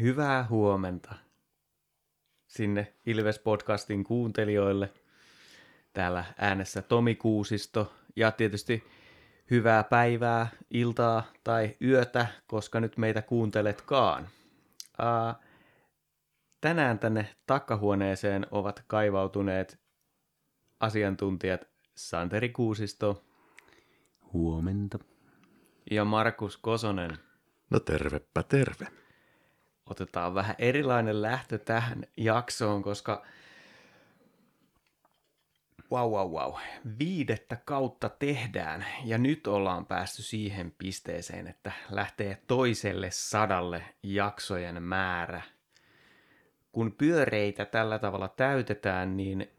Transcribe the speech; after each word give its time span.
Hyvää 0.00 0.46
huomenta 0.50 1.14
sinne 2.46 2.94
Ilves-podcastin 3.06 4.04
kuuntelijoille. 4.04 4.92
Täällä 5.92 6.24
äänessä 6.38 6.82
Tomi 6.82 7.14
Kuusisto 7.14 7.92
ja 8.16 8.30
tietysti 8.30 8.84
hyvää 9.50 9.84
päivää, 9.84 10.46
iltaa 10.70 11.24
tai 11.44 11.76
yötä, 11.82 12.26
koska 12.46 12.80
nyt 12.80 12.96
meitä 12.96 13.22
kuunteletkaan. 13.22 14.28
Uh, 14.98 15.42
tänään 16.60 16.98
tänne 16.98 17.36
takkahuoneeseen 17.46 18.46
ovat 18.50 18.84
kaivautuneet 18.86 19.80
asiantuntijat 20.80 21.60
Santeri 21.96 22.48
Kuusisto 22.48 23.24
Huomenta. 24.32 24.98
ja 25.90 26.04
Markus 26.04 26.56
Kosonen. 26.56 27.18
No 27.70 27.80
tervepä 27.80 28.42
terve. 28.42 29.01
Otetaan 29.92 30.34
vähän 30.34 30.54
erilainen 30.58 31.22
lähtö 31.22 31.58
tähän 31.58 32.04
jaksoon, 32.16 32.82
koska 32.82 33.22
wow, 35.90 36.10
wow, 36.12 36.30
wow. 36.30 36.54
Viidettä 36.98 37.56
kautta 37.64 38.08
tehdään 38.08 38.86
ja 39.04 39.18
nyt 39.18 39.46
ollaan 39.46 39.86
päästy 39.86 40.22
siihen 40.22 40.74
pisteeseen, 40.78 41.46
että 41.46 41.72
lähtee 41.90 42.42
toiselle 42.46 43.08
sadalle 43.10 43.82
jaksojen 44.02 44.82
määrä. 44.82 45.42
Kun 46.72 46.92
pyöreitä 46.92 47.64
tällä 47.64 47.98
tavalla 47.98 48.28
täytetään, 48.28 49.16
niin 49.16 49.50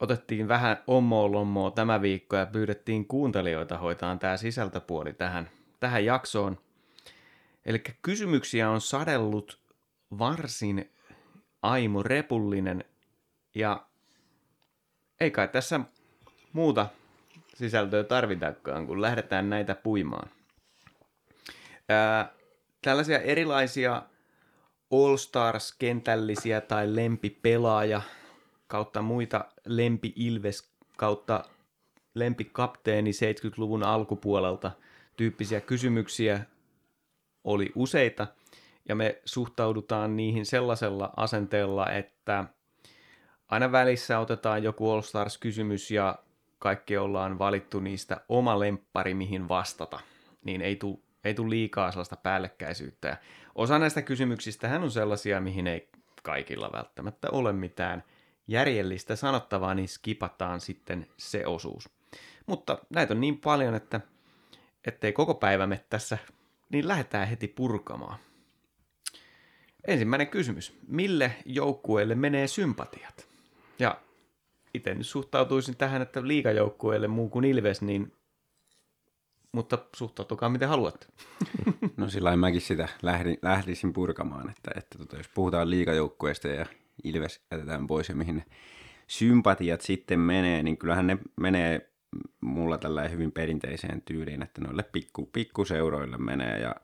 otettiin 0.00 0.48
vähän 0.48 0.76
ommoa 0.86 1.32
lommoa 1.32 1.70
tämä 1.70 2.02
viikko 2.02 2.36
ja 2.36 2.46
pyydettiin 2.46 3.06
kuuntelijoita 3.06 3.78
hoitaan 3.78 4.18
tämä 4.18 4.36
sisältöpuoli 4.36 5.12
tähän, 5.12 5.50
tähän 5.80 6.04
jaksoon. 6.04 6.67
Eli 7.68 7.82
kysymyksiä 8.02 8.70
on 8.70 8.80
sadellut 8.80 9.58
varsin 10.18 10.90
Aimo 11.62 12.02
Repullinen 12.02 12.84
ja 13.54 13.86
ei 15.20 15.30
kai 15.30 15.48
tässä 15.48 15.80
muuta 16.52 16.86
sisältöä 17.54 18.04
tarvitakaan, 18.04 18.86
kun 18.86 19.02
lähdetään 19.02 19.50
näitä 19.50 19.74
puimaan. 19.74 20.30
Ää, 21.88 22.32
tällaisia 22.82 23.18
erilaisia 23.18 24.02
All 24.90 25.16
Stars-kentällisiä 25.16 26.60
tai 26.60 26.96
lempipelaaja 26.96 28.02
kautta 28.66 29.02
muita 29.02 29.44
lempi 29.66 30.12
Ilves 30.16 30.72
kautta 30.96 31.44
lempikapteeni 32.14 33.10
70-luvun 33.10 33.82
alkupuolelta 33.82 34.70
tyyppisiä 35.16 35.60
kysymyksiä 35.60 36.44
oli 37.44 37.72
useita, 37.74 38.26
ja 38.88 38.94
me 38.94 39.22
suhtaudutaan 39.24 40.16
niihin 40.16 40.46
sellaisella 40.46 41.10
asenteella, 41.16 41.90
että 41.90 42.44
aina 43.48 43.72
välissä 43.72 44.18
otetaan 44.18 44.62
joku 44.62 44.90
All 44.90 45.02
Stars-kysymys 45.02 45.90
ja 45.90 46.18
kaikki 46.58 46.96
ollaan 46.96 47.38
valittu 47.38 47.80
niistä 47.80 48.20
oma 48.28 48.58
lemppari, 48.58 49.14
mihin 49.14 49.48
vastata, 49.48 50.00
niin 50.44 50.62
ei 50.62 50.76
tule 50.76 50.98
ei 51.24 51.34
tule 51.34 51.50
liikaa 51.50 51.90
sellaista 51.90 52.16
päällekkäisyyttä. 52.16 53.08
Ja 53.08 53.16
osa 53.54 53.78
näistä 53.78 54.02
kysymyksistä 54.02 54.68
hän 54.68 54.82
on 54.82 54.90
sellaisia, 54.90 55.40
mihin 55.40 55.66
ei 55.66 55.88
kaikilla 56.22 56.70
välttämättä 56.72 57.28
ole 57.32 57.52
mitään 57.52 58.04
järjellistä 58.48 59.16
sanottavaa, 59.16 59.74
niin 59.74 59.88
skipataan 59.88 60.60
sitten 60.60 61.06
se 61.16 61.46
osuus. 61.46 61.90
Mutta 62.46 62.78
näitä 62.90 63.14
on 63.14 63.20
niin 63.20 63.38
paljon, 63.38 63.74
että 63.74 64.00
ettei 64.86 65.12
koko 65.12 65.34
päivä 65.34 65.66
me 65.66 65.84
tässä 65.90 66.18
niin 66.72 66.88
lähdetään 66.88 67.28
heti 67.28 67.48
purkamaan. 67.48 68.18
Ensimmäinen 69.86 70.28
kysymys. 70.28 70.78
Mille 70.88 71.34
joukkueelle 71.44 72.14
menee 72.14 72.46
sympatiat? 72.46 73.28
Ja 73.78 74.00
itse 74.74 74.94
nyt 74.94 75.06
suhtautuisin 75.06 75.76
tähän, 75.76 76.02
että 76.02 76.26
liikajoukkueelle 76.26 77.08
muu 77.08 77.28
kuin 77.28 77.44
Ilves, 77.44 77.82
niin 77.82 78.12
mutta 79.52 79.78
suhtautukaa 79.96 80.48
miten 80.48 80.68
haluatte. 80.68 81.06
No 81.96 82.08
sillä 82.08 82.36
mäkin 82.36 82.60
sitä 82.60 82.88
lähdin, 83.02 83.38
lähtisin 83.42 83.92
purkamaan, 83.92 84.50
että, 84.50 84.70
että 84.76 84.98
tota, 84.98 85.16
jos 85.16 85.28
puhutaan 85.28 85.70
liikajoukkueesta 85.70 86.48
ja 86.48 86.66
Ilves 87.04 87.40
jätetään 87.50 87.86
pois 87.86 88.08
ja 88.08 88.14
mihin 88.14 88.36
ne 88.36 88.44
sympatiat 89.06 89.80
sitten 89.80 90.20
menee, 90.20 90.62
niin 90.62 90.78
kyllähän 90.78 91.06
ne 91.06 91.18
menee 91.40 91.90
mulla 92.40 92.78
tällä 92.78 93.08
hyvin 93.08 93.32
perinteiseen 93.32 94.02
tyyliin, 94.02 94.42
että 94.42 94.60
noille 94.60 94.82
pikku, 94.82 95.26
pikkuseuroille 95.32 96.18
menee. 96.18 96.58
Ja, 96.58 96.74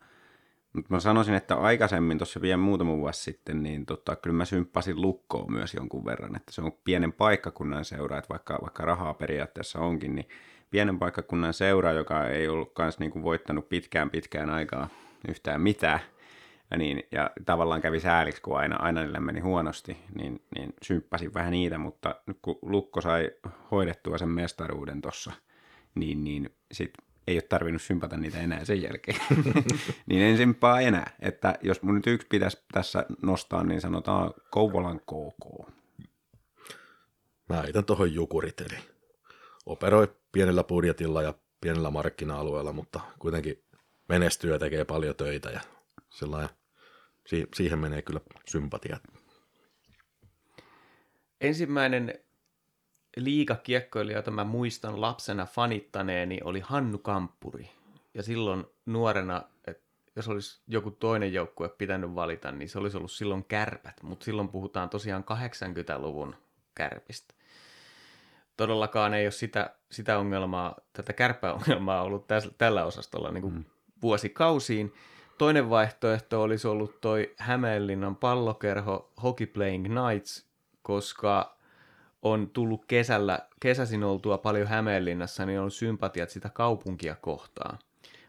mutta 0.73 0.95
mä 0.95 1.01
sanoisin, 1.01 1.35
että 1.35 1.57
aikaisemmin, 1.57 2.19
tuossa 2.19 2.41
vielä 2.41 2.57
muutama 2.57 2.97
vuosi 2.97 3.23
sitten, 3.23 3.63
niin 3.63 3.87
tota, 3.87 4.17
kyllä 4.17 4.37
mä 4.37 4.45
symppasin 4.45 5.03
lukkoon 5.03 5.53
myös 5.53 5.75
jonkun 5.75 6.05
verran, 6.05 6.37
että 6.37 6.53
se 6.53 6.63
on 6.63 6.73
pienen 6.85 7.13
paikkakunnan 7.13 7.85
seura, 7.85 8.19
että 8.19 8.29
vaikka, 8.29 8.59
vaikka 8.63 8.85
rahaa 8.85 9.15
periaatteessa 9.15 9.79
onkin, 9.79 10.15
niin 10.15 10.29
pienen 10.71 10.99
paikkakunnan 10.99 11.55
seura, 11.55 11.93
joka 11.93 12.29
ei 12.29 12.49
ollut 12.49 12.75
kans 12.75 12.99
niin 12.99 13.11
kuin 13.11 13.23
voittanut 13.23 13.69
pitkään 13.69 14.11
pitkään 14.11 14.51
aikaa 14.51 14.89
yhtään 15.29 15.61
mitään, 15.61 16.01
ja, 16.71 16.79
niin, 16.79 17.03
ja 17.13 17.31
tavallaan 17.47 17.81
kävi 17.81 18.01
sääliksi, 18.01 18.43
kun 18.43 18.59
aina, 18.59 18.77
aina 18.77 19.03
niille 19.03 19.21
meni 19.21 19.41
huonosti, 19.41 19.97
niin, 20.15 20.43
niin 20.55 20.75
symppasin 20.83 21.35
vähän 21.35 21.53
niitä, 21.53 21.79
mutta 21.79 22.15
nyt 22.27 22.39
kun 22.43 22.59
Lukko 22.63 23.01
sai 23.01 23.31
hoidettua 23.71 24.19
sen 24.19 24.29
mestaruuden 24.29 25.01
tuossa, 25.01 25.33
niin, 25.95 26.25
niin 26.25 26.57
sit 26.73 26.93
ei 27.27 27.37
ole 27.37 27.43
tarvinnut 27.43 27.83
sympata 27.83 28.17
niitä 28.17 28.39
enää 28.39 28.65
sen 28.65 28.83
jälkeen. 28.83 29.21
niin 30.07 30.23
en 30.23 30.37
symppaa 30.37 30.81
enää. 30.81 31.17
Että 31.21 31.59
jos 31.63 31.83
mun 31.83 31.95
nyt 31.95 32.07
yksi 32.07 32.27
pitäisi 32.31 32.65
tässä 32.73 33.07
nostaa, 33.23 33.65
niin 33.65 33.81
sanotaan 33.81 34.35
Kouvolan 34.51 35.01
KK. 35.01 35.69
Mä 37.49 37.63
heitän 37.63 37.85
tuohon 37.85 38.15
jukurit, 38.15 38.61
eli 38.61 38.79
operoi 39.67 40.09
pienellä 40.33 40.65
budjetilla 40.65 41.23
ja 41.23 41.35
pienellä 41.61 41.91
markkina-alueella, 41.91 42.73
mutta 42.73 43.01
kuitenkin 43.19 43.65
menestyy 44.09 44.53
ja 44.53 44.59
tekee 44.59 44.85
paljon 44.85 45.17
töitä 45.17 45.51
ja 45.51 45.61
sellainen, 46.15 46.49
si- 47.27 47.49
siihen 47.55 47.79
menee 47.79 48.03
kyllä 48.03 48.21
sympatiat. 48.49 49.03
Ensimmäinen 51.41 52.15
liikakiekkoilija, 53.17 54.19
jota 54.19 54.31
mä 54.31 54.45
muistan 54.45 55.01
lapsena 55.01 55.47
fanittaneeni, 55.47 56.41
oli 56.45 56.61
Hannu 56.61 56.99
Kamppuri. 56.99 57.71
Ja 58.15 58.23
silloin 58.23 58.65
nuorena, 58.87 59.43
että 59.67 59.83
jos 60.17 60.29
olisi 60.29 60.63
joku 60.69 60.91
toinen 60.91 61.33
joukkue 61.33 61.69
pitänyt 61.69 62.15
valita, 62.15 62.53
niin 62.53 62.69
se 62.69 62.79
olisi 62.79 62.97
ollut 62.97 63.13
silloin 63.13 63.45
kärpät. 63.45 64.03
Mutta 64.03 64.25
silloin 64.25 64.49
puhutaan 64.49 64.91
tosiaan 64.91 65.25
80-luvun 65.25 66.37
kärpistä. 66.75 67.35
Todellakaan 68.57 69.15
ei 69.15 69.27
ole 69.27 69.31
sitä, 69.31 69.77
sitä 69.91 70.19
ongelmaa, 70.19 70.77
tätä 70.93 71.13
kärppäongelmaa 71.13 72.03
ollut 72.03 72.27
täs, 72.27 72.51
tällä 72.59 72.85
osastolla 72.85 73.31
niin 73.31 73.43
kuin 73.43 73.55
mm. 73.55 73.65
vuosikausiin. 74.03 74.93
Toinen 75.39 75.71
vaihtoehto 75.71 76.43
olisi 76.43 76.69
ollut 76.69 77.01
toi 77.01 77.35
Hämeenlinnan 77.39 78.17
pallokerho 78.17 79.13
Hockey 79.23 79.47
Playing 79.47 79.87
Nights, 79.89 80.47
koska 80.83 81.59
on 82.23 82.51
tullut 82.51 82.85
kesällä, 82.85 83.39
kesäsin 83.61 84.05
oltua 84.05 84.39
paljon 84.39 84.69
Hämeenlinnassa, 84.69 85.47
niin 85.47 85.61
on 85.61 85.71
sympatiat 85.71 86.31
sitä 86.31 86.49
kaupunkia 86.49 87.15
kohtaan. 87.15 87.79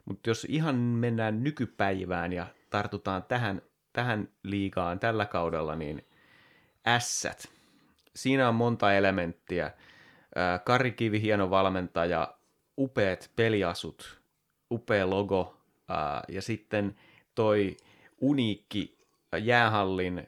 Mutta 0.06 0.30
jos 0.30 0.46
ihan 0.50 0.76
mennään 0.76 1.44
nykypäivään 1.44 2.34
ja 2.34 2.48
tartutaan 2.70 3.24
tähän, 3.24 3.62
tähän 3.94 4.30
liigaan 4.44 5.00
tällä 5.00 5.26
kaudella, 5.26 5.76
niin 5.76 6.06
ässät. 6.88 7.46
Siinä 8.16 8.50
on 8.50 8.56
monta 8.56 8.94
elementtiä. 8.94 9.72
Kari 10.64 10.92
Kivi, 10.92 11.22
hieno 11.22 11.50
valmentaja, 11.50 12.34
upeat 12.78 13.32
peliasut, 13.36 14.22
upea 14.72 15.10
logo 15.10 15.55
ja 16.28 16.42
sitten 16.42 16.96
toi 17.36 17.78
uniikki 18.22 18.98
jäähallin 19.38 20.28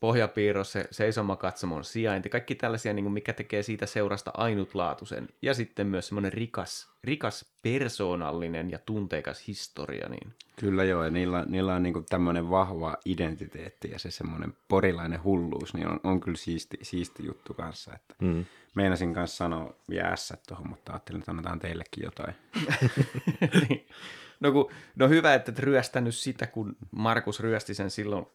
pohjapiirros, 0.00 0.72
se 0.72 0.88
seisomakatsomon 0.90 1.84
sijainti, 1.84 2.28
kaikki 2.28 2.54
tällaisia, 2.54 2.92
niin 2.92 3.04
kuin 3.04 3.12
mikä 3.12 3.32
tekee 3.32 3.62
siitä 3.62 3.86
seurasta 3.86 4.30
ainutlaatuisen. 4.34 5.28
Ja 5.42 5.54
sitten 5.54 5.86
myös 5.86 6.08
semmoinen 6.08 6.32
rikas, 6.32 6.92
rikas 7.04 7.44
persoonallinen 7.62 8.70
ja 8.70 8.78
tunteikas 8.78 9.46
historia. 9.46 10.08
Niin. 10.08 10.34
Kyllä 10.56 10.84
joo, 10.84 11.04
ja 11.04 11.10
niillä, 11.10 11.44
niillä 11.48 11.74
on 11.74 11.82
niin 11.82 12.06
tämmöinen 12.08 12.50
vahva 12.50 12.96
identiteetti 13.04 13.90
ja 13.90 13.98
se 13.98 14.10
semmoinen 14.10 14.52
porilainen 14.68 15.24
hulluus, 15.24 15.74
niin 15.74 15.88
on, 15.88 16.00
on 16.04 16.20
kyllä 16.20 16.38
siisti, 16.38 16.78
siisti 16.82 17.26
juttu 17.26 17.54
kanssa. 17.54 17.94
Että 17.94 18.14
mm. 18.20 18.44
Meinasin 18.74 19.14
kanssa 19.14 19.36
sanoa 19.36 19.74
vielä 19.90 20.08
ässät 20.08 20.40
tuohon, 20.48 20.68
mutta 20.68 20.92
ajattelin, 20.92 21.18
että 21.18 21.30
annetaan 21.30 21.58
teillekin 21.58 22.04
jotain. 22.04 22.34
no, 24.40 24.52
kun, 24.52 24.70
no 24.96 25.08
hyvä, 25.08 25.34
että 25.34 25.52
et 25.52 25.58
ryöstänyt 25.58 26.14
sitä, 26.14 26.46
kun 26.46 26.76
Markus 26.90 27.40
ryösti 27.40 27.74
sen 27.74 27.90
silloin 27.90 28.26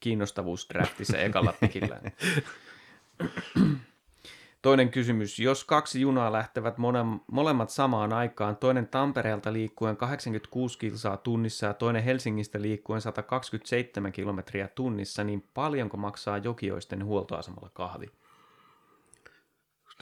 kiinnostavuusdraftissa 0.00 1.18
ekalla 1.18 1.54
pikillä. 1.60 2.00
Toinen 4.62 4.90
kysymys. 4.90 5.38
Jos 5.38 5.64
kaksi 5.64 6.00
junaa 6.00 6.32
lähtevät 6.32 6.74
molemmat 7.26 7.70
samaan 7.70 8.12
aikaan, 8.12 8.56
toinen 8.56 8.88
Tampereelta 8.88 9.52
liikkuen 9.52 9.96
86 9.96 10.78
kilsaa 10.78 11.16
tunnissa 11.16 11.66
ja 11.66 11.74
toinen 11.74 12.02
Helsingistä 12.02 12.62
liikkuen 12.62 13.00
127 13.00 14.12
kilometriä 14.12 14.68
tunnissa, 14.68 15.24
niin 15.24 15.44
paljonko 15.54 15.96
maksaa 15.96 16.38
Jokioisten 16.38 17.04
huoltoasemalla 17.04 17.70
kahvi? 17.74 18.06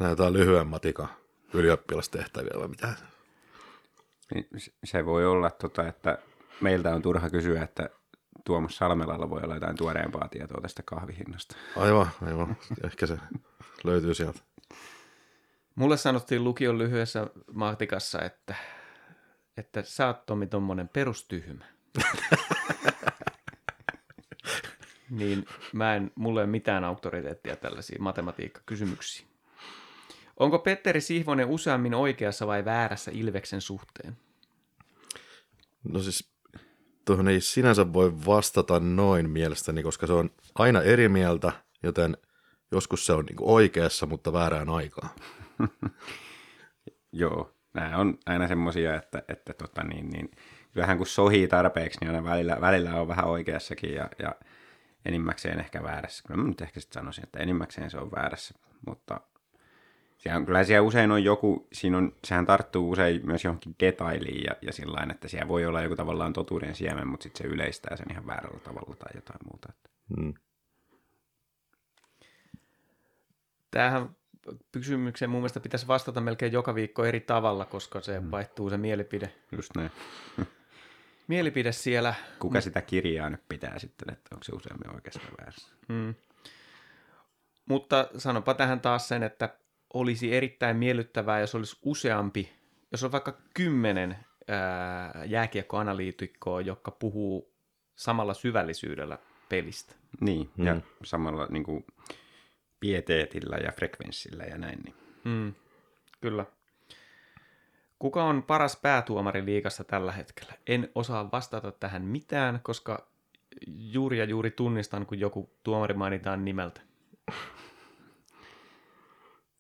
Nämä 0.00 0.11
jotain 0.11 0.32
lyhyen 0.32 0.67
matikan 0.67 1.08
ylioppilastehtäviä 1.55 2.61
vai 2.61 2.69
mitä? 2.69 2.94
Niin 4.34 4.49
se- 4.84 5.05
voi 5.05 5.26
olla, 5.26 5.50
tota, 5.50 5.88
että 5.88 6.19
meiltä 6.61 6.94
on 6.94 7.02
turha 7.02 7.31
kysyä, 7.31 7.62
että 7.62 7.90
Tuomas 8.44 8.76
Salmelalla 8.76 9.31
voi 9.31 9.40
olla 9.43 9.55
jotain 9.55 9.76
tuoreempaa 9.76 10.28
tietoa 10.28 10.61
tästä 10.61 10.82
kahvihinnasta. 10.82 11.56
Aivan, 11.76 12.11
aivan. 12.26 12.56
Ehkä 12.84 13.06
se 13.06 13.19
löytyy 13.84 14.14
sieltä. 14.14 14.40
Mulle 15.75 15.96
sanottiin 15.96 16.44
lukion 16.44 16.78
lyhyessä 16.78 17.26
matikassa, 17.52 18.23
että, 18.23 18.55
että 19.56 19.82
sä 19.82 20.06
oot 20.06 20.26
Tomi 20.26 20.46
tommonen 20.46 20.88
perustyhmä. 20.88 21.64
niin 25.11 25.46
mä 25.73 25.94
en, 25.94 26.11
mulla 26.14 26.40
ei 26.40 26.44
ole 26.44 26.50
mitään 26.50 26.84
auktoriteettia 26.84 27.56
tällaisiin 27.56 28.02
matematiikkakysymyksiin. 28.02 29.35
Onko 30.36 30.58
Petteri 30.58 31.00
Sihvonen 31.00 31.46
useammin 31.46 31.94
oikeassa 31.94 32.46
vai 32.46 32.64
väärässä 32.64 33.10
Ilveksen 33.14 33.60
suhteen? 33.60 34.16
No 35.84 36.00
siis 36.00 36.32
tuohon 37.04 37.28
ei 37.28 37.40
sinänsä 37.40 37.92
voi 37.92 38.12
vastata 38.26 38.80
noin 38.80 39.30
mielestäni, 39.30 39.82
koska 39.82 40.06
se 40.06 40.12
on 40.12 40.30
aina 40.54 40.82
eri 40.82 41.08
mieltä, 41.08 41.52
joten 41.82 42.16
joskus 42.72 43.06
se 43.06 43.12
on 43.12 43.24
niin 43.24 43.36
oikeassa, 43.40 44.06
mutta 44.06 44.32
väärään 44.32 44.68
aikaan. 44.68 45.10
Joo, 47.12 47.54
nämä 47.74 47.96
on 47.96 48.18
aina 48.26 48.48
semmoisia, 48.48 48.94
että, 48.94 49.22
että 49.28 49.52
tota 49.52 49.82
niin, 49.84 50.10
niin, 50.10 50.30
kyllähän 50.72 50.98
kun 50.98 51.06
sohii 51.06 51.48
tarpeeksi, 51.48 51.98
niin 52.00 52.10
aina 52.10 52.24
välillä, 52.24 52.60
välillä 52.60 53.00
on 53.00 53.08
vähän 53.08 53.24
oikeassakin 53.24 53.94
ja, 53.94 54.08
ja 54.18 54.34
enimmäkseen 55.04 55.60
ehkä 55.60 55.82
väärässä. 55.82 56.22
Kyllä 56.26 56.42
mä 56.42 56.48
nyt 56.48 56.60
ehkä 56.60 56.80
sitten 56.80 57.00
sanoisin, 57.00 57.24
että 57.24 57.38
enimmäkseen 57.38 57.90
se 57.90 57.98
on 57.98 58.10
väärässä, 58.10 58.54
mutta 58.86 59.20
siellä 60.16 60.36
on, 60.36 60.46
kyllä 60.46 60.64
siellä 60.64 60.86
usein 60.86 61.10
on 61.10 61.24
joku, 61.24 61.68
siinä 61.72 61.98
on, 61.98 62.12
sehän 62.24 62.46
tarttuu 62.46 62.90
usein 62.90 63.26
myös 63.26 63.44
johonkin 63.44 63.74
detailiin 63.80 64.44
ja, 64.44 64.56
ja 64.62 64.72
sillä 64.72 65.06
että 65.10 65.28
siellä 65.28 65.48
voi 65.48 65.66
olla 65.66 65.82
joku 65.82 65.96
tavallaan 65.96 66.32
totuuden 66.32 66.74
siemen, 66.74 67.08
mutta 67.08 67.22
sitten 67.22 67.46
se 67.46 67.54
yleistää 67.54 67.96
sen 67.96 68.06
ihan 68.10 68.26
väärällä 68.26 68.60
tavalla 68.60 68.96
tai 68.96 69.10
jotain 69.14 69.40
muuta. 69.50 69.68
Että. 69.70 69.90
Mm. 70.16 70.34
Tämähän 73.70 74.16
kysymykseen 74.72 75.30
mun 75.30 75.40
mielestä 75.40 75.60
pitäisi 75.60 75.86
vastata 75.86 76.20
melkein 76.20 76.52
joka 76.52 76.74
viikko 76.74 77.04
eri 77.04 77.20
tavalla, 77.20 77.64
koska 77.64 78.00
se 78.00 78.30
vaihtuu 78.30 78.70
se 78.70 78.76
mielipide. 78.76 79.32
Just 79.52 79.70
näin. 79.76 79.90
Mielipide 81.28 81.72
siellä. 81.72 82.14
Kuka 82.38 82.60
sitä 82.60 82.82
kirjaa 82.82 83.30
nyt 83.30 83.48
pitää 83.48 83.78
sitten, 83.78 84.12
että 84.12 84.28
onko 84.34 84.44
se 84.44 84.52
useammin 84.54 84.94
oikeassa 84.94 85.20
vai 85.22 85.30
väärässä? 85.38 85.68
Mm. 85.88 86.14
Mutta 87.68 88.08
sanopa 88.16 88.54
tähän 88.54 88.80
taas 88.80 89.08
sen, 89.08 89.22
että 89.22 89.58
olisi 90.00 90.34
erittäin 90.34 90.76
miellyttävää, 90.76 91.40
jos 91.40 91.54
olisi 91.54 91.78
useampi, 91.82 92.52
jos 92.93 93.04
on 93.04 93.12
vaikka 93.12 93.38
kymmenen 93.54 94.16
ää, 94.48 95.25
jääkiekkoanalyytikkoa, 95.25 96.60
jotka 96.60 96.90
puhuu 96.90 97.54
samalla 97.96 98.34
syvällisyydellä 98.34 99.19
pelistä. 99.48 99.94
Niin, 100.20 100.50
mm. 100.56 100.66
ja 100.66 100.81
samalla 101.04 101.46
niin 101.50 101.64
kuin, 101.64 101.84
pieteetillä 102.81 103.56
ja 103.56 103.72
frekvenssillä 103.72 104.44
ja 104.44 104.58
näin. 104.58 104.78
Niin. 104.84 104.94
Mm. 105.25 105.54
Kyllä. 106.20 106.44
Kuka 107.99 108.25
on 108.25 108.42
paras 108.42 108.76
päätuomari 108.76 109.44
liigassa 109.44 109.84
tällä 109.84 110.12
hetkellä? 110.12 110.52
En 110.66 110.90
osaa 110.94 111.31
vastata 111.32 111.72
tähän 111.72 112.02
mitään, 112.02 112.60
koska 112.62 113.06
juuri 113.66 114.19
ja 114.19 114.25
juuri 114.25 114.50
tunnistan, 114.50 115.06
kun 115.06 115.20
joku 115.20 115.50
tuomari 115.62 115.94
mainitaan 115.94 116.44
nimeltä. 116.44 116.81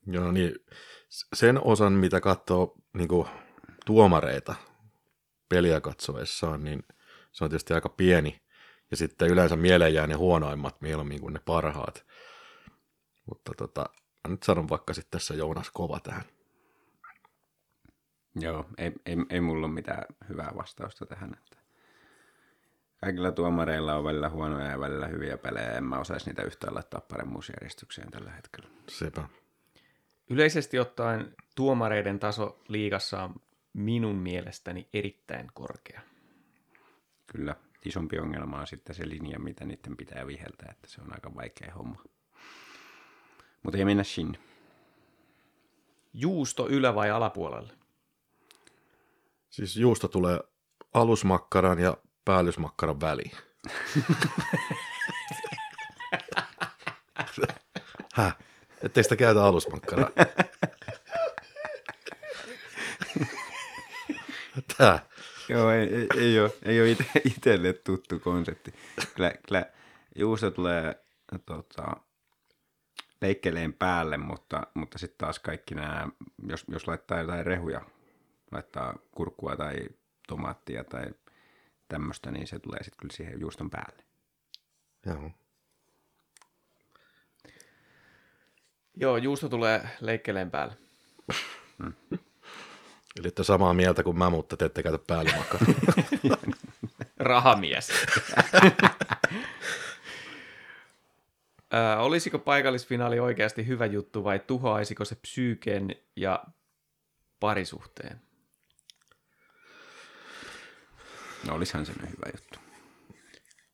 Joo, 0.06 0.32
niin 0.32 0.54
sen 1.34 1.64
osan, 1.64 1.92
mitä 1.92 2.20
katsoo 2.20 2.74
niin 2.94 3.08
kuin, 3.08 3.28
tuomareita 3.86 4.54
peliä 5.48 5.80
katsoessaan, 5.80 6.64
niin 6.64 6.82
se 7.32 7.44
on 7.44 7.50
tietysti 7.50 7.74
aika 7.74 7.88
pieni. 7.88 8.40
Ja 8.90 8.96
sitten 8.96 9.30
yleensä 9.30 9.56
mieleen 9.56 9.94
jää 9.94 10.06
ne 10.06 10.14
huonoimmat 10.14 10.80
mieluummin 10.80 11.20
kuin 11.20 11.34
ne 11.34 11.40
parhaat. 11.44 12.06
Mutta 13.26 13.52
tota, 13.56 13.86
mä 14.28 14.30
nyt 14.30 14.42
sanon 14.42 14.68
vaikka 14.68 14.94
sitten 14.94 15.10
tässä 15.10 15.34
Joonas 15.34 15.70
Kova 15.70 16.00
tähän. 16.00 16.24
Joo, 18.34 18.64
ei, 18.78 18.92
ei, 19.06 19.16
ei 19.30 19.40
mulla 19.40 19.66
ole 19.66 19.74
mitään 19.74 20.04
hyvää 20.28 20.52
vastausta 20.56 21.06
tähän. 21.06 21.34
Että 21.34 21.56
kaikilla 23.00 23.32
tuomareilla 23.32 23.94
on 23.94 24.04
välillä 24.04 24.28
huonoja 24.28 24.66
ja 24.66 24.80
välillä 24.80 25.06
hyviä 25.06 25.38
pelejä. 25.38 25.72
En 25.72 25.84
mä 25.84 25.98
osaisi 25.98 26.26
niitä 26.26 26.42
yhtään 26.42 26.74
laittaa 26.74 27.00
paremmuusjärjestykseen 27.00 28.10
tällä 28.10 28.30
hetkellä. 28.30 28.68
Sepä. 28.88 29.28
Yleisesti 30.30 30.78
ottaen 30.78 31.34
tuomareiden 31.54 32.18
taso 32.18 32.58
liigassa 32.68 33.22
on 33.22 33.34
minun 33.72 34.16
mielestäni 34.16 34.88
erittäin 34.92 35.50
korkea. 35.54 36.00
Kyllä, 37.26 37.56
isompi 37.84 38.18
ongelma 38.18 38.60
on 38.60 38.66
sitten 38.66 38.94
se 38.94 39.08
linja, 39.08 39.38
mitä 39.38 39.64
niiden 39.64 39.96
pitää 39.96 40.26
viheltää, 40.26 40.68
että 40.70 40.88
se 40.88 41.00
on 41.00 41.12
aika 41.12 41.34
vaikea 41.34 41.74
homma. 41.74 42.02
Mutta 43.62 43.78
ei 43.78 43.84
mennä 43.84 44.04
sinne. 44.04 44.38
Juusto 46.14 46.68
ylä- 46.68 46.94
vai 46.94 47.10
alapuolelle? 47.10 47.72
Siis 49.50 49.76
juusto 49.76 50.08
tulee 50.08 50.40
alusmakkaran 50.94 51.78
ja 51.78 51.96
päällysmakkaran 52.24 53.00
väliin. 53.00 53.32
Häh? 58.14 58.36
Ettei 58.82 59.02
sitä 59.02 59.16
käytä 59.16 59.44
alusmakkaraa. 59.44 60.10
Tää. 64.78 65.06
Joo, 65.48 65.70
ei, 65.70 65.94
ei, 65.94 66.06
ei 66.16 66.40
ole, 66.40 66.50
ei 66.62 66.80
ole 66.80 66.90
ite, 66.90 67.04
itselle 67.24 67.72
tuttu 67.72 68.18
konsepti. 68.18 68.74
Kyllä, 69.14 69.32
kyllä 69.46 69.66
juusto 70.16 70.50
tulee 70.50 71.04
tota, 71.46 71.96
leikkeleen 73.20 73.72
päälle, 73.72 74.16
mutta, 74.16 74.66
mutta 74.74 74.98
sitten 74.98 75.18
taas 75.18 75.38
kaikki 75.38 75.74
nämä, 75.74 76.08
jos, 76.48 76.64
jos 76.68 76.86
laittaa 76.86 77.20
jotain 77.20 77.46
rehuja, 77.46 77.80
laittaa 78.52 78.98
kurkkua 79.12 79.56
tai 79.56 79.76
tomaattia 80.28 80.84
tai 80.84 81.06
tämmöistä, 81.88 82.30
niin 82.30 82.46
se 82.46 82.58
tulee 82.58 82.82
sitten 82.82 82.98
kyllä 83.00 83.14
siihen 83.14 83.40
juuston 83.40 83.70
päälle. 83.70 84.04
Joo. 85.06 85.30
Joo, 88.96 89.16
juusto 89.16 89.48
tulee 89.48 89.88
leikkeleen 90.00 90.50
päälle. 90.50 90.76
Eli 93.20 93.28
että 93.28 93.42
samaa 93.42 93.74
mieltä 93.74 94.02
kuin 94.02 94.18
mä, 94.18 94.30
mutta 94.30 94.56
te 94.56 94.64
ette 94.64 94.82
käytä 94.82 94.98
päällymakkaraa. 95.06 95.66
Rahamies. 97.18 97.88
Ö, 101.74 101.98
olisiko 101.98 102.38
paikallisfinaali 102.38 103.20
oikeasti 103.20 103.66
hyvä 103.66 103.86
juttu 103.86 104.24
vai 104.24 104.38
tuhoaisiko 104.38 105.04
se 105.04 105.14
psyykeen 105.14 105.96
ja 106.16 106.44
parisuhteen? 107.40 108.20
No 111.46 111.54
olisihan 111.54 111.86
se 111.86 111.92
nyt 111.92 112.10
hyvä 112.10 112.30
juttu. 112.34 112.58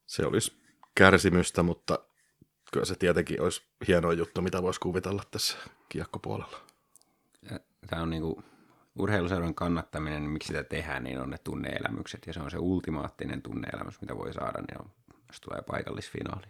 Se 0.06 0.26
olisi 0.26 0.62
kärsimystä, 0.94 1.62
mutta 1.62 1.98
kyllä 2.72 2.86
se 2.86 2.94
tietenkin 2.94 3.42
olisi 3.42 3.62
hieno 3.88 4.12
juttu, 4.12 4.42
mitä 4.42 4.62
voisi 4.62 4.80
kuvitella 4.80 5.22
tässä 5.30 5.58
kiekkopuolella. 5.88 6.60
Tämä 7.86 8.02
on 8.02 8.10
niinku 8.10 8.42
urheiluseuran 8.98 9.54
kannattaminen, 9.54 10.22
niin 10.22 10.30
miksi 10.30 10.46
sitä 10.46 10.64
tehdään, 10.64 11.04
niin 11.04 11.20
on 11.20 11.30
ne 11.30 11.38
tunneelämykset. 11.44 12.26
Ja 12.26 12.32
se 12.32 12.40
on 12.40 12.50
se 12.50 12.58
ultimaattinen 12.58 13.42
tunneelämys, 13.42 14.00
mitä 14.00 14.16
voi 14.16 14.32
saada, 14.32 14.60
niin 14.60 14.80
on, 14.80 14.90
jos 15.28 15.40
tulee 15.40 15.62
paikallisfinaali. 15.62 16.46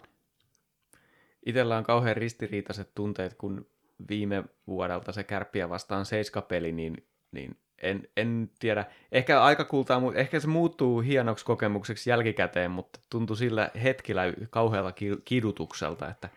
Itellä 1.47 1.76
on 1.76 1.85
kauhean 1.85 2.17
ristiriitaiset 2.17 2.95
tunteet, 2.95 3.35
kun 3.35 3.67
viime 4.09 4.45
vuodelta 4.67 5.12
se 5.12 5.25
kärppiä 5.25 5.69
vastaan 5.69 6.07
seiskapeli, 6.07 6.73
niin, 6.73 7.07
niin 7.33 7.57
en, 7.83 8.09
en 8.17 8.51
tiedä. 8.59 8.85
Ehkä 9.12 9.43
aika 9.43 9.65
kultaa, 9.65 10.01
mutta 10.01 10.21
ehkä 10.21 10.41
se 10.41 10.47
muuttuu 10.47 11.01
hienoksi 11.01 11.45
kokemukseksi 11.45 12.11
jälkikäteen, 12.11 12.71
mutta 12.71 13.01
tuntui 13.11 13.37
sillä 13.37 13.71
hetkellä 13.83 14.23
kauhealta 14.51 14.93
ki- 14.93 15.23
kidutukselta, 15.25 16.09
että, 16.09 16.29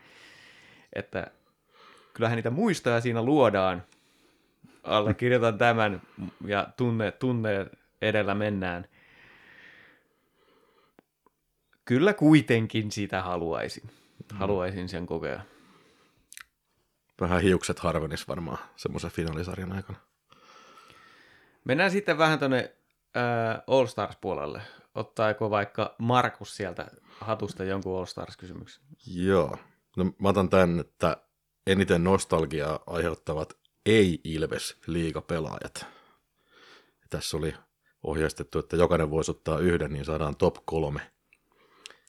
että 0.94 1.28
kyllähän 2.14 2.36
niitä 2.36 2.50
muistoja 2.50 3.02
siinä 3.02 3.22
luodaan. 3.22 3.84
Allekirjoitan 4.84 5.58
tämän 5.58 6.02
ja 6.46 6.68
tunne, 6.78 7.12
tunne 7.12 7.68
edellä 8.02 8.36
mennään. 8.36 8.86
Kyllä 11.86 12.14
kuitenkin 12.14 12.92
sitä 12.92 13.22
haluaisin. 13.22 13.90
Haluaisin 14.34 14.90
sen 14.90 15.06
kokea. 15.06 15.42
vähän 17.22 17.42
hiukset 17.42 17.80
harvenis 17.80 18.28
varmaan 18.28 18.58
semmoisen 18.76 19.12
finaalisarjan 19.12 19.72
aikana. 19.72 19.98
Mennään 21.66 21.92
sitten 21.92 22.18
vähän 22.18 22.40
tuonne 22.40 22.76
äh, 23.18 23.64
All 23.68 23.86
Stars-puolelle. 23.86 24.62
Ottaako 24.96 25.50
vaikka 25.50 25.96
Markus 25.98 26.58
sieltä 26.58 26.88
hatusta 27.20 27.64
jonkun 27.64 27.98
All 27.98 28.06
Stars-kysymyksen? 28.06 28.84
Joo. 29.08 29.58
No, 29.98 30.06
mä 30.20 30.30
otan 30.30 30.50
tämän, 30.50 30.80
että 30.80 31.18
eniten 31.68 32.04
nostalgiaa 32.04 32.80
aiheuttavat 32.88 33.58
ei-Ilves 33.86 34.78
liigapelaajat. 34.88 35.86
Tässä 37.10 37.38
oli 37.38 37.54
ohjeistettu, 38.04 38.60
että 38.60 38.76
jokainen 38.76 39.12
voisi 39.12 39.32
ottaa 39.32 39.60
yhden, 39.60 39.94
niin 39.94 40.06
saadaan 40.06 40.36
top 40.36 40.56
kolme. 40.66 41.02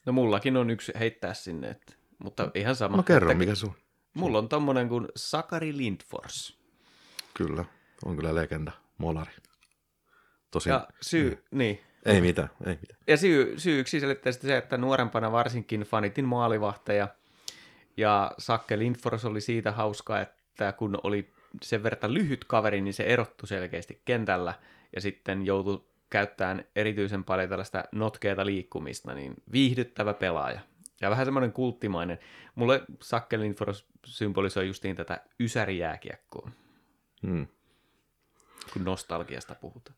No 0.05 0.13
mullakin 0.13 0.57
on 0.57 0.69
yksi 0.69 0.91
heittää 0.99 1.33
sinne, 1.33 1.69
että, 1.69 1.93
mutta 2.23 2.51
ihan 2.55 2.75
sama. 2.75 2.97
No 2.97 3.03
kerro, 3.03 3.31
että, 3.31 3.37
mikä 3.37 3.55
sun? 3.55 3.73
Mulla 4.13 4.37
on 4.37 4.49
tommonen 4.49 4.89
kuin 4.89 5.07
Sakari 5.15 5.77
Lindfors. 5.77 6.57
Kyllä, 7.33 7.65
on 8.05 8.15
kyllä 8.15 8.35
legenda, 8.35 8.71
molari. 8.97 9.31
Tosin, 10.51 10.69
Ja 10.71 10.87
syy, 11.01 11.43
niin. 11.51 11.79
ei 12.05 12.21
mitään, 12.21 12.49
ei 12.65 12.77
mitään. 12.81 12.99
Ja 13.07 13.17
syy, 13.17 13.53
syy 13.59 13.79
yksiselitteisesti 13.79 14.47
se, 14.47 14.57
että 14.57 14.77
nuorempana 14.77 15.31
varsinkin 15.31 15.81
fanitin 15.81 16.25
maalivahteja. 16.25 17.07
Ja 17.97 18.31
Sakke 18.37 18.79
Lindfors 18.79 19.25
oli 19.25 19.41
siitä 19.41 19.71
hauska, 19.71 20.21
että 20.21 20.71
kun 20.71 20.99
oli 21.03 21.33
sen 21.61 21.83
verran 21.83 22.13
lyhyt 22.13 22.45
kaveri, 22.45 22.81
niin 22.81 22.93
se 22.93 23.03
erottu 23.03 23.47
selkeästi 23.47 24.01
kentällä. 24.05 24.53
Ja 24.95 25.01
sitten 25.01 25.45
joutui 25.45 25.83
käyttämään 26.09 26.65
erityisen 26.75 27.23
paljon 27.23 27.49
tällaista 27.49 27.83
notkeata 27.91 28.45
liikkumista, 28.45 29.13
niin 29.13 29.33
viihdyttävä 29.51 30.13
pelaaja. 30.13 30.59
Ja 31.01 31.09
vähän 31.09 31.25
semmoinen 31.25 31.51
kulttimainen. 31.53 32.19
Mulle 32.55 32.81
Sakke 33.01 33.39
Lindfors 33.39 33.85
symbolisoi 34.05 34.67
justiin 34.67 34.95
tätä 34.95 35.21
ysärijääkiekkoa, 35.39 36.51
Hmm. 37.27 37.47
kun 38.73 38.83
nostalgiasta 38.83 39.55
puhutaan. 39.55 39.97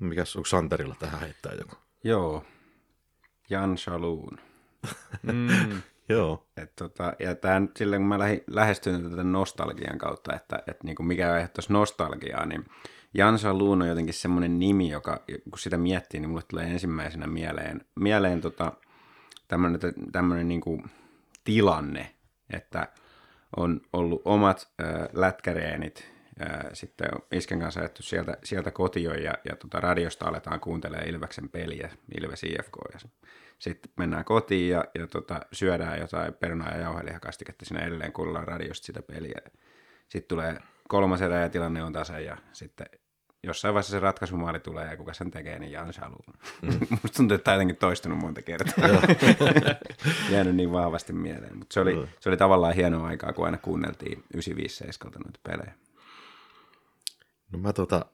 Mikäs 0.00 0.36
onko 0.36 0.46
Santerilla 0.46 0.94
tähän 0.98 1.20
heittää 1.20 1.52
joku? 1.52 1.76
Joo, 2.04 2.44
Jan 3.50 3.78
Saloon. 3.78 4.38
Mm. 5.22 5.48
Joo. 6.08 6.46
Et 6.56 6.76
tota, 6.76 7.12
ja 7.18 7.34
tämän, 7.34 7.68
silleen 7.76 8.02
kun 8.02 8.08
mä 8.08 8.18
lähi, 8.18 8.44
lähestyn 8.46 9.10
tätä 9.10 9.24
nostalgian 9.24 9.98
kautta, 9.98 10.34
että 10.34 10.62
et 10.66 10.82
niinku 10.82 11.02
mikä 11.02 11.32
aiheuttaisi 11.32 11.72
nostalgiaa, 11.72 12.46
niin 12.46 12.64
Jan 13.14 13.38
Saloon 13.38 13.82
on 13.82 13.88
jotenkin 13.88 14.14
semmoinen 14.14 14.58
nimi, 14.58 14.88
joka 14.88 15.22
kun 15.50 15.58
sitä 15.58 15.76
miettii, 15.76 16.20
niin 16.20 16.30
mulle 16.30 16.42
tulee 16.48 16.66
ensimmäisenä 16.66 17.26
mieleen, 17.26 17.80
mieleen 18.00 18.40
tota, 18.40 18.72
tämmöinen, 19.48 19.80
tämmöinen 20.12 20.48
niinku 20.48 20.82
tilanne, 21.44 22.14
että 22.50 22.88
on 23.56 23.80
ollut 23.92 24.22
omat 24.24 24.72
äh, 24.82 25.08
lätkäreenit, 25.12 26.12
äh, 26.42 26.70
sitten 26.72 27.08
isken 27.32 27.60
kanssa 27.60 27.80
ajettu 27.80 28.02
sieltä, 28.02 28.36
sieltä 28.44 28.70
kotiin 28.70 29.22
ja, 29.24 29.34
ja 29.44 29.56
tota, 29.56 29.80
radiosta 29.80 30.26
aletaan 30.26 30.60
kuuntelemaan 30.60 31.08
Ilveksen 31.08 31.48
peliä, 31.48 31.90
Ilves 32.20 32.44
IFK, 32.44 32.76
ja 32.92 32.98
sitten 33.58 33.92
mennään 33.96 34.24
kotiin 34.24 34.70
ja, 34.70 34.84
ja 34.98 35.06
tota, 35.06 35.40
syödään 35.52 36.00
jotain 36.00 36.34
perunaa 36.34 36.70
ja 36.70 36.80
jauhelihakastiketta 36.80 37.64
siinä 37.64 37.86
edelleen, 37.86 38.12
kuunnellaan 38.12 38.48
radiosta 38.48 38.86
sitä 38.86 39.02
peliä. 39.02 39.40
Sitten 40.08 40.28
tulee 40.28 40.58
kolmas 40.88 41.22
erä 41.22 41.40
ja 41.40 41.48
tilanne 41.48 41.84
on 41.84 41.92
tasa 41.92 42.18
ja 42.18 42.36
sitten 42.52 42.86
jossain 43.42 43.74
vaiheessa 43.74 43.90
se 43.90 44.00
ratkaisumaali 44.00 44.60
tulee 44.60 44.86
ja 44.86 44.96
kuka 44.96 45.12
sen 45.12 45.30
tekee, 45.30 45.58
niin 45.58 45.72
Jan 45.72 45.92
Saluun. 45.92 46.34
Mm. 46.62 46.68
Musta 46.90 47.16
tuntuu, 47.16 47.34
että 47.34 47.52
jotenkin 47.52 47.76
toistunut 47.76 48.18
monta 48.18 48.42
kertaa. 48.42 48.88
Jäänyt 50.30 50.56
niin 50.56 50.72
vahvasti 50.72 51.12
mieleen. 51.12 51.58
Mutta 51.58 51.74
se 51.74 51.80
oli, 51.80 52.08
se 52.20 52.28
oli 52.28 52.36
tavallaan 52.36 52.74
hienoa 52.74 53.06
aikaa, 53.06 53.32
kun 53.32 53.44
aina 53.44 53.58
kuunneltiin 53.58 54.24
95 54.34 54.84
noita 55.02 55.40
pelejä. 55.42 55.74
No 57.52 57.58
mä 57.58 57.72
tota 57.72 58.06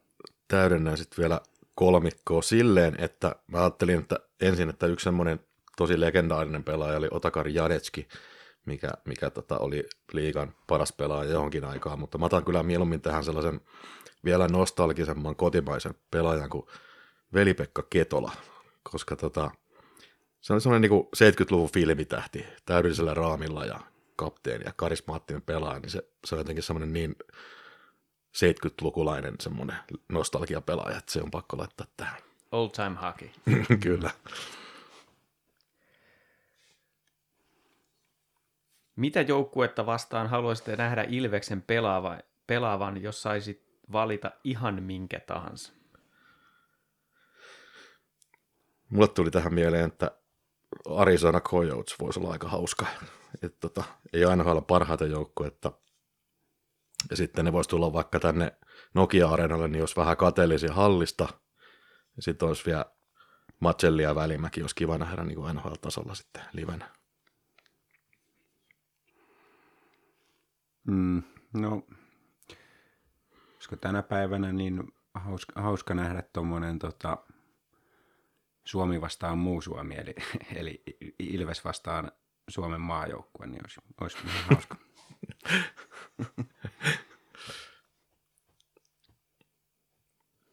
täydennän 0.47 0.97
sitten 0.97 1.17
vielä 1.17 1.41
kolmikkoa 1.75 2.41
silleen, 2.41 2.95
että 2.99 3.35
mä 3.47 3.59
ajattelin, 3.59 3.99
että 3.99 4.19
ensin, 4.41 4.69
että 4.69 4.87
yksi 4.87 5.03
semmoinen 5.03 5.39
tosi 5.77 5.99
legendaarinen 5.99 6.63
pelaaja 6.63 6.97
oli 6.97 7.07
Otakar 7.11 7.47
Jadetski, 7.47 8.07
mikä, 8.65 8.89
mikä 9.05 9.29
tota 9.29 9.57
oli 9.57 9.89
liigan 10.13 10.53
paras 10.67 10.93
pelaaja 10.93 11.31
johonkin 11.31 11.65
aikaan, 11.65 11.99
mutta 11.99 12.17
mä 12.17 12.25
otan 12.25 12.45
kyllä 12.45 12.63
mieluummin 12.63 13.01
tähän 13.01 13.23
sellaisen 13.23 13.61
vielä 14.25 14.47
nostalgisemman 14.47 15.35
kotimaisen 15.35 15.95
pelaajan 16.11 16.49
kuin 16.49 16.65
Veli-Pekka 17.33 17.83
Ketola, 17.89 18.31
koska 18.91 19.15
tota, 19.15 19.51
se 20.41 20.53
on 20.53 20.61
semmoinen 20.61 20.91
niin 20.91 21.07
70-luvun 21.15 21.71
filmitähti 21.71 22.45
täydellisellä 22.65 23.13
raamilla 23.13 23.65
ja 23.65 23.79
kapteeni 24.15 24.65
ja 24.65 24.73
karismaattinen 24.75 25.41
pelaaja, 25.41 25.79
niin 25.79 25.89
se, 25.89 26.09
se 26.25 26.35
on 26.35 26.39
jotenkin 26.39 26.63
semmoinen 26.63 26.93
niin 26.93 27.15
70-lukulainen 28.37 29.35
semmoinen 29.39 29.77
nostalgiapelaaja, 30.09 30.97
että 30.97 31.11
se 31.11 31.21
on 31.21 31.31
pakko 31.31 31.57
laittaa 31.57 31.87
tähän. 31.97 32.21
Old 32.51 32.69
time 32.69 32.97
hockey. 33.01 33.29
Kyllä. 33.83 34.11
Mitä 38.95 39.21
joukkuetta 39.21 39.85
vastaan 39.85 40.27
haluaisitte 40.27 40.75
nähdä 40.75 41.05
Ilveksen 41.09 41.61
pelaava, 41.61 42.17
pelaavan, 42.47 43.01
jos 43.01 43.21
saisit 43.21 43.63
valita 43.91 44.31
ihan 44.43 44.83
minkä 44.83 45.19
tahansa? 45.19 45.73
Mulle 48.89 49.07
tuli 49.07 49.31
tähän 49.31 49.53
mieleen, 49.53 49.85
että 49.85 50.11
Arizona 50.95 51.41
Coyotes 51.41 51.99
voisi 51.99 52.19
olla 52.19 52.31
aika 52.31 52.47
hauska. 52.47 52.85
Että 53.43 53.57
tota, 53.59 53.83
ei 54.13 54.25
aina 54.25 54.51
olla 54.51 54.61
parhaita 54.61 55.05
joukkuetta. 55.05 55.71
Ja 57.09 57.17
sitten 57.17 57.45
ne 57.45 57.53
voisi 57.53 57.69
tulla 57.69 57.93
vaikka 57.93 58.19
tänne 58.19 58.57
Nokia-areenalle, 58.93 59.67
niin 59.67 59.79
jos 59.79 59.97
vähän 59.97 60.17
kateellisia 60.17 60.73
hallista. 60.73 61.27
Ja 62.15 62.21
sitten 62.21 62.47
olisi 62.47 62.65
vielä 62.65 62.85
Macelli 63.59 64.03
ja 64.03 64.15
Välimäki, 64.15 64.59
jos 64.59 64.73
kiva 64.73 64.97
nähdä 64.97 65.23
niin 65.23 65.35
kuin 65.35 65.55
NHL-tasolla 65.55 66.15
sitten 66.15 66.43
livenä. 66.53 66.89
Mm, 70.87 71.23
no, 71.53 71.81
koska 73.55 73.77
tänä 73.77 74.03
päivänä 74.03 74.53
niin 74.53 74.93
hauska, 75.13 75.61
hauska 75.61 75.93
nähdä 75.93 76.23
tuommoinen 76.33 76.79
tota, 76.79 77.17
Suomi 78.65 79.01
vastaan 79.01 79.37
muu 79.37 79.61
Suomi, 79.61 79.95
eli, 79.95 80.15
eli 80.55 80.83
Ilves 81.19 81.65
vastaan 81.65 82.11
Suomen 82.49 82.81
maajoukkue, 82.81 83.47
niin 83.47 83.61
olisi, 83.63 83.79
olisi 84.01 84.17
hauska. 84.49 84.77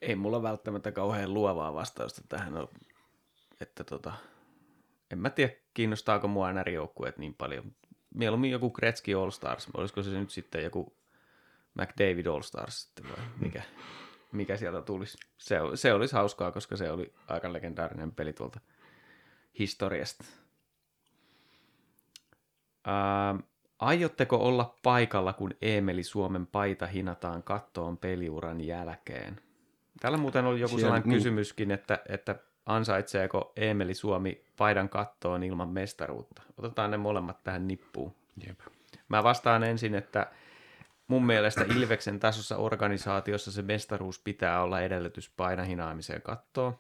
Ei 0.01 0.15
mulla 0.15 0.43
välttämättä 0.43 0.93
kauhean 0.93 1.35
luovaa 1.35 1.75
vastausta 1.75 2.23
tähän 2.29 2.57
ole. 2.57 2.69
Että 3.61 3.85
tota, 3.85 4.13
en 5.11 5.19
mä 5.19 5.31
tiedä, 5.31 5.53
kiinnostaako 5.75 6.29
mua 6.29 6.51
enää 6.51 6.65
joukkueet 6.73 7.19
niin 7.19 7.35
paljon. 7.35 7.73
Mieluummin 8.15 8.51
joku 8.51 8.71
Gretzky 8.71 9.15
All 9.15 9.31
Stars, 9.31 9.69
olisiko 9.75 10.03
se 10.03 10.11
nyt 10.11 10.31
sitten 10.31 10.65
joku 10.65 10.97
McDavid 11.75 12.27
All 12.27 12.43
Stars 12.43 12.83
sitten 12.83 13.09
vai 13.09 13.27
mikä, 13.41 13.63
mikä 14.33 14.57
sieltä 14.57 14.83
tulisi. 14.83 15.19
Se, 15.39 15.57
se 15.75 15.93
olisi 15.93 16.15
hauskaa, 16.15 16.53
koska 16.53 16.77
se 16.77 16.91
oli 16.91 17.15
aika 17.29 17.53
legendaarinen 17.53 18.13
peli 18.13 18.33
tuolta 18.33 18.61
historiasta. 19.59 20.25
Ää, 22.85 23.35
aiotteko 23.79 24.37
olla 24.37 24.75
paikalla, 24.83 25.33
kun 25.33 25.51
Eemeli 25.63 26.03
Suomen 26.03 26.47
paita 26.47 26.87
hinataan 26.87 27.43
kattoon 27.43 27.99
peliuran 27.99 28.61
jälkeen? 28.61 29.41
Täällä 30.01 30.19
muuten 30.19 30.45
oli 30.45 30.61
joku 30.61 30.69
Siellä- 30.69 30.81
sellainen 30.81 31.09
niin. 31.09 31.19
kysymyskin, 31.19 31.71
että, 31.71 31.99
että 32.09 32.37
ansaitseeko 32.67 33.53
Eemeli 33.57 33.95
Suomi 33.95 34.45
paidan 34.57 34.89
kattoon 34.89 35.43
ilman 35.43 35.69
mestaruutta. 35.69 36.43
Otetaan 36.59 36.91
ne 36.91 36.97
molemmat 36.97 37.45
tähän 37.45 37.69
nippuun. 37.69 38.15
Jep. 38.47 38.61
Mä 39.09 39.23
vastaan 39.23 39.63
ensin, 39.65 39.95
että 39.95 40.27
mun 41.09 41.27
mielestä 41.27 41.65
Ilveksen 41.77 42.21
tasossa 42.21 42.57
organisaatiossa 42.57 43.53
se 43.53 43.63
mestaruus 43.63 44.19
pitää 44.19 44.63
olla 44.63 44.81
edellytys 44.81 45.31
paidan 45.37 45.67
hinaamiseen 45.67 46.23
kattoon. 46.23 46.79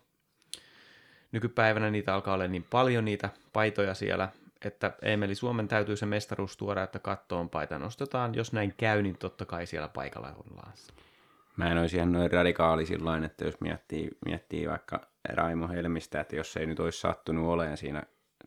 Nykypäivänä 1.33 1.91
niitä 1.91 2.15
alkaa 2.15 2.35
olla 2.35 2.49
niin 2.49 2.67
paljon 2.71 3.05
niitä 3.05 3.31
paitoja 3.53 3.95
siellä, 3.95 4.29
että 4.65 4.93
Emeli 5.03 5.35
Suomen 5.35 5.69
täytyy 5.69 5.97
se 5.97 6.07
mestaruus 6.07 6.57
tuoda, 6.57 6.83
että 6.83 6.99
kattoon 6.99 7.51
paita 7.51 7.79
nostetaan. 7.79 8.35
Jos 8.35 8.53
näin 8.53 8.75
käy, 8.77 9.03
niin 9.03 9.19
totta 9.19 9.45
kai 9.45 9.67
siellä 9.67 9.89
paikalla 9.89 10.29
ollaan. 10.29 10.73
Mä 11.57 11.71
en 11.71 11.79
olisi 11.79 11.97
ihan 11.97 12.13
noin 12.13 12.33
radikaali 12.33 12.87
silloin, 12.87 13.25
että 13.25 13.45
jos 13.45 13.61
miettii, 13.61 14.11
miettii 14.25 14.69
vaikka 14.69 15.01
Raimo 15.29 15.69
Helmistä, 15.69 16.21
että 16.21 16.37
jos 16.37 16.57
ei 16.57 16.67
nyt 16.67 16.81
olisi 16.81 17.01
sattunut 17.01 17.47
olemaan 17.47 17.77
siinä 17.77 18.03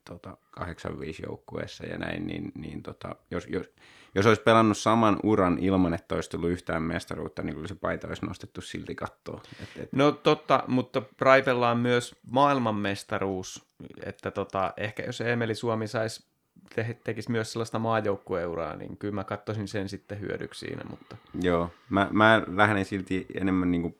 tota, 0.07 0.37
85 0.51 1.23
joukkueessa 1.23 1.85
ja 1.85 1.97
näin, 1.97 2.27
niin, 2.27 2.51
niin 2.55 2.83
tota, 2.83 3.15
jos, 3.31 3.47
jos, 3.47 3.69
jos 4.15 4.25
olisi 4.25 4.41
pelannut 4.41 4.77
saman 4.77 5.19
uran 5.23 5.57
ilman, 5.59 5.93
että 5.93 6.15
olisi 6.15 6.29
tullut 6.29 6.49
yhtään 6.49 6.83
mestaruutta, 6.83 7.43
niin 7.43 7.55
kyllä 7.55 7.67
se 7.67 7.75
paita 7.75 8.07
olisi 8.07 8.25
nostettu 8.25 8.61
silti 8.61 8.95
kattoon. 8.95 9.41
Et, 9.63 9.69
et, 9.83 9.93
No 9.93 10.11
totta, 10.11 10.63
mutta 10.67 11.01
Raipella 11.19 11.69
on 11.69 11.77
myös 11.77 12.15
maailmanmestaruus, 12.31 13.65
että 14.05 14.31
tota, 14.31 14.73
ehkä 14.77 15.03
jos 15.03 15.21
Emeli 15.21 15.55
Suomi 15.55 15.87
saisi 15.87 16.27
te- 16.75 16.97
tekisi 17.03 17.31
myös 17.31 17.51
sellaista 17.51 17.79
maajoukkueuraa, 17.79 18.75
niin 18.75 18.97
kyllä 18.97 19.15
mä 19.15 19.23
katsoisin 19.23 19.67
sen 19.67 19.89
sitten 19.89 20.19
hyödyksi 20.19 20.65
siinä, 20.65 20.81
mutta 20.89 21.17
Joo, 21.41 21.69
mä, 21.89 22.07
mä 22.11 22.43
lähden 22.47 22.85
silti 22.85 23.25
enemmän 23.33 23.71
niin 23.71 23.81
kuin 23.81 23.97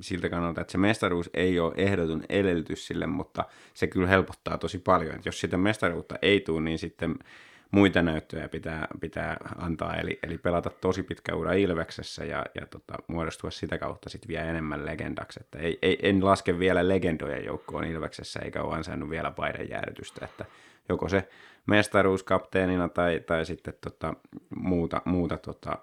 siltä 0.00 0.28
kannalta, 0.28 0.60
että 0.60 0.72
se 0.72 0.78
mestaruus 0.78 1.30
ei 1.34 1.60
ole 1.60 1.74
ehdoton 1.76 2.22
edellytys 2.28 2.86
sille, 2.86 3.06
mutta 3.06 3.44
se 3.74 3.86
kyllä 3.86 4.08
helpottaa 4.08 4.58
tosi 4.58 4.78
paljon. 4.78 5.14
Että 5.14 5.28
jos 5.28 5.40
sitä 5.40 5.56
mestaruutta 5.56 6.14
ei 6.22 6.40
tule, 6.40 6.60
niin 6.60 6.78
sitten 6.78 7.14
muita 7.70 8.02
näyttöjä 8.02 8.48
pitää, 8.48 8.88
pitää 9.00 9.36
antaa, 9.58 9.96
eli, 9.96 10.18
eli 10.22 10.38
pelata 10.38 10.70
tosi 10.70 11.02
pitkä 11.02 11.34
ura 11.34 11.52
Ilveksessä 11.52 12.24
ja, 12.24 12.46
ja 12.54 12.66
tota, 12.66 12.94
muodostua 13.06 13.50
sitä 13.50 13.78
kautta 13.78 14.10
sitten 14.10 14.28
vielä 14.28 14.44
enemmän 14.44 14.86
legendaksi. 14.86 15.40
Että 15.40 15.58
ei, 15.58 15.78
ei, 15.82 15.98
en 16.02 16.24
laske 16.24 16.58
vielä 16.58 16.88
legendojen 16.88 17.44
joukkoon 17.44 17.84
Ilveksessä, 17.84 18.40
eikä 18.40 18.62
ole 18.62 18.76
ansainnut 18.76 19.10
vielä 19.10 19.30
paidejäädytystä, 19.30 20.24
että 20.24 20.44
joko 20.88 21.08
se 21.08 21.28
mestaruus 21.66 22.22
kapteenina 22.22 22.88
tai, 22.88 23.20
tai 23.26 23.46
sitten 23.46 23.74
tota, 23.80 24.14
muuta, 24.56 25.02
muuta 25.04 25.36
tota, 25.36 25.78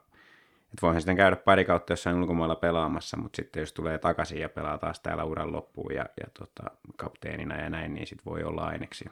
että 0.75 0.82
voihan 0.82 1.01
sitten 1.01 1.17
käydä 1.17 1.36
pari 1.36 1.65
kautta 1.65 1.94
jossain 1.94 2.15
ulkomailla 2.15 2.55
pelaamassa, 2.55 3.17
mutta 3.17 3.36
sitten 3.36 3.60
jos 3.60 3.74
tulee 3.74 3.98
takaisin 3.98 4.39
ja 4.39 4.50
pelaa 4.50 4.77
taas 4.77 5.00
täällä 5.00 5.24
uran 5.24 5.51
loppuun 5.51 5.94
ja, 5.94 6.05
ja 6.22 6.27
tota, 6.39 6.63
kapteenina 6.98 7.62
ja 7.62 7.70
näin, 7.70 7.94
niin 7.94 8.08
sitten 8.08 8.25
voi 8.25 8.44
olla 8.44 8.65
aineksi. 8.65 9.05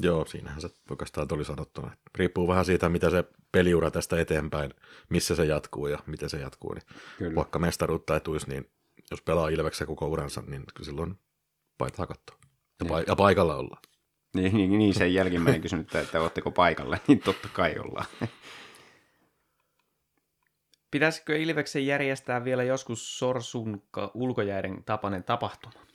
Joo, 0.00 0.24
siinähän 0.24 0.60
se 0.60 0.68
oikeastaan 0.90 1.28
tuli 1.28 1.44
sanottuna. 1.44 1.90
Riippuu 2.14 2.48
vähän 2.48 2.64
siitä, 2.64 2.88
mitä 2.88 3.10
se 3.10 3.24
peliura 3.52 3.90
tästä 3.90 4.20
eteenpäin, 4.20 4.74
missä 5.08 5.34
se 5.34 5.44
jatkuu 5.44 5.86
ja 5.86 5.98
miten 6.06 6.30
se 6.30 6.38
jatkuu. 6.38 6.74
Niin 6.74 6.84
Kyllä. 7.18 7.34
vaikka 7.34 7.58
mestaruutta 7.58 8.14
ei 8.14 8.20
tulisi, 8.20 8.48
niin 8.48 8.70
jos 9.10 9.22
pelaa 9.22 9.48
Ilveksessä 9.48 9.86
koko 9.86 10.06
uransa, 10.06 10.42
niin 10.46 10.64
kyllä 10.74 10.86
silloin 10.86 11.18
paita 11.78 11.96
hakattua. 11.98 12.36
Ja, 12.84 12.90
pa- 12.90 13.04
ja 13.06 13.16
paikalla 13.16 13.56
ollaan. 13.56 13.82
Niin, 14.34 14.54
niin, 14.56 14.78
niin 14.78 14.94
sen 14.94 15.14
jälkimmäinen 15.14 15.60
kysymys, 15.62 15.84
että, 15.84 16.00
että 16.00 16.20
oletteko 16.20 16.50
paikalla, 16.50 16.98
niin 17.08 17.20
totta 17.20 17.48
kai 17.52 17.74
ollaan. 17.78 18.06
Pitäisikö 20.94 21.38
Ilveksen 21.38 21.86
järjestää 21.86 22.44
vielä 22.44 22.62
joskus 22.62 23.18
Sorsun 23.18 23.82
ulkojäiden 24.14 24.84
tapainen 24.84 25.24
tapahtuma? 25.24 25.86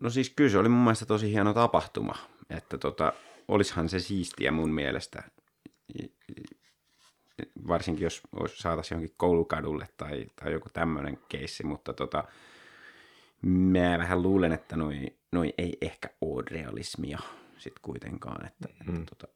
No 0.00 0.10
siis 0.10 0.30
kyllä 0.30 0.50
se 0.50 0.58
oli 0.58 0.68
mun 0.68 0.84
mielestä 0.84 1.06
tosi 1.06 1.32
hieno 1.32 1.54
tapahtuma, 1.54 2.14
että 2.50 2.78
tota, 2.78 3.12
olishan 3.48 3.88
se 3.88 3.98
siistiä 3.98 4.50
mun 4.50 4.70
mielestä, 4.70 5.22
varsinkin 7.68 8.04
jos 8.04 8.22
saataisiin 8.54 8.96
johonkin 8.96 9.14
koulukadulle 9.16 9.88
tai, 9.96 10.26
tai 10.36 10.52
joku 10.52 10.68
tämmöinen 10.72 11.18
keissi, 11.28 11.66
mutta 11.66 11.92
tota, 11.92 12.24
mä 13.42 13.98
vähän 13.98 14.22
luulen, 14.22 14.52
että 14.52 14.76
noi, 14.76 15.06
noi 15.32 15.54
ei 15.58 15.78
ehkä 15.80 16.08
ole 16.20 16.42
realismia 16.50 17.18
sit 17.58 17.78
kuitenkaan, 17.82 18.46
että, 18.46 18.68
mm. 18.68 18.94
että 18.94 19.14
tota, 19.16 19.32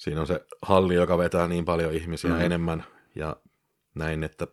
Siinä 0.00 0.20
on 0.20 0.26
se 0.26 0.46
halli, 0.62 0.94
joka 0.94 1.18
vetää 1.18 1.48
niin 1.48 1.64
paljon 1.64 1.94
ihmisiä 1.94 2.30
mm. 2.30 2.40
enemmän 2.40 2.84
ja 3.14 3.36
näin, 3.94 4.24
että 4.24 4.46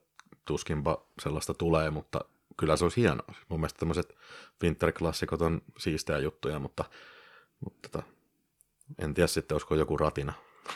tuskinpa 0.45 1.05
sellaista 1.21 1.53
tulee, 1.53 1.89
mutta 1.89 2.19
kyllä 2.57 2.77
se 2.77 2.85
olisi 2.85 3.01
hienoa. 3.01 3.33
Mun 3.49 3.59
mielestä 3.59 3.79
tämmöiset 3.79 4.15
winterklassikot 4.63 5.41
on 5.41 5.61
siistejä 5.77 6.19
juttuja, 6.19 6.59
mutta, 6.59 6.85
mutta 7.59 7.89
tota, 7.89 8.07
en 8.99 9.13
tiedä 9.13 9.27
sitten, 9.27 9.55
olisiko 9.55 9.75
joku 9.75 9.97
ratina. 9.97 10.33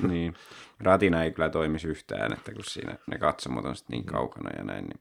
niin. 0.07 0.33
Ratina 0.79 1.23
ei 1.23 1.31
kyllä 1.31 1.49
toimisi 1.49 1.87
yhtään, 1.87 2.33
että 2.33 2.53
kun 2.53 2.63
siinä 2.63 2.97
ne 3.07 3.17
katsomot 3.17 3.65
on 3.65 3.75
sitten 3.75 3.93
niin 3.93 4.05
kaukana 4.05 4.49
ja 4.57 4.63
näin. 4.63 4.85
Niin. 4.85 4.99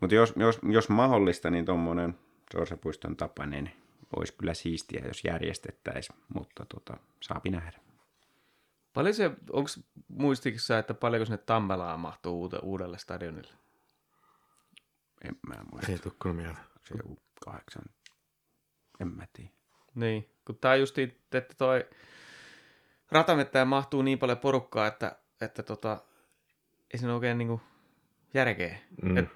Mutta 0.00 0.14
jos, 0.14 0.32
jos, 0.36 0.58
jos 0.70 0.88
mahdollista, 0.88 1.50
niin 1.50 1.64
tuommoinen 1.64 2.18
Sorsapuiston 2.52 3.16
tapainen 3.16 3.72
olisi 4.16 4.34
kyllä 4.38 4.54
siistiä, 4.54 5.02
jos 5.06 5.24
järjestettäisiin, 5.24 6.18
mutta 6.34 6.66
tota, 6.74 6.96
saapi 7.20 7.50
nähdä. 7.50 7.91
Paljon 8.92 9.14
se, 9.14 9.30
onko 9.50 9.70
muistikussa, 10.08 10.78
että 10.78 10.94
paljonko 10.94 11.24
sinne 11.24 11.38
Tammelaan 11.38 12.00
mahtuu 12.00 12.40
uute, 12.40 12.58
uudelle 12.62 12.98
stadionille? 12.98 13.52
En 15.24 15.36
mä 15.46 15.54
muista. 15.72 15.92
Ei 15.92 15.98
tule 15.98 16.14
kyllä 16.22 16.34
mieleen. 16.34 16.64
Se 16.88 16.94
joku 16.96 17.22
kahdeksan. 17.44 17.82
En 19.00 19.08
mä 19.08 19.26
tiedä. 19.32 19.50
Niin, 19.94 20.30
kun 20.44 20.58
tää 20.58 20.76
justiin, 20.76 21.22
että 21.32 21.54
toi 21.58 21.88
ratamettäjä 23.10 23.64
mahtuu 23.64 24.02
niin 24.02 24.18
paljon 24.18 24.38
porukkaa, 24.38 24.86
että, 24.86 25.16
että 25.40 25.62
tota, 25.62 25.98
ei 26.92 26.98
siinä 26.98 27.14
oikein 27.14 27.38
niinku 27.38 27.60
järkeä. 28.34 28.78
Mm. 29.02 29.16
Et 29.16 29.28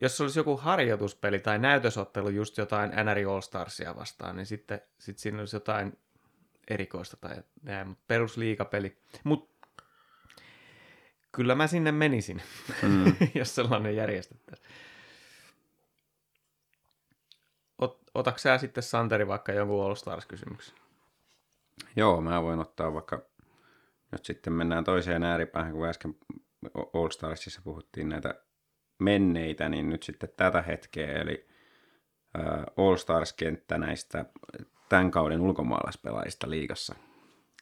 jos 0.00 0.16
se 0.16 0.22
olisi 0.22 0.38
joku 0.38 0.56
harjoituspeli 0.56 1.38
tai 1.38 1.58
näytösottelu 1.58 2.28
just 2.28 2.58
jotain 2.58 2.90
NRI 3.04 3.24
All 3.24 3.40
Starsia 3.40 3.96
vastaan, 3.96 4.36
niin 4.36 4.46
sitten 4.46 4.80
sit 4.98 5.18
siinä 5.18 5.38
olisi 5.38 5.56
jotain 5.56 5.98
erikoista 6.70 7.16
tai 7.16 7.36
näin, 7.62 7.88
mutta 7.88 8.04
perusliikapeli. 8.06 8.98
Mutta 9.24 9.66
kyllä 11.32 11.54
mä 11.54 11.66
sinne 11.66 11.92
menisin, 11.92 12.42
mm. 12.82 13.16
jos 13.38 13.54
sellainen 13.54 13.96
järjestettäisiin. 13.96 14.68
Ot, 17.78 18.02
otaks 18.14 18.42
sä 18.42 18.58
sitten 18.58 18.82
Santeri 18.82 19.28
vaikka 19.28 19.52
jonkun 19.52 19.84
All 19.84 19.94
Stars-kysymyksen? 19.94 20.74
Joo, 21.96 22.20
mä 22.20 22.42
voin 22.42 22.58
ottaa 22.58 22.94
vaikka, 22.94 23.22
nyt 24.12 24.24
sitten 24.24 24.52
mennään 24.52 24.84
toiseen 24.84 25.22
ääripäähän, 25.22 25.72
kun 25.72 25.88
äsken 25.88 26.14
All 26.74 27.08
Starsissa 27.10 27.60
puhuttiin 27.64 28.08
näitä 28.08 28.34
menneitä, 28.98 29.68
niin 29.68 29.88
nyt 29.88 30.02
sitten 30.02 30.28
tätä 30.36 30.62
hetkeä, 30.62 31.12
eli 31.12 31.48
All 32.76 32.96
Stars-kenttä 32.96 33.78
näistä 33.78 34.24
tämän 34.90 35.10
kauden 35.10 35.40
ulkomaalaispelaajista 35.40 36.50
liigassa. 36.50 36.94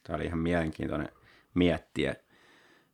Tämä 0.04 0.16
oli 0.16 0.24
ihan 0.24 0.38
mielenkiintoinen 0.38 1.08
miettiä, 1.54 2.14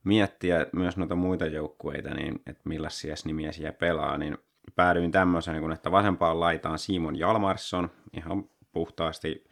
miettiä 0.04 0.66
myös 0.72 0.96
noita 0.96 1.14
muita 1.14 1.46
joukkueita, 1.46 2.14
niin 2.14 2.42
että 2.46 2.62
millaisia 2.64 3.14
nimiä 3.24 3.52
siellä 3.52 3.72
pelaa, 3.72 4.18
niin 4.18 4.38
päädyin 4.76 5.10
tämmöiseen, 5.10 5.60
kun 5.60 5.72
että 5.72 5.90
vasempaan 5.90 6.40
laitaan 6.40 6.78
Simon 6.78 7.18
Jalmarsson, 7.18 7.90
ihan 8.16 8.44
puhtaasti 8.72 9.44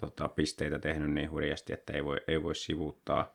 tota, 0.00 0.28
pisteitä 0.28 0.78
tehnyt 0.78 1.10
niin 1.10 1.30
hurjasti, 1.30 1.72
että 1.72 1.92
ei 1.92 2.04
voi, 2.04 2.16
ei 2.28 2.42
voi 2.42 2.54
sivuuttaa. 2.54 3.34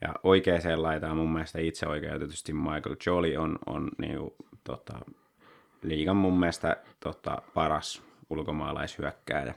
Ja 0.00 0.14
oikeaan 0.22 0.82
laitaan 0.82 1.16
mun 1.16 1.32
mielestä 1.32 1.60
itse 1.60 1.86
oikeutetusti 1.86 2.52
Michael 2.52 2.96
Jolly 3.06 3.36
on, 3.36 3.58
on 3.66 3.90
niin, 3.98 4.18
tota, 4.64 5.00
liigan 5.82 6.16
mun 6.16 6.40
mielestä 6.40 6.76
tota, 7.00 7.42
paras 7.54 8.02
ulkomaalaishyökkääjä. 8.30 9.54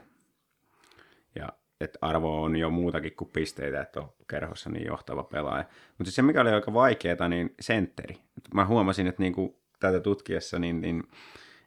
Ja 1.34 1.48
että 1.80 1.98
arvo 2.02 2.42
on 2.42 2.56
jo 2.56 2.70
muutakin 2.70 3.16
kuin 3.16 3.30
pisteitä, 3.30 3.80
että 3.80 4.00
on 4.00 4.12
kerhossa 4.30 4.70
niin 4.70 4.86
johtava 4.86 5.24
pelaaja. 5.24 5.64
Mutta 5.98 6.10
se, 6.10 6.22
mikä 6.22 6.40
oli 6.40 6.50
aika 6.50 6.74
vaikeaa, 6.74 7.28
niin 7.28 7.54
sentteri. 7.60 8.16
Mä 8.54 8.66
huomasin, 8.66 9.06
että 9.06 9.22
niinku 9.22 9.60
tätä 9.80 10.00
tutkiessa, 10.00 10.58
niin, 10.58 10.80
niin 10.80 11.02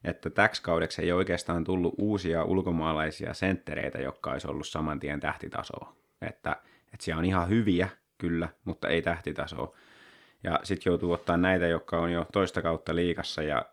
että 0.03 0.30
täksi 0.30 0.63
kaudeksi 0.63 1.01
ei 1.01 1.12
oikeastaan 1.12 1.63
tullut 1.63 1.95
uusia 1.97 2.43
ulkomaalaisia 2.43 3.34
senttereitä, 3.34 3.97
jotka 3.97 4.32
olisi 4.32 4.47
ollut 4.47 4.67
saman 4.67 4.99
tien 4.99 5.19
tähtitasoa. 5.19 5.95
Että, 6.21 6.51
että 6.93 7.03
siellä 7.06 7.19
on 7.19 7.25
ihan 7.25 7.49
hyviä, 7.49 7.89
kyllä, 8.17 8.49
mutta 8.65 8.88
ei 8.88 9.01
tähtitasoa. 9.01 9.75
Ja 10.43 10.60
sitten 10.63 10.91
joutuu 10.91 11.12
ottaa 11.12 11.38
näitä, 11.38 11.67
jotka 11.67 12.00
on 12.00 12.12
jo 12.12 12.26
toista 12.34 12.62
kautta 12.62 12.95
liikassa 12.95 13.43
ja 13.43 13.65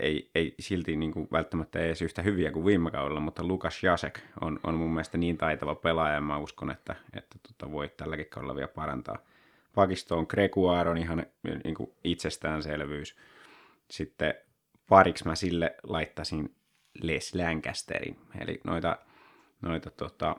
ei, 0.00 0.30
ei 0.34 0.54
silti 0.60 0.96
niin 0.96 1.12
kuin 1.12 1.28
välttämättä 1.32 1.78
edes 1.78 2.02
yhtä 2.02 2.22
hyviä 2.22 2.50
kuin 2.50 2.66
viime 2.66 2.90
kaudella, 2.90 3.20
mutta 3.20 3.44
Lukas 3.44 3.82
Jasek 3.82 4.20
on, 4.40 4.60
on 4.64 4.74
mun 4.74 4.90
mielestä 4.90 5.18
niin 5.18 5.38
taitava 5.38 5.74
pelaaja 5.74 6.14
ja 6.14 6.20
mä 6.20 6.38
uskon, 6.38 6.70
että, 6.70 6.96
että 7.16 7.38
tota 7.48 7.72
voi 7.72 7.88
tälläkin 7.88 8.26
kaudella 8.26 8.54
vielä 8.54 8.68
parantaa. 8.68 9.18
Pakisto 9.74 10.18
on 10.18 10.26
Gregoire 10.28 10.90
on 10.90 10.98
ihan 10.98 11.26
niin 11.64 11.74
kuin 11.74 11.90
itsestäänselvyys. 12.04 13.16
Sitten 13.90 14.34
pariksi 14.88 15.24
mä 15.24 15.34
sille 15.34 15.76
laittasin 15.82 16.54
Les 17.02 17.34
Lancasterin, 17.34 18.16
eli 18.40 18.60
noita, 18.64 18.98
noita 19.60 19.90
tota, 19.90 20.36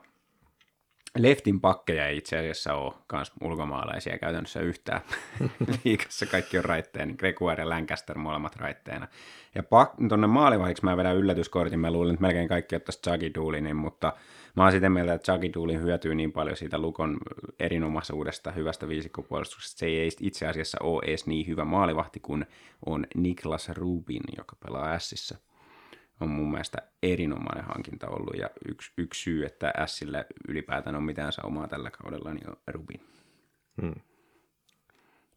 Leftin 1.18 1.62
pakkeja 1.62 2.08
ei 2.08 2.18
itse 2.18 2.38
asiassa 2.38 2.74
ole 2.74 2.94
kans 3.08 3.32
ulkomaalaisia 3.42 4.18
käytännössä 4.18 4.60
yhtään 4.60 5.02
liikassa. 5.84 6.26
Kaikki 6.26 6.58
on 6.58 6.66
raitteen, 6.66 7.08
niin 7.08 7.18
Gregoire 7.20 7.64
ja 7.64 7.70
Lancaster 7.70 8.18
molemmat 8.18 8.56
raitteena. 8.56 9.08
Ja 9.56 9.64
pak- 9.64 9.96
tuonne 10.10 10.28
maalivahdiksi 10.28 10.86
mä 10.86 10.98
vedän 10.98 11.16
yllätyskortin, 11.16 11.80
mä 11.80 11.92
luulen, 11.92 12.14
että 12.14 12.22
melkein 12.22 12.48
kaikki 12.48 12.76
ottaisi 12.76 13.02
Chucky 13.02 13.34
Doolinin, 13.36 13.76
mutta 13.76 14.14
mä 14.56 14.64
oon 14.64 14.72
sitä 14.72 14.90
mieltä, 14.90 15.14
että 15.14 15.32
Chucky 15.32 15.54
Doolin 15.54 15.82
hyötyy 15.82 16.16
niin 16.16 16.32
paljon 16.32 16.58
siitä 16.58 16.78
Lukon 16.78 17.18
erinomaisuudesta, 17.60 18.52
hyvästä 18.52 18.88
viisikkopuolustuksesta, 18.88 19.80
se 19.80 19.86
ei 19.86 20.10
itse 20.20 20.48
asiassa 20.48 20.78
ole 20.82 21.04
edes 21.08 21.28
niin 21.28 21.48
hyvä 21.48 21.66
maalivahti 21.66 22.20
kuin 22.20 22.46
on 22.86 23.06
Niklas 23.16 23.70
Rubin, 23.70 24.24
joka 24.38 24.56
pelaa 24.66 25.00
Sissä 25.00 25.38
on 26.24 26.30
mun 26.30 26.52
mielestä 26.52 26.78
erinomainen 27.04 27.66
hankinta 27.66 28.08
ollut 28.08 28.36
ja 28.38 28.50
yksi, 28.70 28.92
yksi 28.98 29.22
syy, 29.22 29.46
että 29.46 29.74
Sille 29.86 30.26
ylipäätään 30.48 30.96
on 30.96 31.04
mitään 31.04 31.34
saumaa 31.34 31.68
tällä 31.68 31.92
kaudella, 31.92 32.34
niin 32.34 32.50
on 32.50 32.58
Rubin. 32.68 33.02
Hmm. 33.82 33.96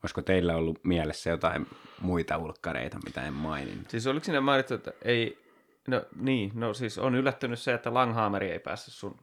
Olisiko 0.02 0.22
teillä 0.22 0.56
ollut 0.56 0.84
mielessä 0.84 1.30
jotain 1.30 1.66
muita 2.00 2.38
ulkkareita, 2.38 2.98
mitä 3.04 3.22
en 3.22 3.32
maininnut? 3.32 3.90
Siis 3.90 4.06
oliko 4.06 4.24
sinne 4.24 4.40
mainittu, 4.40 4.74
että 4.74 4.92
ei, 5.02 5.38
no 5.88 6.02
niin, 6.20 6.50
no 6.54 6.74
siis 6.74 6.98
on 6.98 7.14
yllättynyt 7.14 7.58
se, 7.58 7.74
että 7.74 7.94
Langhammeri 7.94 8.50
ei 8.50 8.58
päässyt 8.58 8.94
sun 8.94 9.18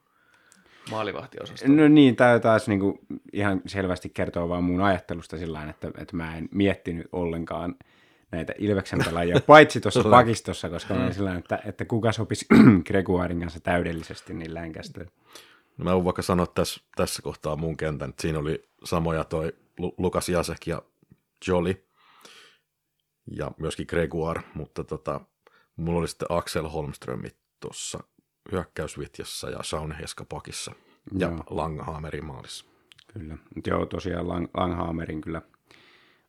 maalivahtiosasto. 0.92 1.68
No 1.68 1.88
niin, 1.88 2.16
tämä 2.16 2.40
taas 2.40 2.68
niinku 2.68 3.00
ihan 3.34 3.62
selvästi 3.66 4.10
kertoo 4.10 4.50
vaan 4.50 4.64
mun 4.64 4.82
ajattelusta 4.82 5.38
sillä 5.38 5.70
että, 5.70 5.88
että 5.88 6.16
mä 6.16 6.38
en 6.38 6.50
miettinyt 6.52 7.08
ollenkaan 7.12 7.76
näitä 8.34 8.54
Ilveksen 8.58 9.00
pelaajia, 9.06 9.40
paitsi 9.48 9.82
tuossa 9.82 10.04
pakistossa, 10.20 10.70
koska 10.70 10.94
mä 10.94 11.14
sillä 11.14 11.36
että, 11.36 11.60
että 11.66 11.86
kuka 11.86 12.12
sopisi 12.12 12.46
Gregoirin 12.88 13.40
kanssa 13.40 13.60
täydellisesti 13.60 14.34
niin 14.34 14.54
länkästöön. 14.54 15.12
No 15.78 15.86
mä 15.86 15.94
voin 15.94 16.06
vaikka 16.06 16.22
sanoa 16.22 16.48
tässä, 16.48 16.82
tässä 16.96 17.22
kohtaa 17.22 17.56
mun 17.56 17.78
kentän, 17.78 18.10
että 18.10 18.22
siinä 18.22 18.40
oli 18.40 18.70
samoja 18.84 19.24
toi 19.24 19.54
Lu- 19.78 19.96
Lukas 19.98 20.30
Jasek 20.30 20.68
ja 20.68 20.82
Jolly 21.48 21.86
ja 23.32 23.52
myöskin 23.58 23.86
Gregoire, 23.90 24.42
mutta 24.54 24.84
tota, 24.84 25.22
mulla 25.76 26.00
oli 26.00 26.08
sitten 26.08 26.28
Axel 26.30 26.68
Holmströmit 26.68 27.36
tuossa 27.60 28.00
hyökkäysvitjassa 28.52 29.50
ja 29.50 29.64
Shaun 29.64 29.92
Heska 29.92 30.26
pakissa 30.26 30.72
ja 31.20 31.28
Joo. 31.28 31.44
Langhammerin 31.50 32.26
maalissa. 32.26 32.66
Kyllä. 33.14 33.38
Joo, 33.68 33.86
tosiaan 33.86 34.28
Lang, 34.28 34.48
Langhammerin 34.58 35.22
kyllä 35.22 35.42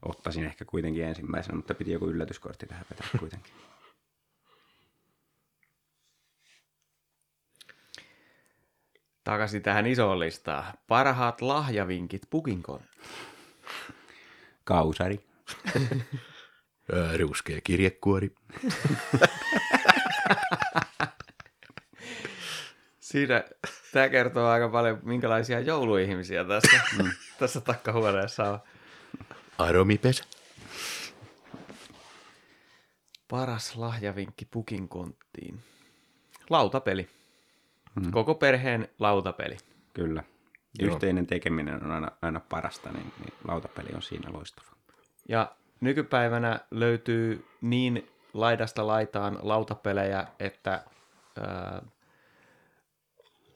ottaisin 0.04 0.44
ehkä 0.44 0.64
kuitenkin 0.64 1.04
ensimmäisenä, 1.04 1.56
mutta 1.56 1.74
piti 1.74 1.92
joku 1.92 2.06
yllätyskortti 2.08 2.66
tähän 2.66 2.84
vetää 2.90 3.08
kuitenkin. 3.18 3.52
Takaisin 9.24 9.62
tähän 9.62 9.86
isoon 9.86 10.20
listaan. 10.20 10.74
Parhaat 10.88 11.40
lahjavinkit 11.40 12.22
Pukinkon. 12.30 12.80
Kausari. 14.64 15.20
Ruskea 17.20 17.60
kirjekuori. 17.64 18.34
Siinä 23.00 23.44
tämä 23.92 24.08
kertoo 24.08 24.48
aika 24.48 24.68
paljon, 24.68 25.00
minkälaisia 25.02 25.60
jouluihmisiä 25.60 26.44
tässä, 26.44 26.80
Mm. 27.02 27.10
tässä 27.38 27.60
takkahuoneessa 27.60 28.50
on. 28.50 28.58
Aromipesä. 29.58 30.24
Paras 33.28 33.76
lahjavinkki 33.76 34.44
pukin 34.44 34.88
konttiin. 34.88 35.60
Lautapeli. 36.50 37.08
Koko 38.10 38.34
perheen 38.34 38.88
lautapeli. 38.98 39.56
Kyllä. 39.92 40.24
Joo. 40.78 40.94
Yhteinen 40.94 41.26
tekeminen 41.26 41.84
on 41.84 41.90
aina, 41.90 42.10
aina 42.22 42.40
parasta, 42.40 42.92
niin, 42.92 43.12
niin 43.20 43.32
lautapeli 43.48 43.88
on 43.94 44.02
siinä 44.02 44.32
loistava. 44.32 44.66
Ja 45.28 45.56
nykypäivänä 45.80 46.60
löytyy 46.70 47.46
niin 47.60 48.10
laidasta 48.32 48.86
laitaan 48.86 49.38
lautapelejä, 49.42 50.26
että 50.38 50.84
ää, 51.40 51.82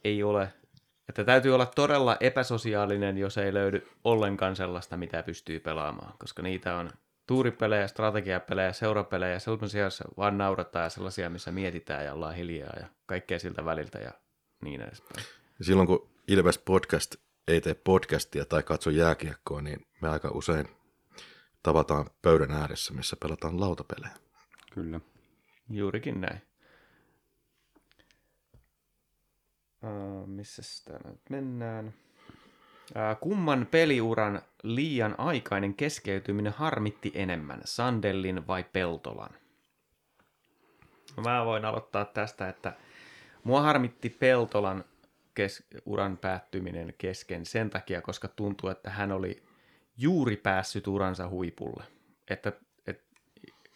ei 0.05 0.23
ole, 0.23 0.53
että 1.09 1.25
täytyy 1.25 1.55
olla 1.55 1.67
todella 1.67 2.17
epäsosiaalinen, 2.21 3.19
jos 3.19 3.39
ei 3.39 3.55
löydy 3.55 3.89
ollenkaan 4.05 4.57
sellaista, 4.57 4.97
mitä 4.97 5.23
pystyy 5.23 5.61
pelaamaan, 5.61 6.15
koska 6.19 6.43
niitä 6.43 6.77
on 6.77 6.91
tuuripelejä, 7.27 7.87
strategiapelejä, 7.87 8.73
seurapelejä, 8.73 9.39
sellaisia, 9.39 9.81
joissa 9.81 10.05
vaan 10.17 10.39
naurataan 10.39 10.83
ja 10.83 10.91
sellaisia, 10.91 11.31
missä 11.31 11.53
mietitään 11.53 12.05
ja 12.05 12.15
ollaan 12.15 12.35
hiljaa 12.35 12.73
ja 12.81 12.87
kaikkea 13.07 13.39
siltä 13.39 13.65
väliltä 13.65 13.99
ja 13.99 14.11
niin 14.63 14.81
edespäin. 14.81 15.27
Silloin 15.61 15.87
kun 15.87 16.11
Ilves 16.29 16.59
Podcast 16.59 17.15
ei 17.49 17.61
tee 17.61 17.75
podcastia 17.75 18.45
tai 18.45 18.63
katso 18.63 18.91
jääkiekkoa, 18.91 19.63
niin 19.63 19.87
me 20.03 20.09
aika 20.09 20.31
usein 20.35 20.69
tavataan 21.63 22.11
pöydän 22.23 22.51
ääressä, 22.51 22.95
missä 22.95 23.17
pelataan 23.17 23.61
lautapelejä. 23.61 24.15
Kyllä. 24.75 25.01
Juurikin 25.71 26.21
näin. 26.21 26.48
Uh, 29.83 30.27
missä 30.27 30.63
sitä 30.63 30.93
nyt 31.05 31.21
mennään? 31.31 31.87
Uh, 31.87 33.21
kumman 33.21 33.69
peliuran 33.71 34.43
liian 34.63 35.15
aikainen 35.19 35.75
keskeytyminen 35.75 36.53
harmitti 36.53 37.13
enemmän, 37.15 37.61
Sandellin 37.65 38.47
vai 38.47 38.65
Peltolan? 38.73 39.31
No, 41.17 41.23
Mä 41.23 41.45
voin 41.45 41.65
aloittaa 41.65 42.05
tästä, 42.05 42.49
että 42.49 42.73
mua 43.45 43.63
harmitti 43.63 44.11
Peltolan 44.11 44.85
kes- 45.35 45.67
uran 45.87 46.17
päättyminen 46.17 46.95
kesken 46.99 47.47
sen 47.47 47.71
takia, 47.71 48.03
koska 48.03 48.29
tuntuu, 48.29 48.71
että 48.71 48.91
hän 48.91 49.13
oli 49.13 49.43
juuri 49.97 50.37
päässyt 50.37 50.87
uransa 50.87 51.29
huipulle. 51.29 51.85
Että, 52.31 52.53
että 52.87 53.05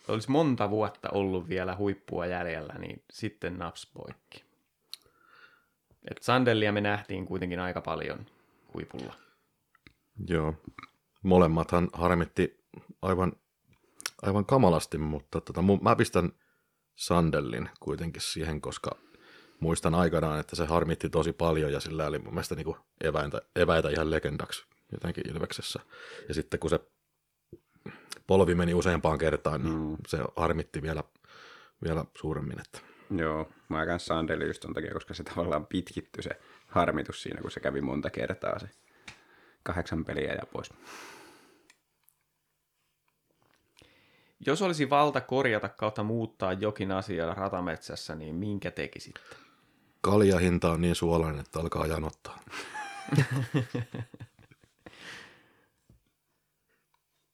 olisi 0.09 0.31
monta 0.31 0.71
vuotta 0.71 1.09
ollut 1.11 1.49
vielä 1.49 1.77
huippua 1.77 2.27
jäljellä, 2.27 2.75
niin 2.79 3.03
sitten 3.13 3.59
naps 3.59 3.93
poikki. 3.95 4.52
Et 6.11 6.23
Sandellia 6.23 6.73
me 6.73 6.81
nähtiin 6.81 7.27
kuitenkin 7.27 7.61
aika 7.61 7.81
paljon 7.81 8.27
huipulla. 8.75 9.15
Joo. 10.29 10.55
Molemmathan 11.23 11.89
harmitti 11.93 12.65
aivan, 13.03 13.33
aivan 14.23 14.47
kamalasti, 14.47 14.99
mutta 14.99 15.41
tota, 15.41 15.63
mun, 15.63 15.79
mä 15.83 15.97
pistän 15.97 16.33
Sandellin 16.95 17.69
kuitenkin 17.81 18.23
siihen, 18.23 18.61
koska 18.61 18.91
muistan 19.61 19.95
aikanaan, 19.95 20.41
että 20.41 20.57
se 20.57 20.67
harmitti 20.67 21.09
tosi 21.09 21.33
paljon 21.33 21.73
ja 21.73 21.81
sillä 21.81 22.07
oli 22.07 22.19
mun 22.19 22.35
mielestä 22.35 22.55
niin 22.55 22.77
eväitä, 23.01 23.43
eväitä 23.57 23.89
ihan 23.89 24.11
legendaksi 24.11 24.65
jotenkin 24.93 25.31
Ilveksessä. 25.31 25.81
Ja 26.29 26.35
sitten 26.35 26.61
kun 26.61 26.71
se 26.71 26.81
polvi 28.27 28.55
meni 28.55 28.75
useampaan 28.75 29.19
kertaan, 29.19 29.63
niin 29.63 29.75
mm. 29.75 29.97
se 30.09 30.19
harmitti 30.37 30.83
vielä, 30.83 31.05
vielä 31.85 32.05
suuremmin. 32.19 32.61
Että. 32.61 32.92
Joo, 33.19 33.49
mä 33.69 33.87
kanssa 33.87 34.15
Sandeli 34.15 34.47
just 34.47 34.61
ton 34.61 34.75
takia, 34.75 34.95
koska 34.95 35.15
se 35.15 35.25
tavallaan 35.25 35.67
pitkittyi 35.67 36.23
se 36.23 36.31
harmitus 36.67 37.23
siinä, 37.23 37.41
kun 37.41 37.51
se 37.51 37.61
kävi 37.61 37.81
monta 37.81 38.11
kertaa 38.11 38.59
se 38.59 38.69
kahdeksan 39.63 40.05
peliä 40.05 40.33
ja 40.33 40.43
pois. 40.53 40.71
Jos 44.47 44.63
olisi 44.63 44.91
valta 44.91 45.21
korjata 45.21 45.69
kautta 45.69 46.03
muuttaa 46.03 46.53
jokin 46.53 46.93
asia 46.93 47.35
ratametsässä, 47.35 48.15
niin 48.15 48.35
minkä 48.35 48.71
tekisitte? 48.71 49.21
Kaljahinta 50.01 50.71
on 50.71 50.81
niin 50.81 50.95
suolainen, 50.95 51.41
että 51.41 51.61
alkaa 51.61 51.87
janottaa. 51.87 52.39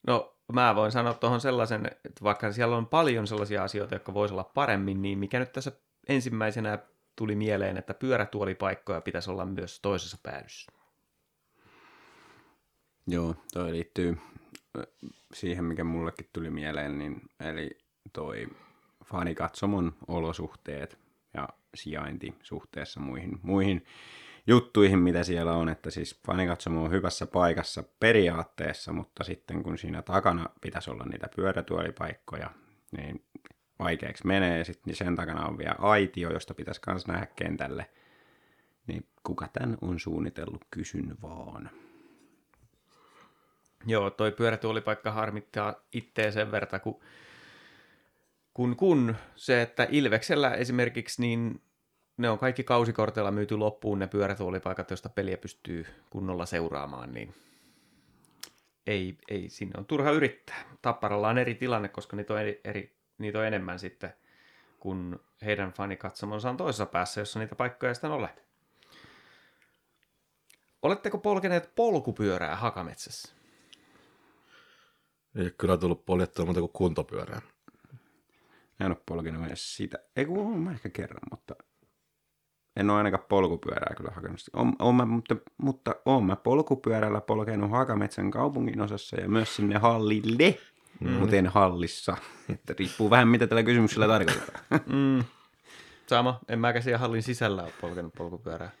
No, 0.07 0.38
mä 0.53 0.75
voin 0.75 0.91
sanoa 0.91 1.13
tuohon 1.13 1.41
sellaisen, 1.41 1.85
että 1.85 2.23
vaikka 2.23 2.51
siellä 2.51 2.77
on 2.77 2.87
paljon 2.87 3.27
sellaisia 3.27 3.63
asioita, 3.63 3.95
jotka 3.95 4.13
voisi 4.13 4.33
olla 4.33 4.43
paremmin, 4.43 5.01
niin 5.01 5.19
mikä 5.19 5.39
nyt 5.39 5.51
tässä 5.51 5.71
ensimmäisenä 6.07 6.79
tuli 7.15 7.35
mieleen, 7.35 7.77
että 7.77 7.93
pyörätuolipaikkoja 7.93 9.01
pitäisi 9.01 9.31
olla 9.31 9.45
myös 9.45 9.79
toisessa 9.79 10.17
päädyssä. 10.23 10.71
Joo, 13.07 13.35
toi 13.53 13.71
liittyy 13.71 14.17
siihen, 15.33 15.65
mikä 15.65 15.83
mullekin 15.83 16.29
tuli 16.33 16.49
mieleen, 16.49 16.97
niin, 16.97 17.21
eli 17.39 17.77
toi 18.13 18.47
fanikatsomon 19.05 19.95
olosuhteet 20.07 20.99
ja 21.33 21.49
sijainti 21.75 22.35
suhteessa 22.43 22.99
muihin, 22.99 23.39
muihin 23.41 23.85
juttuihin, 24.49 24.99
mitä 24.99 25.23
siellä 25.23 25.53
on, 25.53 25.69
että 25.69 25.89
siis 25.91 26.19
fanikatsomo 26.27 26.83
on 26.83 26.91
hyvässä 26.91 27.25
paikassa 27.25 27.83
periaatteessa, 27.99 28.93
mutta 28.93 29.23
sitten 29.23 29.63
kun 29.63 29.77
siinä 29.77 30.01
takana 30.01 30.49
pitäisi 30.61 30.91
olla 30.91 31.05
niitä 31.05 31.29
pyörätuolipaikkoja, 31.35 32.49
niin 32.97 33.25
vaikeaksi 33.79 34.27
menee, 34.27 34.57
ja 34.57 34.65
sitten 34.65 34.95
sen 34.95 35.15
takana 35.15 35.45
on 35.45 35.57
vielä 35.57 35.75
aitio, 35.79 36.33
josta 36.33 36.53
pitäisi 36.53 36.81
myös 36.87 37.07
nähdä 37.07 37.25
kentälle, 37.25 37.89
niin 38.87 39.07
kuka 39.23 39.47
tämän 39.47 39.77
on 39.81 39.99
suunnitellut, 39.99 40.65
kysyn 40.71 41.17
vaan. 41.21 41.69
Joo, 43.85 44.09
toi 44.09 44.31
pyörätuolipaikka 44.31 45.11
harmittaa 45.11 45.75
itteen 45.93 46.33
sen 46.33 46.51
verran, 46.51 46.81
kun, 46.81 46.99
kun, 48.53 48.75
kun 48.75 49.15
se, 49.35 49.61
että 49.61 49.87
Ilveksellä 49.89 50.53
esimerkiksi, 50.53 51.21
niin 51.21 51.61
ne 52.19 52.29
on 52.29 52.39
kaikki 52.39 52.63
kausikorteilla 52.63 53.31
myyty 53.31 53.57
loppuun 53.57 53.99
ne 53.99 54.07
pyörätuolipaikat, 54.07 54.89
joista 54.89 55.09
peliä 55.09 55.37
pystyy 55.37 55.85
kunnolla 56.09 56.45
seuraamaan, 56.45 57.13
niin 57.13 57.35
ei, 58.87 59.17
ei 59.29 59.49
sinne 59.49 59.73
on 59.77 59.85
turha 59.85 60.11
yrittää. 60.11 60.63
Tapparalla 60.81 61.29
on 61.29 61.37
eri 61.37 61.55
tilanne, 61.55 61.87
koska 61.87 62.15
niitä 62.15 62.33
on, 62.33 62.39
eri, 62.39 62.61
eri, 62.63 62.95
niitä 63.17 63.39
on 63.39 63.45
enemmän 63.45 63.79
sitten, 63.79 64.13
kun 64.79 65.19
heidän 65.45 65.73
fanikatsomonsa 65.73 66.49
on 66.49 66.57
toisessa 66.57 66.85
päässä, 66.85 67.21
jossa 67.21 67.39
niitä 67.39 67.55
paikkoja 67.55 67.89
ei 67.89 67.95
sitten 67.95 68.11
ole. 68.11 68.29
Oletteko 70.81 71.17
polkeneet 71.17 71.75
polkupyörää 71.75 72.55
Hakametsässä? 72.55 73.33
Ei 75.35 75.41
ole 75.41 75.51
kyllä 75.51 75.77
tullut 75.77 76.05
poljettua 76.05 76.45
muuta 76.45 76.59
kuin 76.59 76.71
kuntopyörää. 76.73 77.41
En 78.79 78.87
ole 78.87 78.97
polkenut 79.05 79.45
edes 79.45 79.75
sitä. 79.75 79.97
Ei 80.15 80.25
kun 80.25 80.59
mä 80.59 80.71
ehkä 80.71 80.89
kerran, 80.89 81.21
mutta 81.31 81.55
en 82.79 82.89
ole 82.89 82.97
ainakaan 82.97 83.23
polkupyörää 83.29 83.93
kyllä 83.97 84.11
hakenut. 84.15 84.39
On, 84.53 84.73
on 84.79 84.95
mä, 84.95 85.05
mutta, 85.05 85.35
mutta 85.57 85.95
oon 86.05 86.25
mä 86.25 86.35
polkupyörällä 86.35 87.21
polkenut 87.21 87.71
Hakametsän 87.71 88.31
kaupungin 88.31 88.81
osassa 88.81 89.21
ja 89.21 89.29
myös 89.29 89.55
sinne 89.55 89.77
hallille, 89.77 90.57
mm. 90.99 91.11
mutta 91.11 91.35
en 91.35 91.47
hallissa. 91.47 92.17
Että 92.49 92.73
riippuu 92.79 93.09
vähän 93.09 93.27
mitä 93.27 93.47
tällä 93.47 93.63
kysymyksellä 93.63 94.07
tarkoitetaan. 94.07 94.63
Mm. 94.85 95.23
Sama, 96.07 96.39
en 96.47 96.59
mäkään 96.59 96.83
siellä 96.83 96.97
hallin 96.97 97.23
sisällä 97.23 97.63
ole 97.63 97.73
polkenut 97.81 98.13
polkupyörää. 98.13 98.71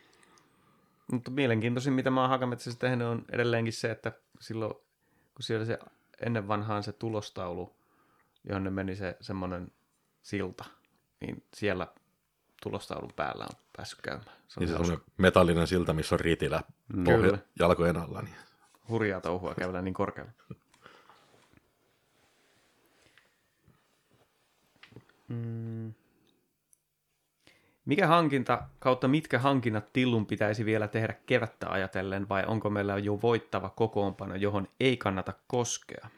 Mutta 1.11 1.31
mielenkiintoisin, 1.31 1.93
mitä 1.93 2.09
mä 2.09 2.21
oon 2.21 2.29
Hakametsässä 2.29 2.79
tehnyt, 2.79 3.07
on 3.07 3.25
edelleenkin 3.31 3.73
se, 3.73 3.91
että 3.91 4.11
silloin, 4.39 4.73
kun 5.33 5.43
siellä 5.43 5.65
se 5.65 5.79
ennen 6.25 6.47
vanhaan 6.47 6.83
se 6.83 6.91
tulostaulu, 6.91 7.75
johon 8.43 8.63
ne 8.63 8.69
meni 8.69 8.95
se 8.95 9.17
semmoinen 9.21 9.71
silta, 10.21 10.65
niin 11.19 11.43
siellä 11.53 11.87
tulostaulun 12.63 13.13
päällä 13.15 13.43
on 13.43 13.59
päässyt 13.77 14.01
käymään. 14.01 14.37
Se 14.47 14.59
on 14.59 14.65
Niin 14.65 14.85
se 14.85 14.93
on 14.93 15.01
metallinen 15.17 15.67
silta, 15.67 15.93
missä 15.93 16.15
on 16.15 16.19
ritilä 16.19 16.63
pohja, 17.05 17.37
jalkojen 17.59 17.97
alla. 17.97 18.21
Niin. 18.21 18.35
hurjaa 18.89 19.21
touhua 19.21 19.55
kävellä 19.55 19.81
niin 19.81 19.93
korkealla. 19.93 20.31
Mm. 25.27 25.93
Mikä 27.85 28.07
hankinta 28.07 28.61
kautta 28.79 29.07
mitkä 29.07 29.39
hankinnat 29.39 29.93
Tillun 29.93 30.25
pitäisi 30.25 30.65
vielä 30.65 30.87
tehdä 30.87 31.13
kevättä 31.25 31.69
ajatellen 31.69 32.29
vai 32.29 32.43
onko 32.47 32.69
meillä 32.69 32.97
jo 32.97 33.21
voittava 33.21 33.69
kokoonpano, 33.69 34.35
johon 34.35 34.67
ei 34.79 34.97
kannata 34.97 35.33
koskea? 35.47 36.09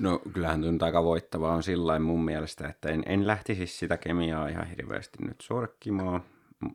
No 0.00 0.20
kyllähän 0.32 0.60
tuo 0.60 0.70
nyt 0.70 0.82
aika 0.82 1.04
voittavaa 1.04 1.54
on 1.54 1.62
sillä 1.62 1.98
mun 1.98 2.24
mielestä, 2.24 2.68
että 2.68 2.88
en, 2.88 3.02
en 3.06 3.26
lähtisi 3.26 3.66
sitä 3.66 3.96
kemiaa 3.96 4.48
ihan 4.48 4.66
hirveästi 4.66 5.24
nyt 5.24 5.40
sorkkimaan. 5.40 6.22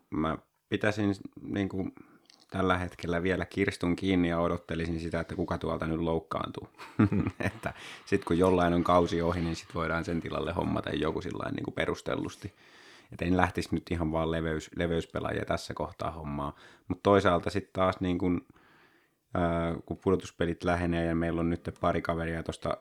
Mä 0.10 0.38
pitäisin 0.70 1.16
niin 1.42 1.70
kuin, 1.70 1.94
tällä 2.54 2.78
hetkellä 2.78 3.24
vielä 3.24 3.46
kirstun 3.46 3.96
kiinni 3.96 4.30
ja 4.30 4.40
odottelisin 4.40 5.00
sitä, 5.00 5.20
että 5.20 5.36
kuka 5.36 5.58
tuolta 5.58 5.88
nyt 5.88 6.00
loukkaantuu. 6.00 6.70
että 7.48 7.74
sitten 8.06 8.28
kun 8.28 8.38
jollain 8.38 8.74
on 8.74 8.84
kausi 8.84 9.22
ohi, 9.22 9.42
niin 9.42 9.56
sitten 9.56 9.76
voidaan 9.76 10.06
sen 10.06 10.22
tilalle 10.22 10.54
hommata 10.54 10.90
joku 10.90 11.22
sillain 11.22 11.56
niin 11.56 11.64
kuin 11.64 11.76
perustellusti. 11.76 12.54
Että 13.12 13.26
en 13.26 13.38
lähtisi 13.38 13.70
nyt 13.72 13.92
ihan 13.92 14.12
vaan 14.12 14.32
leveys, 14.32 14.70
leveyspelaajia 14.76 15.46
tässä 15.46 15.74
kohtaa 15.74 16.12
hommaa. 16.12 16.56
Mutta 16.88 17.04
toisaalta 17.04 17.50
sitten 17.50 17.74
taas 17.74 18.00
niin 18.00 18.18
kuin, 18.18 18.42
ää, 19.34 19.76
kun 19.86 19.98
pudotuspelit 19.98 20.64
lähenee 20.64 21.06
ja 21.06 21.16
meillä 21.16 21.40
on 21.40 21.50
nyt 21.50 21.70
pari 21.82 22.02
kaveria 22.02 22.44
tuosta 22.44 22.78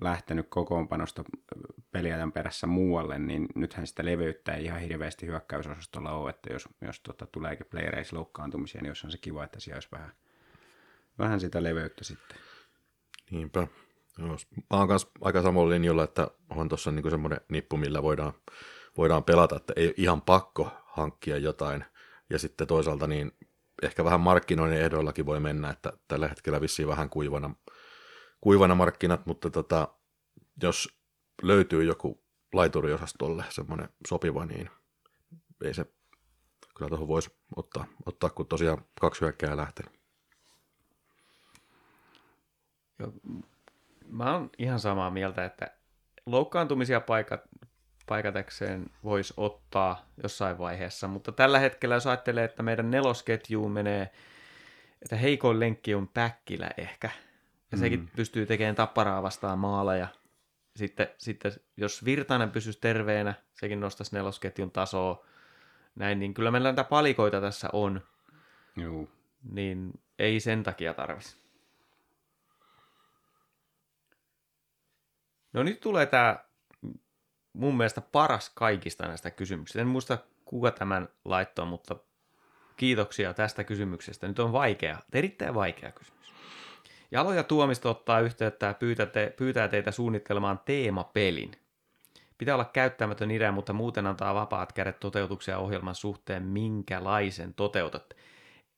lähtenyt 0.00 0.46
kokoonpanosta 0.48 1.24
peliajan 1.92 2.32
perässä 2.32 2.66
muualle, 2.66 3.18
niin 3.18 3.46
nythän 3.54 3.86
sitä 3.86 4.04
leveyttä 4.04 4.54
ei 4.54 4.64
ihan 4.64 4.80
hirveästi 4.80 5.26
hyökkäysosastolla 5.26 6.12
ole, 6.12 6.30
että 6.30 6.52
jos, 6.52 6.68
jos 6.80 7.00
tota, 7.00 7.26
tuleekin 7.26 7.66
playereissa 7.70 8.16
loukkaantumisia, 8.16 8.80
niin 8.80 8.88
jos 8.88 9.04
on 9.04 9.10
se 9.10 9.18
kiva, 9.18 9.44
että 9.44 9.60
siellä 9.60 9.76
olisi 9.76 9.88
vähän, 9.92 10.12
vähän 11.18 11.40
sitä 11.40 11.62
leveyttä 11.62 12.04
sitten. 12.04 12.36
Niinpä. 13.30 13.68
Mä 14.18 14.36
oon 14.70 14.88
kanssa 14.88 15.08
aika 15.20 15.42
samalla 15.42 15.70
linjalla, 15.70 16.04
että 16.04 16.28
on 16.50 16.68
tuossa 16.68 16.90
niinku 16.90 17.10
semmoinen 17.10 17.40
nippu, 17.48 17.76
millä 17.76 18.02
voidaan, 18.02 18.32
voidaan 18.96 19.24
pelata, 19.24 19.56
että 19.56 19.72
ei 19.76 19.94
ihan 19.96 20.22
pakko 20.22 20.70
hankkia 20.84 21.38
jotain. 21.38 21.84
Ja 22.30 22.38
sitten 22.38 22.66
toisaalta 22.66 23.06
niin 23.06 23.32
ehkä 23.82 24.04
vähän 24.04 24.20
markkinoinnin 24.20 24.80
ehdoillakin 24.80 25.26
voi 25.26 25.40
mennä, 25.40 25.70
että 25.70 25.92
tällä 26.08 26.28
hetkellä 26.28 26.60
vissiin 26.60 26.88
vähän 26.88 27.10
kuivana, 27.10 27.54
kuivana 28.40 28.74
markkinat, 28.74 29.26
mutta 29.26 29.50
tota, 29.50 29.88
jos 30.62 31.00
löytyy 31.42 31.84
joku 31.84 32.22
laituriosastolle 32.52 33.44
semmoinen 33.48 33.88
sopiva, 34.08 34.46
niin 34.46 34.70
ei 35.64 35.74
se, 35.74 35.84
kyllä 36.76 36.88
tuohon 36.88 37.08
voisi 37.08 37.30
ottaa, 37.56 37.86
ottaa, 38.06 38.30
kun 38.30 38.46
tosiaan 38.46 38.84
kaksi 39.00 39.20
hyökkää. 39.20 39.72
Joo, 42.98 43.12
Mä 44.08 44.32
oon 44.32 44.50
ihan 44.58 44.80
samaa 44.80 45.10
mieltä, 45.10 45.44
että 45.44 45.70
loukkaantumisia 46.26 47.00
paikat, 47.00 47.40
paikatekseen 48.06 48.86
voisi 49.04 49.34
ottaa 49.36 50.06
jossain 50.22 50.58
vaiheessa, 50.58 51.08
mutta 51.08 51.32
tällä 51.32 51.58
hetkellä 51.58 51.94
jos 51.94 52.06
ajattelee, 52.06 52.44
että 52.44 52.62
meidän 52.62 52.90
nelosketjuun 52.90 53.72
menee, 53.72 54.10
että 55.02 55.16
heikoin 55.16 55.60
lenkki 55.60 55.94
on 55.94 56.08
Päkkilä 56.08 56.70
ehkä, 56.76 57.10
ja 57.72 57.78
sekin 57.78 58.10
pystyy 58.16 58.46
tekemään 58.46 58.74
tapparaa 58.74 59.22
vastaan 59.22 59.58
maaleja. 59.58 60.08
Sitten, 60.76 61.08
sitten 61.18 61.52
jos 61.76 62.04
Virtanen 62.04 62.50
pysyisi 62.50 62.80
terveenä, 62.80 63.34
sekin 63.52 63.80
nostaisi 63.80 64.16
nelosketjun 64.16 64.70
tasoa, 64.70 65.26
näin, 65.94 66.18
niin 66.18 66.34
kyllä 66.34 66.50
meillä 66.50 66.68
näitä 66.68 66.84
palikoita 66.84 67.40
tässä 67.40 67.68
on, 67.72 68.00
Joo. 68.76 69.08
niin 69.52 70.00
ei 70.18 70.40
sen 70.40 70.62
takia 70.62 70.94
tarvitsisi. 70.94 71.36
No 75.52 75.62
nyt 75.62 75.80
tulee 75.80 76.06
tämä 76.06 76.36
mun 77.52 77.76
mielestä 77.76 78.00
paras 78.00 78.50
kaikista 78.54 79.06
näistä 79.08 79.30
kysymyksistä. 79.30 79.80
En 79.80 79.86
muista 79.86 80.18
kuka 80.44 80.70
tämän 80.70 81.08
laittoi, 81.24 81.66
mutta 81.66 81.96
kiitoksia 82.76 83.34
tästä 83.34 83.64
kysymyksestä. 83.64 84.28
Nyt 84.28 84.38
on 84.38 84.52
vaikea, 84.52 84.98
erittäin 85.12 85.54
vaikea 85.54 85.92
kysymys. 85.92 86.19
Jalo 87.10 87.32
ja 87.32 87.42
Tuomisto 87.42 87.90
ottaa 87.90 88.20
yhteyttä 88.20 88.66
ja 88.66 88.74
pyytää, 88.74 89.06
te, 89.06 89.34
pyytää 89.36 89.68
teitä 89.68 89.90
suunnittelemaan 89.90 90.60
teemapelin. 90.64 91.52
Pitää 92.38 92.54
olla 92.54 92.64
käyttämätön 92.64 93.30
idea, 93.30 93.52
mutta 93.52 93.72
muuten 93.72 94.06
antaa 94.06 94.34
vapaat 94.34 94.72
kädet 94.72 95.00
toteutuksia 95.00 95.58
ohjelman 95.58 95.94
suhteen, 95.94 96.42
minkälaisen 96.42 97.54
toteutat. 97.54 98.16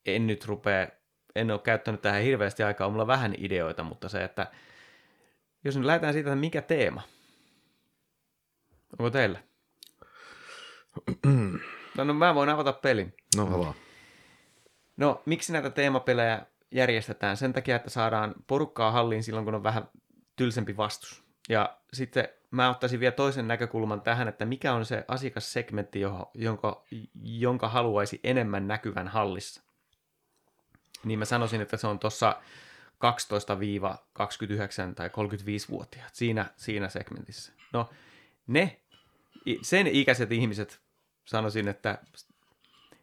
En 0.06 0.26
nyt 0.26 0.44
rupea, 0.46 0.88
en 1.34 1.50
ole 1.50 1.60
käyttänyt 1.60 2.02
tähän 2.02 2.22
hirveästi 2.22 2.62
aikaa, 2.62 2.86
on 2.86 2.92
mulla 2.92 3.06
vähän 3.06 3.34
ideoita, 3.38 3.82
mutta 3.82 4.08
se, 4.08 4.24
että 4.24 4.46
jos 5.64 5.76
nyt 5.76 5.84
lähdetään 5.84 6.12
siitä, 6.12 6.30
että 6.30 6.40
mikä 6.40 6.62
teema? 6.62 7.02
Onko 8.98 9.10
teillä? 9.10 9.38
No, 11.96 12.04
no 12.04 12.14
mä 12.14 12.34
voin 12.34 12.48
avata 12.48 12.72
pelin. 12.72 13.14
No 13.36 13.54
avaa. 13.54 13.74
No, 14.96 15.22
miksi 15.26 15.52
näitä 15.52 15.70
teemapelejä 15.70 16.46
järjestetään? 16.72 17.36
Sen 17.36 17.52
takia, 17.52 17.76
että 17.76 17.90
saadaan 17.90 18.34
porukkaa 18.46 18.90
halliin 18.90 19.22
silloin, 19.22 19.44
kun 19.44 19.54
on 19.54 19.62
vähän 19.62 19.88
tylsempi 20.36 20.76
vastus. 20.76 21.24
Ja 21.48 21.76
sitten 21.92 22.28
mä 22.50 22.70
ottaisin 22.70 23.00
vielä 23.00 23.12
toisen 23.12 23.48
näkökulman 23.48 24.00
tähän, 24.00 24.28
että 24.28 24.44
mikä 24.44 24.72
on 24.72 24.84
se 24.84 25.04
asiakassegmentti, 25.08 26.00
jonka, 26.34 26.84
jonka 27.22 27.68
haluaisi 27.68 28.20
enemmän 28.24 28.68
näkyvän 28.68 29.08
hallissa. 29.08 29.62
Niin 31.04 31.18
mä 31.18 31.24
sanoisin, 31.24 31.60
että 31.60 31.76
se 31.76 31.86
on 31.86 31.98
tuossa 31.98 32.36
12-29 34.90 34.94
tai 34.94 35.08
35-vuotiaat 35.08 36.14
siinä, 36.14 36.46
siinä 36.56 36.88
segmentissä. 36.88 37.52
No, 37.72 37.90
ne, 38.46 38.80
sen 39.62 39.86
ikäiset 39.86 40.32
ihmiset 40.32 40.80
sanoisin, 41.24 41.68
että 41.68 41.98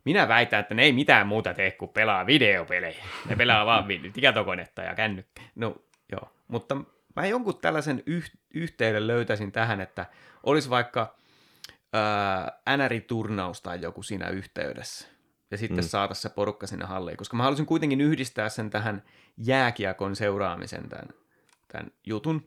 minä 0.05 0.27
väitän, 0.27 0.59
että 0.59 0.73
ne 0.73 0.83
ei 0.83 0.93
mitään 0.93 1.27
muuta 1.27 1.53
tee 1.53 1.71
kuin 1.71 1.89
pelaa 1.89 2.25
videopelejä. 2.25 3.05
Ne 3.29 3.35
pelaa 3.35 3.65
vaan 3.65 3.85
tietokonetta 4.13 4.81
ja 4.81 4.95
kännykkä. 4.95 5.41
No 5.55 5.75
joo, 6.11 6.31
mutta 6.47 6.77
mä 7.15 7.25
jonkun 7.25 7.59
tällaisen 7.61 8.03
yh- 8.05 8.31
yhteyden 8.53 9.07
löytäisin 9.07 9.51
tähän, 9.51 9.81
että 9.81 10.05
olisi 10.43 10.69
vaikka 10.69 11.15
ää, 11.93 12.77
NR-turnaus 12.77 13.61
tai 13.61 13.81
joku 13.81 14.03
siinä 14.03 14.29
yhteydessä. 14.29 15.07
Ja 15.51 15.57
sitten 15.57 15.83
mm. 15.83 15.87
saataisiin 15.87 16.21
se 16.21 16.35
porukka 16.35 16.67
sinne 16.67 16.85
halliin, 16.85 17.17
koska 17.17 17.37
mä 17.37 17.43
haluaisin 17.43 17.65
kuitenkin 17.65 18.01
yhdistää 18.01 18.49
sen 18.49 18.69
tähän 18.69 19.03
jääkiekon 19.37 20.15
seuraamisen 20.15 20.89
tämän, 20.89 21.07
tämän 21.67 21.91
jutun. 22.05 22.45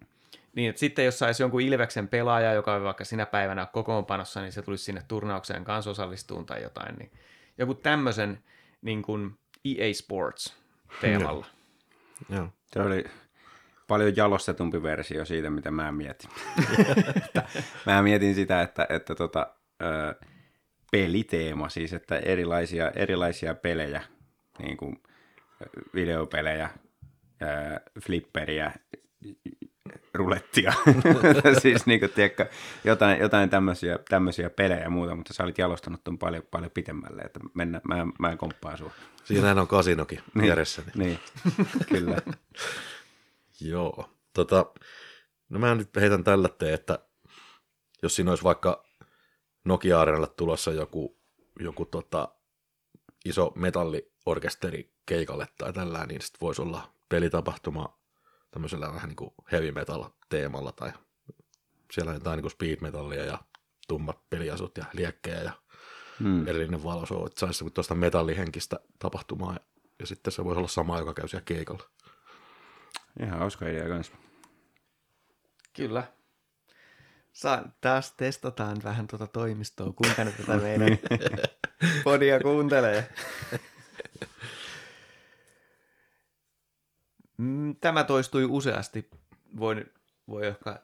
Niin, 0.55 0.71
että 0.71 0.81
sitten 0.81 1.05
jos 1.05 1.19
saisi 1.19 1.43
jonkun 1.43 1.61
Ilveksen 1.61 2.09
pelaaja, 2.09 2.53
joka 2.53 2.75
on 2.75 2.85
vaikka 2.85 3.05
sinä 3.05 3.27
päivänä 3.27 3.67
kokoonpanossa, 3.67 4.41
niin 4.41 4.53
se 4.53 4.63
tulisi 4.63 4.85
sinne 4.85 5.03
turnaukseen 5.09 5.65
kanssa 5.65 5.91
osallistuun 5.91 6.47
tai 6.47 6.63
jotain. 6.63 6.95
Niin 6.99 7.11
joku 7.63 7.75
tämmöisen 7.75 8.39
niin 8.83 9.03
kuin 9.03 9.39
EA 9.65 9.95
Sports 9.95 10.57
teemalla. 11.01 11.47
Joo. 12.29 12.49
Se 12.67 12.81
oli 12.81 13.05
paljon 13.89 14.17
jalostetumpi 14.17 14.83
versio 14.83 15.25
siitä, 15.25 15.51
mitä 15.51 15.71
mä 15.71 15.93
mietin. 15.93 16.31
Mä 17.87 18.03
mietin 18.03 18.35
sitä, 18.35 18.63
että, 18.63 18.87
että 18.91 19.15
tota, 19.15 19.55
ö, 19.83 20.15
peliteema, 20.93 21.69
siis 21.69 21.93
että 21.93 22.17
erilaisia, 22.19 22.91
erilaisia 22.91 23.55
pelejä, 23.55 24.03
niin 24.59 24.77
kuin 24.77 25.03
videopelejä, 25.95 26.71
ö, 27.43 27.81
flipperiä, 28.01 28.73
rulettia, 30.15 30.73
siis 31.63 31.87
niin 31.87 32.01
kuin, 32.01 32.11
tiedätkö, 32.11 32.47
jotain, 32.85 33.21
jotain 33.21 33.51
tämmöisiä, 33.51 33.99
tämmöisiä 34.09 34.51
pelejä 34.51 34.81
ja 34.81 34.91
muuta, 34.91 35.17
mutta 35.17 35.35
sä 35.35 35.45
olit 35.45 35.59
jalostanut 35.59 36.05
ton 36.05 36.19
paljon, 36.19 36.43
paljon 36.51 36.71
pitemmälle, 36.71 37.23
että 37.23 37.41
mennä, 37.55 37.81
mä, 37.89 38.07
mä 38.19 38.31
en 38.31 38.39
komppaa 38.39 38.77
sua. 38.77 38.93
Siinähän 39.25 39.59
on 39.59 39.69
kasinokin 39.69 40.19
Niin. 40.35 40.43
vieressä. 40.43 40.83
Niin. 40.95 41.19
Niin, 41.45 41.69
kyllä. 41.89 42.17
Joo. 43.61 44.11
Tota, 44.33 44.67
no 45.49 45.59
mä 45.59 45.75
nyt 45.75 45.97
heitän 45.97 46.25
tällä 46.25 46.49
tee, 46.49 46.73
että 46.73 46.99
jos 48.03 48.17
siinä 48.17 48.31
olisi 48.31 48.45
vaikka 48.45 48.85
nokia 49.65 50.01
Areenalle 50.01 50.29
tulossa 50.29 50.73
joku, 50.73 51.19
joku 51.61 51.85
tota, 51.85 52.29
iso 53.25 53.53
metalliorkesteri 53.55 54.95
keikalle 55.07 55.49
tai 55.59 55.73
tällä, 55.73 56.07
niin 56.07 56.21
sitten 56.21 56.41
voisi 56.41 56.63
olla 56.63 56.93
pelitapahtuma 57.09 58.02
tämmöisellä 58.53 58.93
vähän 58.93 59.09
niin 59.09 59.17
kuin 59.17 59.35
heavy 59.53 59.73
metal 59.73 60.05
teemalla 60.29 60.73
tai 60.73 60.93
siellä 61.93 62.11
on 62.11 62.17
jotain 62.17 62.37
niin 62.37 62.43
kuin 62.43 62.51
speed 62.51 62.77
metallia 62.81 63.25
ja 63.25 63.39
tummat 63.89 64.31
peliasut 64.31 64.79
ja 64.79 64.85
liekkejä 64.93 65.43
ja 65.43 65.53
hmm. 66.21 66.49
erillinen 66.49 66.85
valoshow, 66.85 67.27
että 67.27 67.41
saisi 67.41 67.71
tuosta 67.71 67.95
metallihenkistä 67.95 68.81
tapahtumaa 68.99 69.59
ja 69.99 70.07
sitten 70.07 70.33
se 70.33 70.45
voisi 70.45 70.59
olla 70.59 70.69
sama, 70.69 70.99
joka 70.99 71.15
käy 71.15 71.29
siellä 71.29 71.45
keikalla. 71.45 71.85
Ihan 73.23 73.39
hauska 73.39 73.69
idea 73.69 73.89
kanssa. 73.89 74.13
Kyllä. 75.73 76.05
Saa, 77.33 77.63
taas 77.81 78.13
testataan 78.13 78.77
vähän 78.85 79.07
tuota 79.07 79.27
toimistoa, 79.27 79.93
kuinka 79.93 80.25
ne 80.25 80.33
tätä 80.33 80.57
meidän 80.63 80.99
podia 82.05 82.41
kuuntelee. 82.41 83.09
Tämä 87.81 88.05
toistui 88.05 88.45
useasti. 88.45 89.11
Voi, 89.57 89.87
voi, 90.29 90.47
ehkä, 90.47 90.81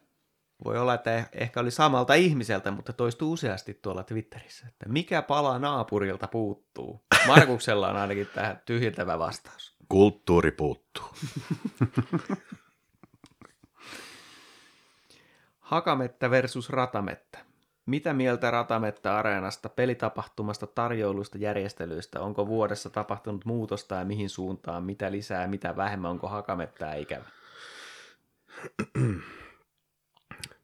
voi 0.65 0.79
olla, 0.79 0.95
että 0.95 1.17
eh, 1.17 1.29
ehkä 1.33 1.61
oli 1.61 1.71
samalta 1.71 2.15
ihmiseltä, 2.15 2.71
mutta 2.71 2.93
toistuu 2.93 3.33
useasti 3.33 3.75
tuolla 3.75 4.03
Twitterissä, 4.03 4.67
että 4.69 4.89
mikä 4.89 5.23
pala 5.23 5.59
naapurilta 5.59 6.29
puuttuu. 6.29 7.05
Markuksella 7.27 7.89
on 7.89 7.97
ainakin 7.97 8.27
tähän 8.35 8.63
tyhjentävä 8.65 9.19
vastaus. 9.19 9.77
Kulttuuri 9.89 10.53
puuttuu. 10.53 11.05
Hakamettä 15.59 16.31
versus 16.31 16.71
Ratamettä. 16.71 17.48
Mitä 17.89 18.13
mieltä 18.13 18.51
Ratametta-areenasta, 18.51 19.69
pelitapahtumasta, 19.69 20.67
tarjouluista, 20.67 21.39
järjestelyistä? 21.39 22.21
Onko 22.21 22.47
vuodessa 22.47 22.91
tapahtunut 22.91 23.45
muutosta 23.45 23.95
ja 23.95 24.05
mihin 24.05 24.31
suuntaan? 24.31 24.85
Mitä 24.85 25.13
lisää 25.13 25.47
mitä 25.47 25.77
vähemmän? 25.77 26.11
Onko 26.11 26.29
Hakamettää 26.29 26.95
ikävä? 26.95 27.25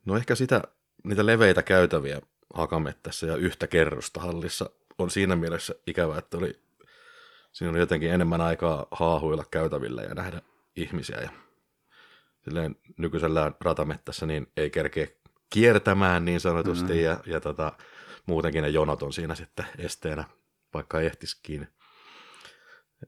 No 0.07 0.17
ehkä 0.17 0.35
sitä, 0.35 0.63
niitä 1.05 1.27
leveitä 1.27 1.63
käytäviä 1.63 2.21
Hakamettässä 2.55 3.27
ja 3.27 3.37
yhtä 3.37 3.67
kerrosta 3.67 4.21
hallissa 4.21 4.71
on 4.99 5.11
siinä 5.11 5.37
mielessä 5.37 5.75
ikävä, 5.87 6.19
että 6.19 6.37
oli, 6.37 6.61
siinä 7.53 7.71
oli 7.71 7.79
jotenkin 7.79 8.13
enemmän 8.13 8.41
aikaa 8.41 8.87
haahuilla 8.91 9.45
käytävillä 9.51 10.03
ja 10.03 10.15
nähdä 10.15 10.41
ihmisiä 10.77 11.21
ja 11.21 11.31
silleen 12.45 12.77
nykyisellään 12.99 13.55
ratamettässä 13.61 14.27
niin 14.27 14.47
ei 14.57 14.71
kerkeä 14.71 15.07
kiertämään 15.55 16.25
niin 16.25 16.41
sanotusti 16.41 16.93
mm. 16.93 17.01
ja, 17.01 17.21
ja 17.27 17.41
tota, 17.41 17.73
muutenkin 18.27 18.63
ne 18.63 18.69
jonot 18.69 19.03
on 19.03 19.13
siinä 19.13 19.35
sitten 19.35 19.67
esteenä, 19.79 20.25
vaikka 20.75 21.01
ehtisikin. 21.01 21.69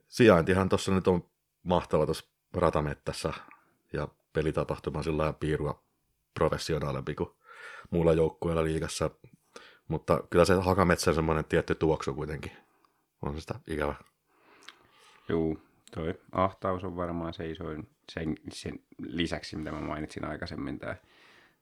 Sijaintihan 0.07 0.69
tuossa 0.69 0.91
nyt 0.91 1.07
on 1.07 1.29
mahtava 1.63 2.05
tuossa 2.05 2.25
ratamettässä 2.53 3.33
ja 3.93 4.07
pelitapahtuma 4.33 5.03
sillä 5.03 5.17
lailla 5.17 5.33
piirua 5.33 5.83
professionaalempi 6.33 7.15
kuin 7.15 7.29
muilla 7.89 8.13
joukkueilla 8.13 8.63
liigassa. 8.63 9.09
Mutta 9.87 10.23
kyllä 10.29 10.45
se 10.45 10.53
Hakametsän 10.53 11.15
semmoinen 11.15 11.45
tietty 11.45 11.75
tuoksu 11.75 12.13
kuitenkin 12.13 12.51
on 13.21 13.41
sitä 13.41 13.59
ikävä. 13.67 13.95
Joo, 15.29 15.57
toi 15.95 16.13
ahtaus 16.31 16.83
on 16.83 16.95
varmaan 16.95 17.33
se 17.33 17.49
isoin 17.49 17.89
sen, 18.11 18.35
sen 18.51 18.79
lisäksi, 19.07 19.55
mitä 19.55 19.71
mä 19.71 19.81
mainitsin 19.81 20.25
aikaisemmin, 20.25 20.79
tämä 20.79 20.95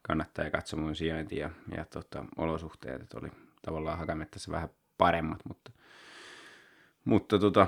kannattaa 0.08 0.50
katsoa 0.50 0.80
mun 0.80 0.96
sijainti 0.96 1.38
ja, 1.38 1.50
ja 1.78 1.86
tota, 1.86 2.26
olosuhteet, 2.38 3.02
että 3.02 3.20
oli 3.20 3.30
tavallaan 3.62 3.98
hakamettässä 3.98 4.52
vähän 4.52 4.70
paremmat, 4.98 5.40
mutta, 5.48 5.72
mutta 7.06 7.40
tota, 7.40 7.68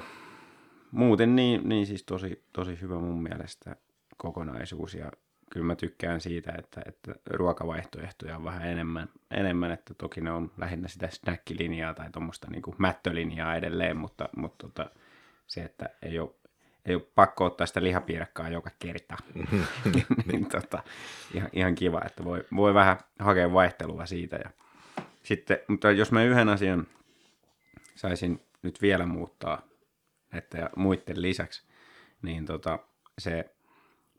muuten 0.91 1.35
niin, 1.35 1.69
niin 1.69 1.85
siis 1.85 2.03
tosi, 2.03 2.43
tosi 2.53 2.81
hyvä 2.81 2.99
mun 2.99 3.23
mielestä 3.23 3.75
kokonaisuus. 4.17 4.93
Ja 4.93 5.11
kyllä 5.51 5.65
mä 5.65 5.75
tykkään 5.75 6.21
siitä, 6.21 6.53
että, 6.57 6.81
että 6.85 7.15
ruokavaihtoehtoja 7.31 8.35
on 8.37 8.43
vähän 8.43 8.67
enemmän, 8.67 9.09
enemmän, 9.31 9.71
että 9.71 9.93
toki 9.93 10.21
ne 10.21 10.31
on 10.31 10.51
lähinnä 10.57 10.87
sitä 10.87 11.09
snackilinjaa 11.11 11.93
tai 11.93 12.11
tuommoista 12.11 12.47
niin 12.51 12.63
mättölinjaa 12.77 13.55
edelleen, 13.55 13.97
mutta, 13.97 14.29
mutta 14.37 14.67
tota, 14.67 14.91
se, 15.47 15.63
että 15.63 15.89
ei 16.01 16.19
ole 16.19 16.35
ei 16.87 16.95
ole 16.95 17.07
pakko 17.15 17.45
ottaa 17.45 17.67
sitä 17.67 17.83
lihapiirakkaa 17.83 18.49
joka 18.49 18.71
kerta. 18.79 19.17
niin, 20.31 20.49
tota, 20.49 20.83
ihan, 21.33 21.49
ihan 21.53 21.75
kiva, 21.75 22.01
että 22.05 22.23
voi, 22.23 22.45
voi 22.55 22.73
vähän 22.73 22.97
hakea 23.19 23.53
vaihtelua 23.53 24.05
siitä. 24.05 24.35
Ja 24.35 24.49
sitten, 25.23 25.59
mutta 25.67 25.91
jos 25.91 26.11
mä 26.11 26.23
yhden 26.23 26.49
asian 26.49 26.87
saisin 27.95 28.41
nyt 28.61 28.81
vielä 28.81 29.05
muuttaa, 29.05 29.61
että 30.33 30.57
ja 30.57 30.69
muiden 30.75 31.21
lisäksi, 31.21 31.67
niin 32.21 32.45
tota, 32.45 32.79
se 33.17 33.55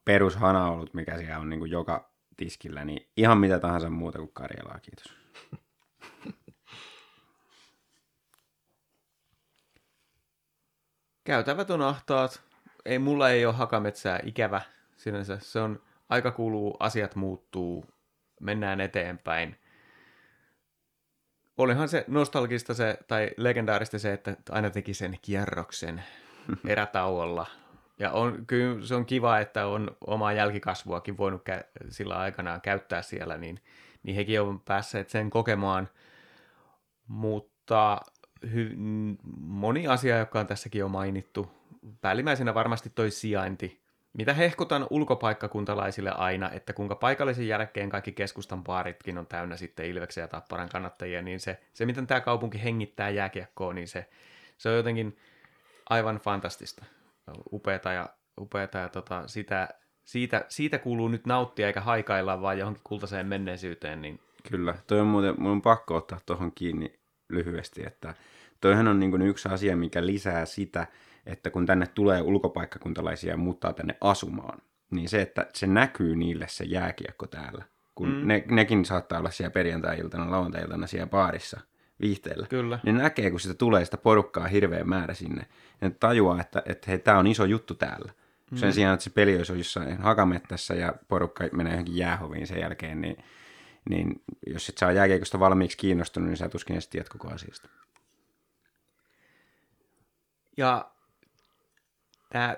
perushanaolut, 0.05 0.95
mikä 0.95 1.19
siellä 1.19 1.39
on 1.39 1.51
niin 1.51 1.61
kuin 1.61 1.71
joka 1.71 2.11
tiskillä, 2.37 2.85
niin 2.85 3.09
ihan 3.17 3.39
mitä 3.39 3.59
tahansa 3.59 3.91
muuta 3.91 4.19
kuin 4.19 4.31
Karjalaa, 4.33 4.79
kiitos. 4.81 5.15
Käytävät 11.25 11.71
on 11.71 11.83
ahtaat, 11.83 12.48
ei, 12.89 12.99
mulla 12.99 13.31
ei 13.31 13.47
ole 13.47 13.55
hakametsää 13.55 14.21
ikävä 14.23 14.61
sinänsä. 14.97 15.39
Se 15.39 15.61
on, 15.61 15.83
aika 16.09 16.31
kuluu, 16.31 16.77
asiat 16.81 17.17
muuttuu, 17.17 17.85
mennään 18.41 18.81
eteenpäin. 18.81 19.57
Olihan 21.59 21.89
se 21.89 22.05
nostalgista 22.09 22.75
se, 22.75 22.99
tai 23.09 23.31
legendaarista 23.37 23.99
se, 23.99 24.13
että 24.13 24.37
aina 24.51 24.71
teki 24.71 24.95
sen 24.95 25.19
kierroksen 25.23 26.03
erätauolla. 26.69 27.47
Ja 27.99 28.11
on, 28.11 28.47
kyllä 28.47 28.87
se 28.87 28.95
on 28.95 29.07
kiva, 29.07 29.39
että 29.39 29.67
on 29.67 29.97
omaa 30.07 30.33
jälkikasvuakin 30.33 31.17
voinut 31.17 31.43
kä- 31.49 31.89
sillä 31.89 32.17
aikanaan 32.19 32.61
käyttää 32.61 33.03
siellä, 33.03 33.37
niin, 33.39 33.61
niin 34.03 34.17
hekin 34.17 34.41
on 34.41 34.61
päässeet 34.61 35.11
sen 35.11 35.31
kokemaan. 35.31 35.89
Mutta 37.09 38.01
hy- 38.47 38.77
moni 39.37 39.89
asia, 39.89 40.19
joka 40.19 40.41
on 40.41 40.47
tässäkin 40.47 40.79
jo 40.79 40.89
mainittu, 40.89 41.58
päällimmäisenä 42.01 42.55
varmasti 42.55 42.91
toi 42.95 43.11
sijainti. 43.11 43.81
Mitä 44.13 44.35
hehkutan 44.35 44.87
ulkopaikkakuntalaisille 44.91 46.11
aina, 46.11 46.51
että 46.51 46.73
kuinka 46.73 46.95
paikallisen 46.95 47.49
jälkeen 47.49 47.91
kaikki 47.91 48.13
keskustan 48.13 48.65
baaritkin 48.65 49.19
on 49.19 49.27
täynnä 49.27 49.57
sitten 49.57 49.87
Ilveksen 49.87 50.23
ja 50.23 50.29
Tapparan 50.29 50.69
kannattajia, 50.69 51.23
niin 51.23 51.41
se, 51.41 51.61
se 51.73 51.87
miten 51.87 52.07
tämä 52.07 52.21
kaupunki 52.21 52.63
hengittää 52.65 53.11
jääkiekkoa, 53.11 53.73
niin 53.73 53.89
se, 53.89 54.07
se 54.59 54.69
on 54.69 54.77
jotenkin 54.77 55.17
aivan 55.91 56.17
fantastista. 56.17 56.85
Upeata 57.53 57.93
ja, 57.93 58.09
upeata 58.41 58.79
ja 58.79 58.89
tota, 58.89 59.23
sitä, 59.27 59.69
siitä, 60.05 60.45
siitä 60.49 60.79
kuuluu 60.79 61.09
nyt 61.09 61.27
nauttia 61.27 61.67
eikä 61.67 61.81
haikailla 61.81 62.41
vaan 62.41 62.59
johonkin 62.59 62.85
kultaiseen 62.85 63.27
menneisyyteen. 63.27 64.03
Niin... 64.03 64.21
Kyllä, 64.51 64.75
toi 64.87 65.01
on 65.01 65.07
muuten, 65.07 65.35
mun 65.39 65.53
on 65.53 65.63
pakko 65.63 65.97
ottaa 65.97 66.21
tuohon 66.27 66.53
kiinni 66.55 66.99
lyhyesti, 67.29 67.87
että 67.87 68.15
toihan 68.61 68.89
on 68.89 69.01
niin 69.01 69.23
yksi 69.23 69.49
asia, 69.49 69.77
mikä 69.77 70.07
lisää 70.07 70.45
sitä, 70.45 70.87
että 71.29 71.51
kun 71.51 71.67
tänne 71.67 71.87
tulee 71.87 72.23
ulkopaikkakuntalaisia 72.23 73.31
ja 73.31 73.37
muuttaa 73.37 73.73
tänne 73.73 73.97
asumaan, 74.01 74.59
niin 74.91 75.09
se, 75.09 75.23
että 75.23 75.47
se 75.55 75.67
näkyy 75.67 76.17
niille 76.17 76.47
se 76.49 76.65
jääkiekko 76.65 77.27
täällä. 77.27 77.65
Kun 77.95 78.09
mm. 78.09 78.29
ne, 78.29 78.45
nekin 78.47 78.85
saattaa 78.85 79.19
olla 79.19 79.31
siellä 79.31 79.51
perjantai-iltana, 79.51 80.31
lauantai-iltana 80.31 80.87
siellä 80.87 81.07
baarissa 81.07 81.61
viihteellä. 82.01 82.47
Kyllä. 82.47 82.79
Ne 82.83 82.93
näkee, 82.93 83.31
kun 83.31 83.41
sitä 83.41 83.55
tulee 83.55 83.85
sitä 83.85 83.97
porukkaa 83.97 84.47
hirveä 84.47 84.85
määrä 84.85 85.15
sinne. 85.15 85.47
Ne 85.81 85.91
tajuaa, 85.91 86.41
että, 86.41 86.63
että 86.67 86.91
hei, 86.91 86.99
tämä 86.99 87.19
on 87.19 87.27
iso 87.27 87.45
juttu 87.45 87.75
täällä. 87.75 88.13
Mm. 88.51 88.59
Sen 88.59 88.73
sijaan, 88.73 88.95
että 88.95 89.05
se 89.05 89.11
peli 89.11 89.37
olisi 89.37 89.59
jossain 89.59 89.99
hakamettässä 89.99 90.75
ja 90.75 90.95
porukka 91.09 91.45
menee 91.53 91.73
johonkin 91.73 91.97
jäähoviin 91.97 92.47
sen 92.47 92.61
jälkeen, 92.61 93.01
niin, 93.01 93.17
niin 93.89 94.23
jos 94.47 94.69
et 94.69 94.79
saa 94.79 94.93
jääkiekosta 94.93 95.41
valmiiksi 95.41 95.77
kiinnostunut, 95.77 96.29
niin 96.29 96.37
sä 96.37 96.49
tuskin 96.49 96.75
edes 96.75 96.89
tiedät 96.89 97.09
koko 97.09 97.29
asiasta. 97.29 97.69
Ja 100.57 100.91
tämä 102.29 102.57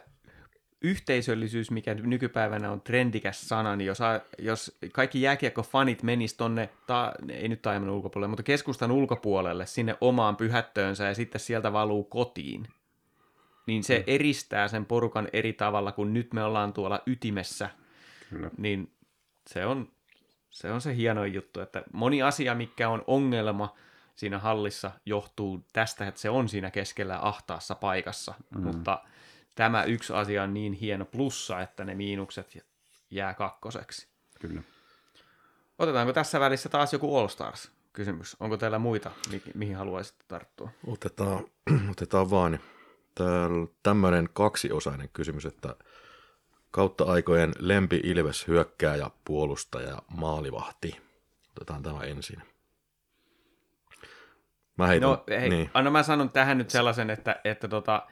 yhteisöllisyys, 0.82 1.70
mikä 1.70 1.94
nykypäivänä 1.94 2.70
on 2.70 2.80
trendikäs 2.80 3.48
sana, 3.48 3.76
niin 3.76 3.86
jos, 3.86 3.98
jos 4.38 4.78
kaikki 4.92 5.22
jääkiekko-fanit 5.22 6.02
menis 6.02 6.34
tonne, 6.34 6.68
ta, 6.86 7.12
ei 7.28 7.48
nyt 7.48 7.62
taimen 7.62 7.90
ulkopuolelle, 7.90 8.30
mutta 8.30 8.42
keskustan 8.42 8.90
ulkopuolelle 8.90 9.66
sinne 9.66 9.96
omaan 10.00 10.36
pyhättöönsä 10.36 11.04
ja 11.04 11.14
sitten 11.14 11.40
sieltä 11.40 11.72
valuu 11.72 12.04
kotiin, 12.04 12.68
niin 13.66 13.84
se 13.84 13.98
mm. 13.98 14.04
eristää 14.06 14.68
sen 14.68 14.86
porukan 14.86 15.28
eri 15.32 15.52
tavalla, 15.52 15.92
kun 15.92 16.14
nyt 16.14 16.32
me 16.32 16.44
ollaan 16.44 16.72
tuolla 16.72 17.02
ytimessä. 17.06 17.70
Kyllä. 18.30 18.50
Niin 18.58 18.92
se 19.46 19.66
on, 19.66 19.88
se 20.50 20.72
on 20.72 20.80
se 20.80 20.96
hieno 20.96 21.24
juttu, 21.24 21.60
että 21.60 21.82
moni 21.92 22.22
asia, 22.22 22.54
mikä 22.54 22.88
on 22.88 23.04
ongelma 23.06 23.74
siinä 24.16 24.38
hallissa, 24.38 24.90
johtuu 25.06 25.64
tästä, 25.72 26.06
että 26.06 26.20
se 26.20 26.30
on 26.30 26.48
siinä 26.48 26.70
keskellä 26.70 27.18
ahtaassa 27.22 27.74
paikassa, 27.74 28.34
mm. 28.54 28.62
mutta– 28.62 28.98
tämä 29.60 29.84
yksi 29.84 30.12
asia 30.12 30.42
on 30.42 30.54
niin 30.54 30.72
hieno 30.72 31.04
plussa, 31.04 31.60
että 31.60 31.84
ne 31.84 31.94
miinukset 31.94 32.66
jää 33.10 33.34
kakkoseksi. 33.34 34.08
Kyllä. 34.40 34.62
Otetaanko 35.78 36.12
tässä 36.12 36.40
välissä 36.40 36.68
taas 36.68 36.92
joku 36.92 37.16
All 37.16 37.28
Stars 37.28 37.72
kysymys? 37.92 38.36
Onko 38.40 38.56
teillä 38.56 38.78
muita, 38.78 39.10
mi- 39.30 39.42
mihin 39.54 39.76
haluaisitte 39.76 40.24
tarttua? 40.28 40.70
Otetaan, 40.86 41.44
otetaan 41.92 42.30
vaan. 42.30 42.60
Täällä 43.14 43.66
tämmöinen 43.82 44.28
kaksiosainen 44.32 45.08
kysymys, 45.12 45.46
että 45.46 45.76
kautta 46.70 47.04
aikojen 47.04 47.52
lempi 47.58 48.00
Ilves 48.04 48.46
hyökkääjä, 48.46 49.10
puolustaja, 49.24 50.02
maalivahti. 50.08 51.00
Otetaan 51.56 51.82
tämä 51.82 52.00
ensin. 52.02 52.42
Mä 54.78 54.86
heitän, 54.86 55.08
No 55.08 55.24
hei, 55.28 55.48
niin. 55.48 55.70
anna 55.74 55.90
mä 55.90 56.02
sanon 56.02 56.30
tähän 56.30 56.58
nyt 56.58 56.70
sellaisen, 56.70 57.10
että, 57.10 57.40
että 57.44 57.68
tota, 57.68 58.06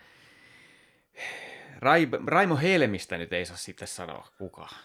Rai, 1.79 2.09
Raimo 2.27 2.57
Helmistä 2.57 3.19
nyt 3.19 3.33
ei 3.33 3.47
saa 3.47 3.57
sitten 3.57 3.89
sanoa 3.89 4.29
kukaan. 4.39 4.77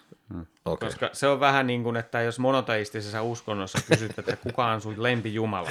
Okay. 0.66 0.88
Koska 0.90 1.10
se 1.14 1.28
on 1.28 1.40
vähän 1.40 1.68
niin 1.68 1.84
kuin, 1.84 1.96
että 1.98 2.22
jos 2.22 2.40
monoteistisessa 2.40 3.24
uskonnossa 3.24 3.80
kysyt, 3.90 4.20
että 4.20 4.36
kuka 4.36 4.66
on 4.66 4.82
sun 4.82 5.04
lempijumala, 5.04 5.70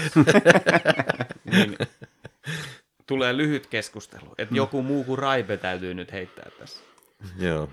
niin 1.52 1.76
tulee 3.06 3.36
lyhyt 3.36 3.66
keskustelu. 3.66 4.34
Että 4.38 4.54
joku 4.54 4.82
muu 4.82 5.04
kuin 5.04 5.18
Raipe 5.18 5.56
täytyy 5.56 5.94
nyt 5.94 6.12
heittää 6.12 6.50
tässä. 6.58 6.84
Joo. 7.38 7.68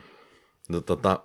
No 0.69 0.81
tota, 0.81 1.23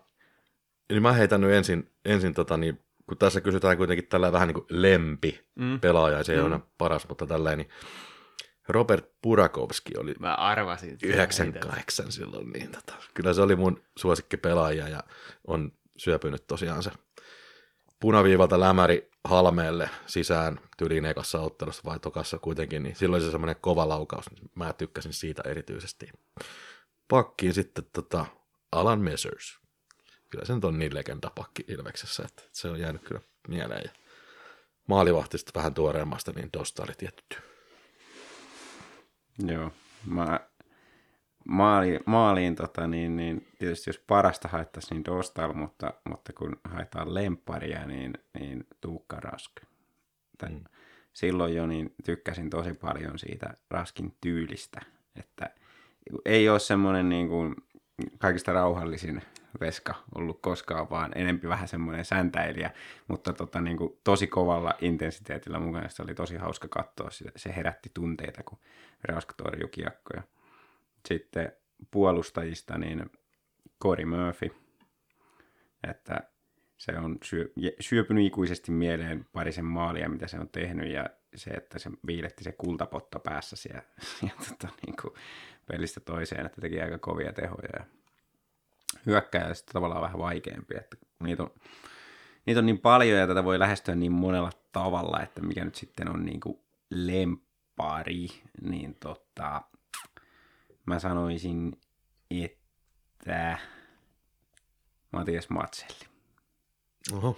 niin 0.91 1.03
mä 1.03 1.13
heitän 1.13 1.41
nyt 1.41 1.53
ensin, 1.53 1.91
ensin 2.05 2.35
tota, 2.35 2.57
niin, 2.57 2.81
kun 3.09 3.19
tässä 3.19 3.41
kysytään 3.41 3.77
kuitenkin 3.77 4.07
tällä 4.07 4.33
vähän 4.33 4.49
niin 4.49 4.55
kuin 4.55 4.67
lempi 4.71 5.45
Mm. 5.57 5.81
pelaaja, 5.81 6.19
ja 6.19 6.25
se 6.25 6.33
ei 6.33 6.39
ole 6.39 6.45
aina 6.45 6.61
paras, 6.79 7.09
mutta 7.09 7.27
tällä 7.27 7.57
niin 7.57 7.69
Robert 8.69 9.09
Burakovski 9.23 9.93
oli 9.99 10.15
Mä 10.19 10.35
arvasin. 10.35 10.91
että 10.93 11.07
sä 11.07 11.13
98 11.13 12.13
silloin, 12.13 12.51
niin 12.51 12.71
tota, 12.71 12.95
kyllä 13.15 13.33
se 13.33 13.43
oli 13.43 13.57
mun 13.57 13.83
suosikki 13.97 14.37
pelaaja 14.37 14.89
ja 14.89 15.03
on 15.47 15.73
syöpynyt 15.97 16.47
tosiaan 16.47 16.83
se 16.83 16.91
punaviivalta 18.01 18.61
lämäri 18.61 19.11
halmeelle 19.25 19.91
sisään 20.07 20.61
tyyliin 20.77 21.05
ekassa 21.05 21.41
ottelussa 21.41 21.83
vai 21.85 21.99
tokassa 21.99 22.39
kuitenkin, 22.39 22.83
niin 22.83 22.97
silloin 22.97 23.23
se 23.23 23.31
semmoinen 23.31 23.57
kova 23.61 23.89
laukaus, 23.89 24.31
niin 24.31 24.51
mä 24.55 24.73
tykkäsin 24.73 25.13
siitä 25.13 25.43
erityisesti. 25.47 26.11
Pakkiin 27.09 27.55
sitten 27.55 27.85
tota 27.93 28.27
Alan 28.73 29.01
Messers. 29.01 29.59
Kyllä 30.31 30.45
se 30.45 30.55
nyt 30.55 30.65
on 30.65 30.79
niin 30.79 30.95
legendapakki 30.95 31.65
Ilveksessä, 31.69 32.23
että 32.27 32.43
se 32.53 32.69
on 32.69 32.81
jäänyt 32.81 33.03
kyllä 33.03 33.21
mieleen. 33.49 33.83
Ja 33.85 33.91
maalivahtista 34.87 35.53
vähän 35.55 35.75
tuoreemmasta, 35.75 36.33
niin 36.33 36.51
Dosta 36.53 36.83
oli 36.83 36.93
tietty. 36.99 37.37
Joo. 39.39 39.73
Mä, 40.07 40.41
maali, 41.49 42.01
maaliin 42.07 42.55
tota, 42.55 42.87
niin, 42.87 43.17
niin, 43.17 43.47
tietysti 43.59 43.91
jos 43.91 43.99
parasta 43.99 44.49
haettaisiin 44.49 44.97
niin 44.97 45.05
Dostal, 45.05 45.53
mutta, 45.53 45.95
mutta 46.09 46.33
kun 46.33 46.61
haetaan 46.65 47.15
lemparia, 47.15 47.87
niin, 47.87 48.13
niin 48.41 48.67
Tuukka 48.81 49.17
Rask. 49.17 49.53
Tai 50.39 50.51
mm. 50.51 50.65
Silloin 51.13 51.55
jo 51.55 51.67
niin 51.67 51.95
tykkäsin 52.05 52.51
tosi 52.51 52.75
paljon 52.75 53.19
siitä 53.19 53.55
Raskin 53.71 54.17
tyylistä, 54.21 54.81
että 55.17 55.51
ei 56.25 56.49
ole 56.49 56.59
semmoinen 56.59 57.09
niin 57.09 57.29
kuin 57.29 57.55
kaikista 58.19 58.53
rauhallisin 58.53 59.23
veska 59.61 59.95
ollut 60.15 60.41
koskaan, 60.41 60.91
vaan 60.91 61.13
enempi 61.15 61.49
vähän 61.49 61.69
semmoinen 61.69 62.05
säntäilijä, 62.05 62.71
mutta 63.09 63.33
tota, 63.33 63.61
niin 63.61 63.77
kuin, 63.77 63.99
tosi 64.05 64.27
kovalla 64.27 64.75
intensiteetillä 64.81 65.59
mun 65.59 65.73
mielestä 65.73 66.03
oli 66.03 66.15
tosi 66.15 66.37
hauska 66.37 66.69
katsoa. 66.69 67.11
Se, 67.11 67.25
se 67.37 67.57
herätti 67.57 67.91
tunteita, 67.95 68.43
kun 68.43 68.59
Rask 69.05 69.33
torjui. 69.37 69.71
Sitten 71.09 71.53
puolustajista 71.91 72.79
niin 72.79 73.11
Corey 73.83 74.05
Murphy, 74.05 74.51
että 75.91 76.21
se 76.79 76.99
on 76.99 77.19
syö, 77.25 77.53
syöpynyt 77.81 78.27
ikuisesti 78.27 78.71
mieleen 78.73 79.27
parisen 79.33 79.65
maalia, 79.65 80.09
mitä 80.09 80.29
se 80.29 80.39
on 80.39 80.49
tehnyt, 80.49 80.93
ja 80.93 81.11
se, 81.35 81.51
että 81.51 81.79
se 81.79 81.91
viiletti 82.07 82.45
se 82.45 82.53
kultapotta 82.53 83.19
päässä 83.19 83.57
siellä, 83.57 83.83
ja 84.23 84.31
tota, 84.49 84.69
niin 84.87 84.97
kuin 85.03 85.15
pelistä 85.67 86.01
toiseen, 86.01 86.47
että 86.47 86.61
teki 86.61 86.81
aika 86.81 86.99
kovia 86.99 87.33
tehoja. 87.33 87.85
Hyökkäjä 89.07 89.55
sitten 89.55 89.73
tavallaan 89.73 90.03
vähän 90.03 90.19
vaikeampi, 90.19 90.77
että 90.77 90.97
niitä 91.23 91.43
on, 91.43 91.51
niitä 92.47 92.61
on 92.61 92.67
niin 92.67 92.79
paljon, 92.79 93.19
ja 93.19 93.27
tätä 93.27 93.45
voi 93.45 93.59
lähestyä 93.59 93.95
niin 93.95 94.13
monella 94.13 94.51
tavalla, 94.73 95.21
että 95.23 95.43
mikä 95.43 95.65
nyt 95.65 95.75
sitten 95.75 96.11
on 96.11 96.25
niin 96.25 96.41
kuin 96.41 96.61
lempari, 96.91 98.29
niin 98.63 98.97
tota, 99.01 99.63
mä 100.87 100.99
sanoisin, 100.99 101.73
että 102.31 103.59
Matias 105.13 105.49
Matselli. 105.49 106.07
Oho. 107.13 107.37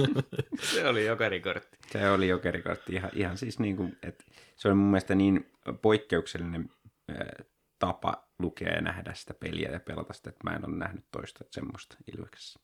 Se 0.72 0.88
oli 0.88 1.06
jokerikortti. 1.06 1.78
Se 1.90 2.10
oli 2.10 2.28
jokerikortti 2.28 2.92
ihan, 2.92 3.10
ihan 3.14 3.38
siis 3.38 3.58
niin 3.58 3.76
kuin, 3.76 3.98
että 4.02 4.24
se 4.56 4.68
oli 4.68 4.74
mun 4.74 4.90
mielestä 4.90 5.14
niin 5.14 5.52
poikkeuksellinen 5.82 6.70
ää, 7.08 7.44
tapa 7.78 8.23
lukea 8.38 8.74
ja 8.74 8.80
nähdä 8.80 9.14
sitä 9.14 9.34
peliä 9.34 9.70
ja 9.70 9.80
pelata 9.80 10.12
sitä, 10.12 10.30
että 10.30 10.50
mä 10.50 10.56
en 10.56 10.68
ole 10.68 10.76
nähnyt 10.76 11.04
toista 11.10 11.44
semmoista 11.50 11.96
Ilveksessä. 12.16 12.60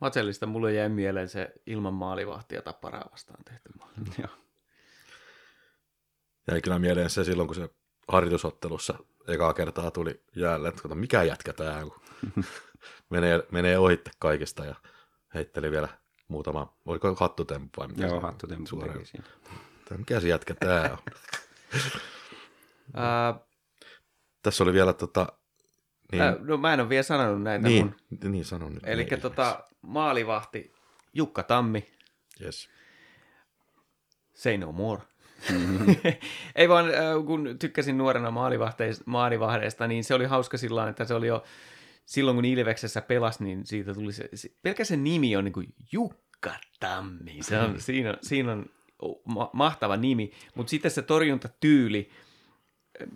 Matsellista 0.00 0.46
mulle 0.46 0.72
jäi 0.72 0.88
mieleen 0.88 1.28
se 1.28 1.52
ilman 1.66 1.94
maalivahtia 1.94 2.62
tapparaa 2.62 3.08
vastaan 3.12 3.44
tehty 3.44 3.70
maali. 3.78 3.94
Joo. 4.18 4.38
Jäi 6.50 6.60
kyllä 6.60 6.78
mieleen 6.78 7.10
se 7.10 7.24
silloin, 7.24 7.48
kun 7.48 7.56
se 7.56 7.68
harjoitusottelussa 8.08 8.94
ekaa 9.28 9.54
kertaa 9.54 9.90
tuli 9.90 10.22
jäälle, 10.36 10.68
että 10.68 10.82
kato, 10.82 10.94
mikä 10.94 11.22
jätkä 11.22 11.52
tää 11.52 11.78
on, 11.78 11.90
kun 11.90 12.02
menee, 13.10 13.42
menee 13.50 13.78
ohitte 13.78 14.10
kaikista 14.18 14.64
ja 14.64 14.74
heitteli 15.34 15.70
vielä 15.70 15.88
muutama, 16.28 16.76
oliko 16.84 17.14
hattutemppu 17.14 17.80
vai 17.80 17.88
mikä 17.88 18.06
Joo. 18.06 18.20
Tää, 19.88 19.98
mikä 19.98 20.20
se 20.20 20.28
jätkä 20.28 20.54
tää 20.54 20.92
on? 20.92 20.98
Tässä 24.42 24.64
oli 24.64 24.72
vielä 24.72 24.92
tota, 24.92 25.26
niin, 26.12 26.22
ää, 26.22 26.36
no 26.40 26.56
mä 26.56 26.74
en 26.74 26.80
ole 26.80 26.88
vielä 26.88 27.02
sanonut 27.02 27.42
näitä 27.42 27.68
niin, 27.68 27.94
mun. 28.22 28.32
niin 28.32 28.44
sanon 28.44 28.72
nyt. 28.74 28.82
Eli 28.86 29.04
tota, 29.22 29.64
maalivahti 29.82 30.72
Jukka 31.14 31.42
Tammi, 31.42 31.92
Yes. 32.42 32.68
say 34.34 34.56
no 34.58 34.72
more. 34.72 35.02
Ei 36.56 36.68
vaan, 36.68 36.86
äh, 36.88 37.26
kun 37.26 37.56
tykkäsin 37.58 37.98
nuorena 37.98 38.30
maalivahdeista, 39.06 39.86
niin 39.86 40.04
se 40.04 40.14
oli 40.14 40.24
hauska 40.24 40.58
sillä 40.58 40.88
että 40.88 41.04
se 41.04 41.14
oli 41.14 41.26
jo 41.26 41.42
silloin, 42.06 42.36
kun 42.36 42.44
Ilveksessä 42.44 43.00
pelasi, 43.02 43.44
niin 43.44 43.66
siitä 43.66 43.94
tuli 43.94 44.12
se, 44.12 44.28
se 44.34 44.50
pelkä 44.62 44.84
se 44.84 44.96
nimi 44.96 45.36
on 45.36 45.44
niin 45.44 45.52
kuin 45.52 45.74
Jukka 45.92 46.50
Tammi. 46.80 47.36
Se 47.40 47.58
on, 47.58 47.80
siinä, 47.80 48.10
on- 48.10 48.18
siinä 48.22 48.52
on 48.52 48.66
ma- 49.24 49.50
mahtava 49.52 49.96
nimi, 49.96 50.32
mutta 50.54 50.70
sitten 50.70 50.90
se 50.90 51.02
torjuntatyyli, 51.02 52.10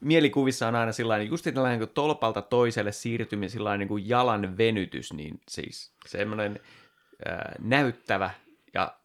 mielikuvissa 0.01 0.69
on 0.69 0.75
aina 0.75 0.93
sellainen, 0.93 1.29
just 1.29 1.45
tällainen 1.45 1.79
niin 1.79 1.89
kuin 1.89 1.95
tolpalta 1.95 2.43
toiselle 2.43 2.93
siirtyminen, 2.93 3.51
sellainen 3.51 3.89
niin 3.89 4.09
jalan 4.09 4.59
venytys, 4.59 5.13
niin 5.13 5.41
siis 5.49 5.93
semmoinen 6.07 6.61
ää, 7.27 7.55
näyttävä 7.59 8.31
ja 8.75 8.97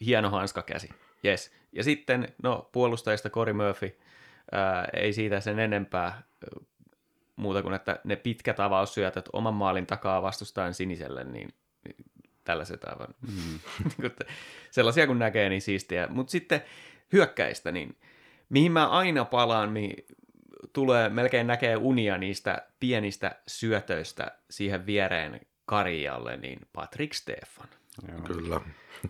hieno 0.00 0.30
hanskakäsi. 0.30 0.90
Yes. 1.24 1.52
Ja 1.72 1.84
sitten, 1.84 2.28
no, 2.42 2.68
puolustajista 2.72 3.30
Cory 3.30 3.52
Murphy, 3.52 3.98
ää, 4.52 4.88
ei 4.92 5.12
siitä 5.12 5.40
sen 5.40 5.58
enempää 5.58 6.06
ää, 6.06 6.22
muuta 7.36 7.62
kuin, 7.62 7.74
että 7.74 8.00
ne 8.04 8.16
pitkät 8.16 8.60
avaussyötöt 8.60 9.28
oman 9.32 9.54
maalin 9.54 9.86
takaa 9.86 10.22
vastustajan 10.22 10.74
siniselle, 10.74 11.24
niin, 11.24 11.48
niin 11.84 11.96
tällaiset 12.44 12.84
aivan, 12.84 13.14
mm. 13.20 13.58
sellaisia 14.70 15.06
kun 15.06 15.18
näkee, 15.18 15.48
niin 15.48 15.62
siistiä. 15.62 16.06
Mutta 16.10 16.30
sitten 16.30 16.62
hyökkäistä, 17.12 17.72
niin 17.72 17.96
mihin 18.48 18.72
mä 18.72 18.88
aina 18.88 19.24
palaan, 19.24 19.74
niin 19.74 20.06
tulee, 20.72 21.08
melkein 21.08 21.46
näkee 21.46 21.76
unia 21.76 22.18
niistä 22.18 22.66
pienistä 22.80 23.36
syötöistä 23.46 24.32
siihen 24.50 24.86
viereen 24.86 25.40
Karialle, 25.66 26.36
niin 26.36 26.58
Patrick 26.72 27.14
Stefan. 27.14 27.68
Joo. 28.08 28.20
Kyllä. 28.20 28.60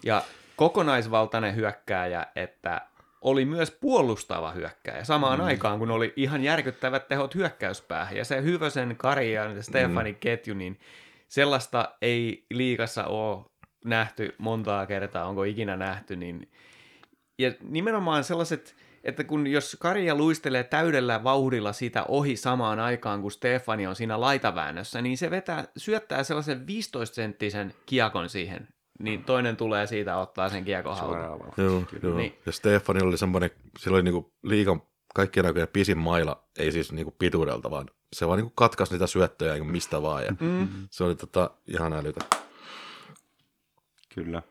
Ja 0.05 0.23
kokonaisvaltainen 0.57 1.57
hyökkääjä, 1.57 2.27
että 2.37 2.81
oli 3.21 3.45
myös 3.45 3.71
puolustava 3.71 4.53
hyökkääjä 4.53 5.05
samaan 5.05 5.39
mm. 5.39 5.45
aikaan, 5.45 5.79
kun 5.79 5.91
oli 5.91 6.13
ihan 6.17 6.43
järkyttävät 6.43 7.09
tehot 7.09 7.35
hyökkäyspäähän. 7.35 8.17
Ja 8.17 8.25
se 8.25 8.43
Hyvösen, 8.43 8.97
Kari 8.97 9.33
ja 9.33 9.63
Stefanin 9.63 10.15
mm. 10.15 10.21
ketju, 10.21 10.55
niin 10.55 10.79
sellaista 11.29 11.97
ei 12.03 12.47
liikassa 12.51 13.05
ole 13.05 13.45
nähty 13.85 14.35
montaa 14.39 14.87
kertaa, 14.87 15.27
onko 15.27 15.45
ikinä 15.45 15.77
nähty. 15.77 16.17
Niin... 16.17 16.51
Ja 17.39 17.53
nimenomaan 17.63 18.25
sellaiset, 18.25 18.77
että 19.05 19.25
kun 19.25 19.47
jos 19.47 19.77
Karja 19.81 20.15
luistelee 20.15 20.65
täydellä 20.65 21.25
vauhdilla 21.25 21.73
sitä 21.73 22.05
ohi 22.09 22.37
samaan 22.37 22.81
aikaan, 22.81 23.23
kun 23.23 23.31
Stefani 23.31 23.87
on 23.87 23.97
siinä 23.97 24.21
laitaväännössä, 24.21 25.03
niin 25.03 25.19
se 25.19 25.31
vetää, 25.31 25.65
syöttää 25.77 26.25
sellaisen 26.25 26.61
15-senttisen 26.61 27.75
kiekon 27.87 28.29
siihen, 28.29 28.69
niin 28.99 29.25
toinen 29.25 29.57
tulee 29.57 29.87
siitä 29.87 30.19
ottaa 30.19 30.49
sen 30.49 30.65
kiekon 30.65 30.97
haltuun. 30.97 31.53
Joo, 31.57 31.83
joo. 32.03 32.17
Niin. 32.17 32.39
Ja 32.47 32.53
Stefani 32.53 33.01
oli 33.03 33.19
semmoinen, 33.19 33.51
sillä 33.79 33.95
oli 33.95 34.03
niinku 34.03 34.33
liikan 34.43 34.83
kaikkien 35.15 35.47
aikojen 35.47 35.69
pisin 35.69 35.99
maila, 35.99 36.45
ei 36.59 36.73
siis 36.73 36.93
niinku 36.93 37.11
pituudelta, 37.11 37.71
vaan 37.71 37.87
se 38.13 38.27
vaan 38.27 38.39
niinku 38.39 38.53
katkaisi 38.55 38.93
niitä 38.93 39.07
syöttöjä 39.07 39.53
niinku 39.53 39.73
mistä 39.73 40.03
vaan. 40.03 40.25
Ja 40.25 40.35
mm. 40.41 40.69
Se 40.91 41.05
oli 41.05 41.15
tota, 41.15 41.51
ihan 41.67 41.93
älytä. 41.93 42.21
Kyllä. 44.15 44.43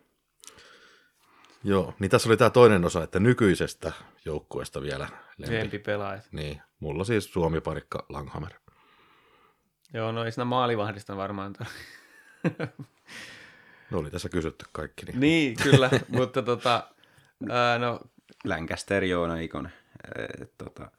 Joo, 1.64 1.94
niin 2.00 2.12
tässä 2.12 2.30
oli 2.30 2.38
tämä 2.38 2.50
toinen 2.50 2.86
osa, 2.86 3.04
että 3.04 3.20
nykyisestä 3.20 3.92
joukkueesta 4.26 4.82
vielä 4.82 5.10
lempi. 5.38 5.56
Lempipelaajat. 5.56 6.28
Niin, 6.32 6.62
mulla 6.80 7.04
siis 7.04 7.34
Suomi-parikka 7.34 8.06
Langhammer. 8.10 8.54
Joo, 9.94 10.12
no 10.12 10.26
ei 10.26 10.32
siinä 10.32 10.46
maalivahdista 10.46 11.18
varmaan. 11.18 11.56
Ne 13.92 13.98
oli 13.98 14.12
tässä 14.12 14.30
kysytty 14.30 14.66
kaikki. 14.72 15.06
Niin. 15.06 15.20
niin, 15.20 15.56
kyllä, 15.64 15.90
mutta 16.18 16.42
tota, 16.42 16.90
ää, 17.50 17.80
no, 17.80 18.00
Lancaster 18.46 19.04
Joona 19.04 19.40
Ikonen. 19.40 19.74
Tota, 20.58 20.92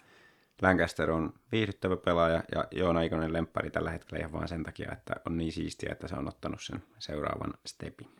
Lancaster 0.63 1.11
on 1.11 1.33
viihdyttävä 1.53 1.97
pelaaja 1.97 2.43
ja 2.55 2.65
Joona 2.71 3.03
Ikonen 3.03 3.33
lemppari 3.33 3.71
tällä 3.71 3.91
hetkellä 3.91 4.19
ihan 4.19 4.33
vaan 4.33 4.49
sen 4.49 4.63
takia, 4.63 4.93
että 4.93 5.15
on 5.27 5.37
niin 5.37 5.53
siistiä, 5.53 5.93
että 5.93 6.09
se 6.09 6.15
on 6.15 6.29
ottanut 6.29 6.63
sen 6.63 6.83
seuraavan 6.99 7.55
stepin. 7.67 8.11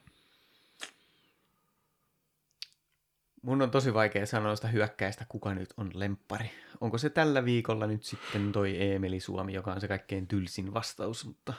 Mun 3.43 3.63
on 3.63 3.71
tosi 3.71 3.95
vaikea 3.95 4.27
sanoa 4.27 4.57
sitä 4.57 4.69
hyökkäistä, 4.69 5.27
kuka 5.29 5.55
nyt 5.55 5.75
on 5.77 5.91
lemppari. 5.95 6.51
Onko 6.81 6.99
se 6.99 7.11
tällä 7.11 7.45
viikolla 7.45 7.87
nyt 7.87 8.05
sitten 8.05 8.53
toi 8.53 8.93
Emeli 8.93 9.21
Suomi, 9.21 9.53
joka 9.53 9.73
on 9.73 9.81
se 9.81 9.89
kaikkein 9.89 10.27
tylsin 10.27 10.75
vastaus, 10.75 11.25
mutta, 11.27 11.53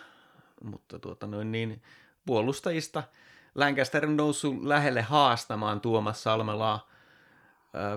mutta 0.63 0.99
tuota 0.99 1.27
noin 1.27 1.51
niin, 1.51 1.81
puolustajista 2.25 3.03
Lancaster 3.55 4.05
on 4.05 4.17
noussut 4.17 4.63
lähelle 4.63 5.01
haastamaan 5.01 5.81
Tuomas 5.81 6.23
Salmelaa, 6.23 6.89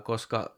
koska 0.02 0.56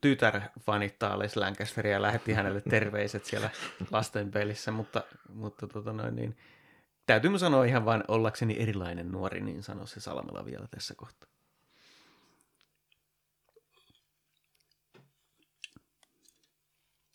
tytär 0.00 0.40
fanittaa 0.60 1.18
Les 1.18 1.36
Lancasteria 1.36 1.92
ja 1.92 2.02
lähetti 2.02 2.32
hänelle 2.32 2.60
terveiset 2.60 3.24
siellä 3.24 3.50
lasten 3.90 4.30
pelissä, 4.30 4.70
mutta, 4.70 5.02
mutta 5.34 5.66
tota 5.66 5.92
noin 5.92 6.16
niin, 6.16 6.36
täytyy 7.06 7.38
sanoa 7.38 7.64
ihan 7.64 7.84
vain 7.84 8.04
ollakseni 8.08 8.56
erilainen 8.58 9.12
nuori, 9.12 9.40
niin 9.40 9.62
sano 9.62 9.86
se 9.86 10.00
Salmela 10.00 10.44
vielä 10.44 10.66
tässä 10.70 10.94
kohtaa. 10.94 11.29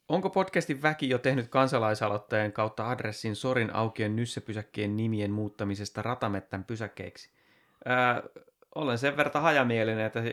Onko 0.09 0.29
podcastin 0.29 0.81
väki 0.81 1.09
jo 1.09 1.17
tehnyt 1.17 1.47
kansalaisaloitteen 1.47 2.53
kautta 2.53 2.89
adressin 2.89 3.35
Sorin 3.35 3.75
aukien 3.75 4.15
nyssepysäkkien 4.15 4.97
nimien 4.97 5.31
muuttamisesta 5.31 6.01
ratamettän 6.01 6.63
pysäkkeiksi? 6.63 7.29
Ää, 7.85 8.23
olen 8.75 8.97
sen 8.97 9.17
verran 9.17 9.43
hajamielinen, 9.43 10.05
että 10.05 10.23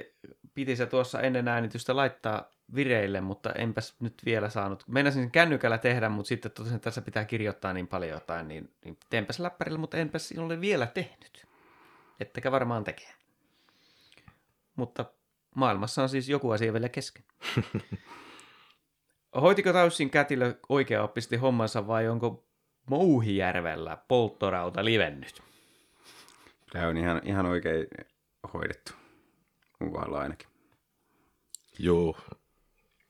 piti 0.55 0.77
se 0.77 0.87
tuossa 0.87 1.20
ennen 1.20 1.49
äänitystä 1.49 1.97
laittaa 1.97 2.51
vireille, 2.75 3.20
mutta 3.20 3.53
enpäs 3.53 3.97
nyt 4.01 4.23
vielä 4.25 4.49
saanut. 4.49 4.85
Meinasin 4.89 5.23
sen 5.23 5.31
kännykällä 5.31 5.79
tehdä, 5.79 6.09
mutta 6.09 6.29
sitten 6.29 6.53
totesin, 6.53 6.77
että 6.77 6.85
tässä 6.85 7.03
pitää 7.03 7.25
kirjoittaa 7.25 7.73
niin 7.73 7.89
paljon 7.89 8.11
jotain, 8.11 8.49
niin, 8.49 8.75
niin 8.85 8.99
teenpäs 9.11 9.39
läppärillä, 9.39 9.79
mutta 9.79 9.97
enpäs 9.97 10.35
ole 10.39 10.61
vielä 10.61 10.87
tehnyt. 10.87 11.47
Ettekä 12.20 12.53
varmaan 12.53 12.85
tekee. 12.85 13.12
Mutta 14.77 15.05
maailmassa 15.55 16.03
on 16.03 16.09
siis 16.09 16.29
joku 16.29 16.51
asia 16.51 16.73
vielä 16.73 16.89
kesken. 16.89 17.25
Hoitiko 19.41 19.72
Taussin 19.72 20.11
kätilö 20.11 20.55
oikeaoppisesti 20.68 21.37
hommansa 21.37 21.87
vai 21.87 22.09
onko 22.09 22.45
Mouhijärvellä 22.87 23.97
polttorauta 24.09 24.85
livennyt? 24.85 25.43
Tämä 26.72 26.89
on 26.89 26.97
ihan, 26.97 27.20
ihan 27.24 27.47
oikein 27.47 27.87
hoidettu. 28.55 28.93
Mun 29.80 29.93
kohdalla 29.93 30.20
ainakin. 30.20 30.49
Joo. 31.78 32.16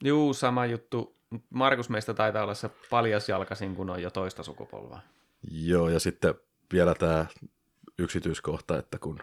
Juu, 0.04 0.34
sama 0.34 0.66
juttu. 0.66 1.16
Markus 1.50 1.88
meistä 1.88 2.14
taitaa 2.14 2.42
olla 2.42 2.54
se 2.54 2.70
paljasjalkaisin, 2.90 3.76
kun 3.76 3.90
on 3.90 4.02
jo 4.02 4.10
toista 4.10 4.42
sukupolvaa. 4.42 5.00
Joo, 5.50 5.88
ja 5.88 6.00
sitten 6.00 6.34
vielä 6.72 6.94
tämä 6.94 7.26
yksityiskohta, 7.98 8.78
että 8.78 8.98
kun 8.98 9.18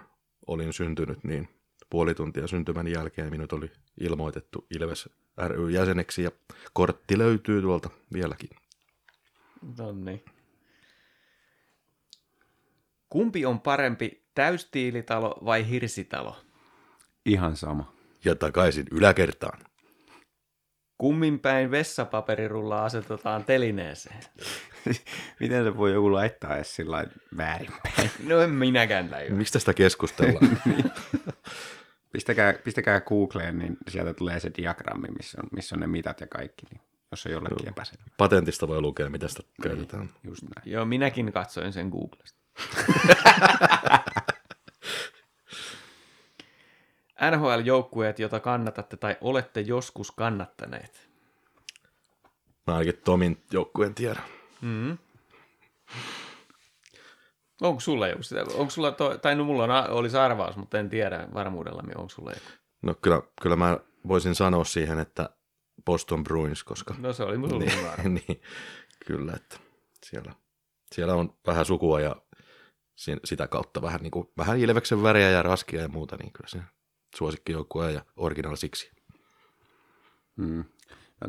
olin 0.48 0.74
syntynyt, 0.74 1.24
niin 1.24 1.50
puoli 1.90 2.16
tuntia 2.16 2.48
syntymän 2.48 2.88
jälkeen 2.88 3.32
minut 3.32 3.54
oli 3.54 3.72
ilmoitettu 4.00 4.68
Ilves 4.76 5.10
ry-jäseneksi 5.48 6.24
ja 6.24 6.32
kortti 6.74 7.18
löytyy 7.18 7.62
tuolta 7.62 7.90
vieläkin. 8.14 8.50
No 9.78 9.92
niin. 9.92 10.24
Kumpi 13.10 13.46
on 13.46 13.62
parempi, 13.62 14.24
täystiilitalo 14.36 15.40
vai 15.46 15.70
hirsitalo? 15.70 16.38
Ihan 17.26 17.56
sama. 17.56 17.94
Ja 18.26 18.36
takaisin 18.36 18.86
yläkertaan. 18.92 19.60
Kummin 20.98 21.40
päin 21.40 21.72
vessapaperirulla 21.72 22.86
asetetaan 22.86 23.44
telineeseen? 23.44 24.24
Miten 25.40 25.64
se 25.64 25.78
voi 25.78 25.94
joku 25.94 26.14
laittaa 26.14 26.56
edes 26.56 26.76
sillä 26.76 27.06
väärinpäin? 27.38 28.12
No 28.24 28.40
en 28.42 28.50
minäkään. 28.50 29.10
Mistä 29.30 29.54
tästä 29.54 29.74
keskustellaan? 29.74 30.50
Pistäkää, 32.12 32.54
pistäkää 32.54 33.02
Googleen, 33.02 33.58
niin 33.58 33.78
sieltä 33.88 34.14
tulee 34.14 34.40
se 34.40 34.52
diagrammi, 34.58 35.08
missä 35.18 35.38
on, 35.44 35.50
missä 35.52 35.76
on 35.76 35.80
ne 35.80 35.88
mitat 35.88 36.22
ja 36.22 36.28
kaikki, 36.28 36.66
niin 36.72 36.82
jos 37.12 37.26
on 37.26 37.32
jollekin 37.32 37.70
epäselvä. 37.70 38.04
Patentista 38.18 38.68
voi 38.68 38.82
lukea, 38.82 39.10
mitä 39.10 39.28
sitä 39.28 39.44
käytetään. 39.62 40.10
Just 40.24 40.44
näin. 40.44 40.72
Joo, 40.72 40.86
minäkin 40.86 41.32
katsoin 41.34 41.74
sen 41.74 41.90
Googlesta. 41.90 42.40
NHL-joukkueet, 47.32 48.20
jota 48.20 48.40
kannatatte 48.40 48.98
tai 48.98 49.18
olette 49.22 49.62
joskus 49.62 50.12
kannattaneet. 50.12 51.10
Mä 52.68 52.74
ainakin 52.76 53.02
Tomin 53.06 53.44
joukkueen 53.52 53.96
tiedän. 53.96 54.24
Mm. 54.62 54.98
Onko 57.62 57.80
sulla 57.80 58.08
joku 58.08 58.24
sitä? 58.24 58.46
Onko 58.54 58.70
sulla 58.70 58.92
to, 58.92 59.18
tai 59.18 59.36
no 59.36 59.44
mulla 59.44 59.64
on, 59.64 59.90
olisi 59.90 60.18
arvaus, 60.18 60.56
mutta 60.56 60.80
en 60.80 60.90
tiedä 60.90 61.28
varmuudella, 61.34 61.82
niin 61.82 61.98
onko 61.98 62.10
sulla 62.10 62.32
joku. 62.32 62.50
No 62.82 62.96
kyllä, 63.02 63.22
kyllä 63.42 63.56
mä 63.56 63.78
voisin 64.08 64.36
sanoa 64.36 64.64
siihen, 64.64 65.00
että 65.00 65.30
Boston 65.86 66.24
Bruins, 66.24 66.64
koska... 66.64 66.96
No 66.98 67.14
se 67.14 67.24
oli 67.24 67.38
mulla 67.38 67.60
niin, 67.60 68.14
niin, 68.28 68.42
kyllä, 69.06 69.34
että 69.36 69.58
siellä, 70.06 70.34
siellä 70.92 71.14
on 71.16 71.34
vähän 71.48 71.66
sukua 71.66 72.02
ja 72.02 72.16
sitä 73.26 73.48
kautta 73.48 73.82
vähän, 73.82 74.02
niin 74.02 74.12
kuin, 74.12 74.30
vähän 74.38 74.60
Ilveksen 74.60 75.04
väriä 75.04 75.30
ja 75.30 75.44
raskia 75.44 75.82
ja 75.82 75.88
muuta, 75.88 76.18
niin 76.18 76.34
kyllä 76.34 76.50
se 76.50 76.60
suosikkijoukkue 77.16 77.92
ja 77.92 78.02
original 78.16 78.56
siksi. 78.56 78.92
Mm. 80.36 80.64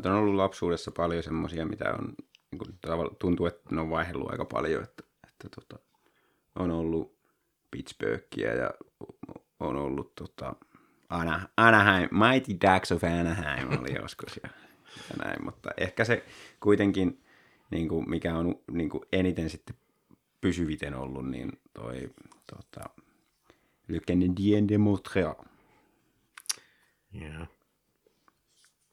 On 0.05 0.11
ollut 0.11 0.35
lapsuudessa 0.35 0.91
paljon 0.91 1.23
semmoisia, 1.23 1.65
mitä 1.65 1.93
on, 1.99 2.13
niin 2.51 2.59
kuin, 2.59 3.15
tuntuu, 3.19 3.45
että 3.45 3.75
ne 3.75 3.81
on 3.81 3.89
vaihdellut 3.89 4.31
aika 4.31 4.45
paljon, 4.45 4.83
että, 4.83 5.03
että 5.27 5.49
tota, 5.49 5.90
on 6.55 6.71
ollut 6.71 7.17
Pittsburghia 7.71 8.53
ja 8.53 8.71
on 9.59 9.75
ollut 9.75 10.15
tota, 10.15 10.55
Anaheim, 11.57 12.09
Mighty 12.11 12.51
Ducks 12.51 12.91
of 12.91 13.03
Anaheim 13.03 13.79
oli 13.79 13.95
joskus 14.01 14.39
ja, 14.43 14.49
ja 15.09 15.25
näin, 15.25 15.45
mutta 15.45 15.69
ehkä 15.77 16.05
se 16.05 16.25
kuitenkin, 16.59 17.23
niin 17.71 17.87
kuin, 17.87 18.09
mikä 18.09 18.35
on 18.35 18.55
niin 18.71 18.89
kuin 18.89 19.03
eniten 19.11 19.49
sitten 19.49 19.75
pysyviten 20.41 20.93
ollut, 20.93 21.29
niin 21.29 21.59
toi 21.73 22.09
tota, 22.55 22.89
Le 23.87 23.99
Canadien 23.99 24.67
de 24.67 24.77
Montreal. 24.77 25.35
Yeah. 27.21 27.47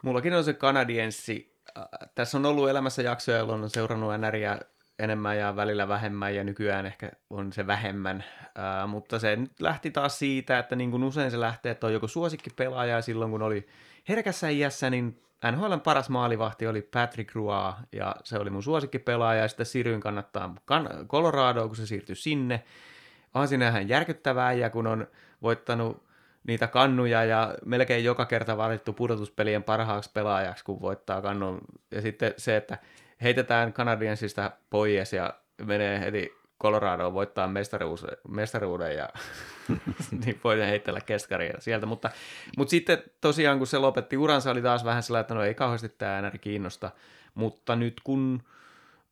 Mullakin 0.03 0.35
on 0.35 0.45
se 0.45 0.53
kanadienssi. 0.53 1.59
Äh, 1.79 1.85
tässä 2.15 2.39
on 2.39 2.47
ollut 2.47 2.69
elämässä 2.69 3.03
jaksoja, 3.03 3.39
jolloin 3.39 3.63
on 3.63 3.71
seurannut 3.71 4.21
NRiä 4.21 4.61
enemmän 4.99 5.39
ja 5.39 5.57
välillä 5.57 5.89
vähemmän 5.89 6.35
ja 6.35 6.45
nykyään 6.45 6.87
ehkä 6.87 7.11
on 7.31 7.53
se 7.53 7.67
vähemmän. 7.67 8.25
Ää, 8.55 8.87
mutta 8.87 9.19
se 9.19 9.37
nyt 9.37 9.61
lähti 9.61 9.91
taas 9.91 10.19
siitä, 10.19 10.59
että 10.59 10.77
niin 10.77 10.91
kuin 10.91 11.05
usein 11.05 11.31
se 11.31 11.41
lähtee, 11.41 11.73
että 11.73 11.87
on 11.87 11.93
joku 11.93 12.09
suosikkipelaaja 12.09 12.95
ja 12.95 13.03
silloin 13.03 13.31
kun 13.31 13.43
oli 13.43 13.67
herkässä 14.09 14.49
iässä, 14.49 14.91
niin 14.91 15.23
NHLn 15.53 15.81
paras 15.81 16.09
maalivahti 16.09 16.67
oli 16.67 16.83
Patrick 16.83 17.35
Roy 17.35 17.73
ja 17.93 18.17
se 18.25 18.39
oli 18.39 18.51
mun 18.51 18.63
suosikkipelaaja 18.63 19.43
ja 19.43 19.49
sitten 19.49 19.67
siirryin 19.67 20.01
kannattaa 20.01 20.55
Coloradoa, 21.09 21.67
kun 21.67 21.77
se 21.77 21.87
siirtyi 21.87 22.17
sinne. 22.17 22.65
On 23.35 23.49
siinä 23.49 23.69
ihan 23.69 23.89
järkyttävää 23.89 24.53
ja 24.53 24.71
kun 24.71 24.87
on 24.87 25.07
voittanut 25.43 26.09
niitä 26.47 26.67
kannuja 26.67 27.25
ja 27.25 27.55
melkein 27.65 28.05
joka 28.05 28.27
kerta 28.27 28.57
valittu 28.57 28.93
pudotuspelien 28.93 29.63
parhaaksi 29.63 30.11
pelaajaksi, 30.15 30.65
kun 30.65 30.81
voittaa 30.81 31.23
kannun. 31.23 31.61
Ja 31.91 32.03
sitten 32.03 32.35
se, 32.37 32.57
että 32.57 32.79
heitetään 33.23 33.73
Canadiensista 33.73 34.51
pois 34.71 35.12
ja 35.12 35.35
menee 35.64 36.01
heti 36.01 36.39
Coloradoon 36.62 37.14
voittaa 37.14 37.49
mestaruuden, 37.49 38.16
mestaruuden 38.29 38.97
ja 38.97 39.09
niin 40.25 40.41
voi 40.45 40.59
heitellä 40.59 41.01
keskaria 41.01 41.61
sieltä. 41.61 41.87
Mutta, 41.87 42.11
mutta 42.57 42.71
sitten 42.71 43.03
tosiaan, 43.21 43.59
kun 43.59 43.66
se 43.66 43.79
lopetti 43.79 44.16
uransa, 44.16 44.51
oli 44.51 44.62
taas 44.62 44.85
vähän 44.85 45.03
sellainen, 45.03 45.21
että 45.23 45.35
no 45.35 45.43
ei 45.43 45.55
kauheasti 45.55 45.89
tämä 45.89 46.19
enää 46.19 46.31
kiinnosta. 46.41 46.91
Mutta 47.35 47.77
nyt 47.77 48.01
kun 48.05 48.43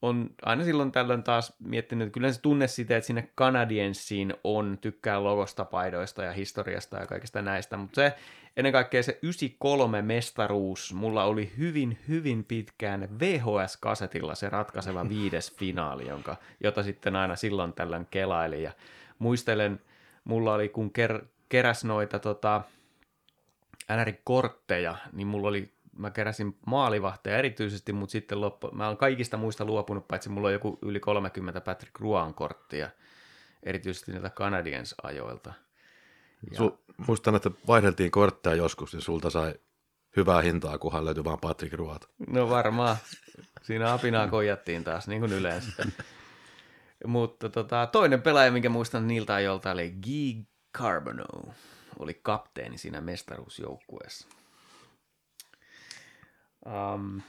on 0.02 0.30
aina 0.42 0.64
silloin 0.64 0.92
tällöin 0.92 1.22
taas 1.22 1.52
miettinyt, 1.58 2.06
että 2.06 2.14
kyllä 2.14 2.32
se 2.32 2.40
tunne 2.40 2.66
siitä, 2.66 2.96
että 2.96 3.06
sinne 3.06 3.28
Canadiensiin 3.38 4.34
on, 4.44 4.78
tykkää 4.80 5.22
logosta, 5.22 5.64
paidoista 5.64 6.24
ja 6.24 6.32
historiasta 6.32 6.96
ja 6.96 7.06
kaikista 7.06 7.42
näistä, 7.42 7.76
mutta 7.76 7.94
se 7.94 8.14
ennen 8.56 8.72
kaikkea 8.72 9.02
se 9.02 9.18
93 9.22 10.02
mestaruus, 10.02 10.94
mulla 10.94 11.24
oli 11.24 11.52
hyvin, 11.58 11.98
hyvin 12.08 12.44
pitkään 12.44 13.08
VHS-kasetilla 13.20 14.34
se 14.34 14.48
ratkaiseva 14.48 15.08
viides 15.14 15.56
finaali, 15.56 16.08
jonka, 16.08 16.36
jota 16.60 16.82
sitten 16.82 17.16
aina 17.16 17.36
silloin 17.36 17.72
tällöin 17.72 18.06
kelaili. 18.10 18.62
Ja 18.62 18.72
muistelen, 19.18 19.80
mulla 20.24 20.54
oli 20.54 20.68
kun 20.68 20.92
ker, 20.92 21.24
keräs 21.48 21.84
noita 21.84 22.18
tota, 22.18 22.62
NR-kortteja, 23.96 24.96
niin 25.12 25.26
mulla 25.26 25.48
oli 25.48 25.75
mä 25.98 26.10
keräsin 26.10 26.58
maalivahteja 26.66 27.38
erityisesti, 27.38 27.92
mutta 27.92 28.12
sitten 28.12 28.40
loppu, 28.40 28.70
mä 28.72 28.86
oon 28.86 28.96
kaikista 28.96 29.36
muista 29.36 29.64
luopunut, 29.64 30.08
paitsi 30.08 30.28
mulla 30.28 30.48
on 30.48 30.52
joku 30.52 30.78
yli 30.82 31.00
30 31.00 31.60
Patrick 31.60 32.00
Ruan 32.00 32.34
korttia, 32.34 32.90
erityisesti 33.62 34.12
niiltä 34.12 34.30
Canadiens-ajoilta. 34.30 35.52
Ja- 36.50 36.70
muistan, 37.06 37.34
että 37.34 37.50
vaihdeltiin 37.66 38.10
kortteja 38.10 38.56
joskus, 38.56 38.92
niin 38.92 39.02
sulta 39.02 39.30
sai 39.30 39.54
hyvää 40.16 40.42
hintaa, 40.42 40.78
kunhan 40.78 41.04
löytyi 41.04 41.24
vaan 41.24 41.40
Patrick 41.40 41.74
Ruot. 41.74 42.10
No 42.28 42.50
varmaan. 42.50 42.96
Siinä 43.62 43.92
apinaa 43.92 44.28
koijattiin 44.28 44.84
taas, 44.84 45.08
niin 45.08 45.20
kuin 45.20 45.32
yleensä. 45.32 45.86
Mutta 47.06 47.48
tota, 47.48 47.86
toinen 47.86 48.22
pelaaja, 48.22 48.52
minkä 48.52 48.68
muistan 48.68 49.08
niiltä 49.08 49.34
ajolta, 49.34 49.70
oli 49.70 49.90
Guy 49.90 50.44
Carbono. 50.78 51.24
Oli 51.98 52.20
kapteeni 52.22 52.78
siinä 52.78 53.00
mestaruusjoukkueessa. 53.00 54.28
Um, 56.66 57.22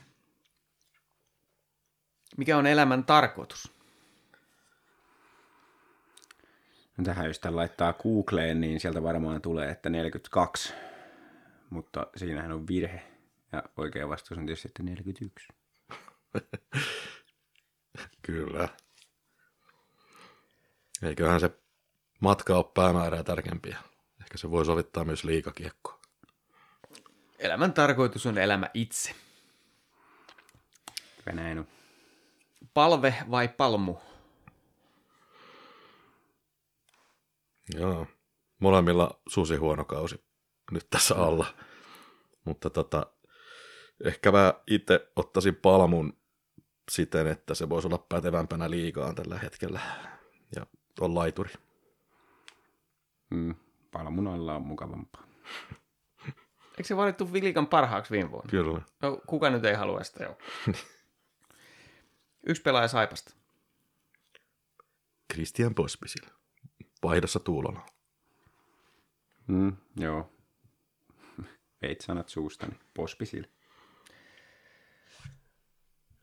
mikä 2.38 2.57
on 2.57 2.67
elämän 2.67 3.03
tarkoitus? 3.03 3.71
No 6.97 7.03
tähän 7.03 7.25
jos 7.25 7.41
laittaa 7.49 7.93
Googleen, 7.93 8.61
niin 8.61 8.79
sieltä 8.79 9.03
varmaan 9.03 9.41
tulee, 9.41 9.71
että 9.71 9.89
42. 9.89 10.73
Mutta 11.69 12.07
siinähän 12.15 12.51
on 12.51 12.67
virhe. 12.67 13.03
Ja 13.51 13.63
oikea 13.77 14.09
vastaus 14.09 14.38
on 14.38 14.45
tietysti, 14.45 14.67
että 14.67 14.83
41. 14.83 15.47
Kyllä. 18.27 18.69
Eiköhän 21.03 21.39
se 21.39 21.51
matka 22.19 22.55
ole 22.55 22.65
päämäärää 22.73 23.23
tärkeämpiä. 23.23 23.77
Ehkä 24.19 24.38
se 24.38 24.51
voi 24.51 24.65
sovittaa 24.65 25.05
myös 25.05 25.23
liikakiekkoa. 25.23 25.99
Elämän 27.39 27.73
tarkoitus 27.73 28.25
on 28.25 28.38
elämä 28.38 28.69
itse. 28.73 29.15
Kyllä 31.28 31.41
näin 31.43 31.59
on. 31.59 31.67
Palve 32.73 33.15
vai 33.32 33.47
palmu? 33.47 33.95
Joo. 37.73 38.07
Molemmilla 38.59 39.21
susi 39.28 39.55
huono 39.55 39.86
kausi 39.86 40.23
nyt 40.71 40.88
tässä 40.89 41.15
alla. 41.15 41.45
Mutta 42.45 42.69
tota, 42.69 43.07
ehkä 44.03 44.32
mä 44.32 44.53
itse 44.67 45.11
ottaisin 45.15 45.55
palmun 45.55 46.17
siten, 46.91 47.28
että 47.28 47.55
se 47.55 47.69
voisi 47.69 47.88
olla 47.88 48.05
pätevämpänä 48.09 48.69
liigaan 48.69 49.15
tällä 49.15 49.39
hetkellä. 49.39 49.80
Ja 50.55 50.65
on 50.99 51.15
laituri. 51.15 51.53
Mm, 53.30 53.55
palmun 53.91 54.28
alla 54.28 54.55
on 54.55 54.61
mukavampaa. 54.61 55.23
Eikö 56.78 56.84
se 56.84 56.97
valittu 56.97 57.34
Vilikan 57.34 57.67
parhaaksi 57.67 58.11
viime 58.11 58.32
vuonna? 58.32 58.49
Kyllä. 58.49 58.82
No, 59.01 59.21
kuka 59.28 59.49
nyt 59.49 59.65
ei 59.65 59.75
halua 59.75 60.03
sitä 60.03 60.23
jo? 60.23 60.38
Yksi 62.47 62.61
pelaaja 62.61 62.87
Saipasta. 62.87 63.33
Christian 65.33 65.75
Pospisil. 65.75 66.25
Vaihdossa 67.03 67.39
Tuulona. 67.39 67.85
Mm, 69.47 69.77
joo. 69.95 70.31
Veit 71.81 72.01
sanat 72.01 72.29
suustani. 72.29 72.73
Pospisil. 72.93 73.43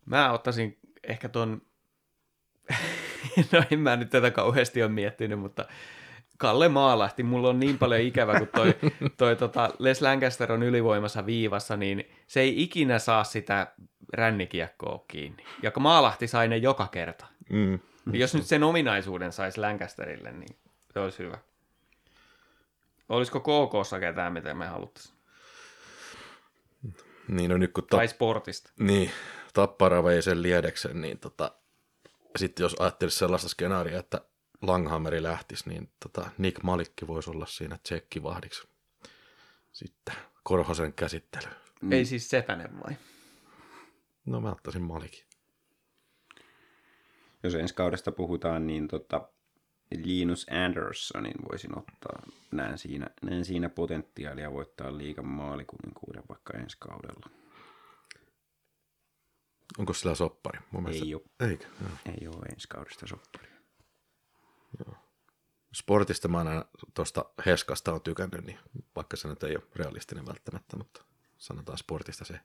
Mä 0.07 0.33
ottaisin 0.33 0.79
ehkä 1.03 1.29
ton, 1.29 1.63
no 3.53 3.65
en 3.71 3.81
mä 3.81 3.97
nyt 3.97 4.11
tätä 4.11 4.31
kauheasti 4.31 4.83
ole 4.83 4.91
miettinyt, 4.91 5.39
mutta 5.39 5.69
Kalle 6.39 6.69
Maalahti, 6.69 7.23
mulla 7.23 7.49
on 7.49 7.61
niin 7.61 7.79
paljon 7.79 8.01
ikävä, 8.01 8.39
kun 8.39 8.49
toi, 8.55 8.75
toi 9.17 9.37
tota 9.37 9.71
Les 9.79 10.03
Lancaster 10.03 10.53
on 10.53 10.63
ylivoimassa 10.63 11.27
viivassa, 11.27 11.77
niin 11.77 12.05
se 12.27 12.41
ei 12.41 12.63
ikinä 12.63 12.99
saa 12.99 13.25
sitä 13.25 13.75
rännikiekkoa 14.15 15.05
kiinni. 15.09 15.45
Ja 15.63 15.73
Maalahti 15.79 16.27
sai 16.27 16.49
ne 16.49 16.57
joka 16.57 16.87
kerta. 16.87 17.27
Mm. 17.51 17.79
Niin 18.07 18.21
jos 18.21 18.35
nyt 18.35 18.47
sen 18.47 18.63
ominaisuuden 18.63 19.33
saisi 19.33 19.61
Lancasterille, 19.61 20.33
niin 20.33 20.57
se 20.93 21.01
olisi 21.01 21.19
hyvä. 21.19 21.39
Olisiko 23.09 23.41
KKssa 23.41 24.01
ketään, 24.01 24.33
mitä 24.33 24.55
me 24.55 24.67
haluttaisiin? 24.67 25.15
Niin 27.29 27.51
no 27.51 27.57
nyt 27.57 27.73
kun 27.73 27.87
Tai 27.91 28.09
sportista. 28.09 28.73
Niin, 28.79 29.11
Tappara 29.55 30.05
vei 30.05 30.23
sen 30.23 30.43
liedeksen, 30.43 31.01
niin 31.01 31.19
tota, 31.19 31.53
sitten 32.37 32.65
jos 32.65 32.77
ajattelisi 32.79 33.19
sellaista 33.19 33.49
skenaaria, 33.49 33.99
että 33.99 34.21
Langhammeri 34.63 35.23
lähtisi, 35.23 35.69
niin 35.69 35.91
tota, 36.03 36.31
Nick 36.39 36.63
Malikki 36.63 37.07
voisi 37.07 37.31
olla 37.31 37.47
siinä 37.47 37.79
tsekkivahdiksi. 37.83 38.69
Sitten 39.73 40.15
Korhosen 40.43 40.93
käsittely. 40.93 41.49
Ei 41.91 42.05
siis 42.05 42.31
Sepänen 42.31 42.81
vai? 42.81 42.97
No 44.27 44.41
mä 44.41 44.51
ottaisin 44.51 44.83
Malikin. 44.83 45.25
Jos 47.43 47.55
ensi 47.55 47.75
kaudesta 47.75 48.13
puhutaan, 48.13 48.67
niin 48.67 48.89
tota, 48.89 49.29
Linus 49.91 50.47
Andersonin 50.51 51.35
voisin 51.51 51.79
ottaa. 51.79 52.23
Näen 52.53 52.79
siinä, 52.79 53.07
näen 53.23 53.45
siinä 53.45 53.69
potentiaalia 53.69 54.53
voittaa 54.53 54.99
liikan 54.99 55.27
maalikuninkuuden 55.27 56.23
vaikka 56.29 56.59
ensi 56.59 56.77
kaudella. 56.81 57.31
Onko 59.79 59.93
sillä 59.93 60.15
soppari? 60.15 60.59
Mun 60.71 60.83
mielestä... 60.83 61.05
Ei 61.05 61.15
ole, 61.15 61.51
Eikö? 61.51 61.67
Joo. 61.81 62.15
ei 62.21 62.29
ole 62.29 62.47
ensi 62.53 62.69
kaudesta 62.69 63.07
sopparia. 63.07 63.55
Sportista 65.75 66.29
mä 66.29 66.39
aina 66.39 66.65
tuosta 66.95 67.25
Heskasta 67.47 67.93
on 67.93 68.01
tykännyt, 68.01 68.45
niin 68.45 68.59
vaikka 68.97 69.17
se 69.17 69.29
nyt 69.29 69.43
ei 69.43 69.57
ole 69.57 69.65
realistinen 69.77 70.27
välttämättä, 70.27 70.77
mutta 70.77 71.05
sanotaan 71.39 71.79
sportista 71.79 72.25
se. 72.25 72.41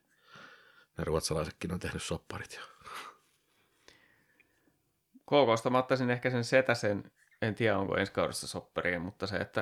Ne 1.00 1.06
ruotsalaisetkin 1.06 1.74
on 1.74 1.80
tehnyt 1.80 2.04
sopparit. 2.04 2.54
Ja... 2.54 2.62
KKsta 5.26 5.70
mä 5.70 5.78
ottaisin 5.78 6.10
ehkä 6.10 6.30
sen 6.30 6.43
Setäsen, 6.43 7.12
en 7.41 7.56
tiedä 7.56 7.78
onko 7.78 7.97
ensi 7.97 8.12
kaudessa 8.12 8.47
sopparia, 8.47 9.00
mutta 9.00 9.28
se, 9.28 9.36
että, 9.36 9.62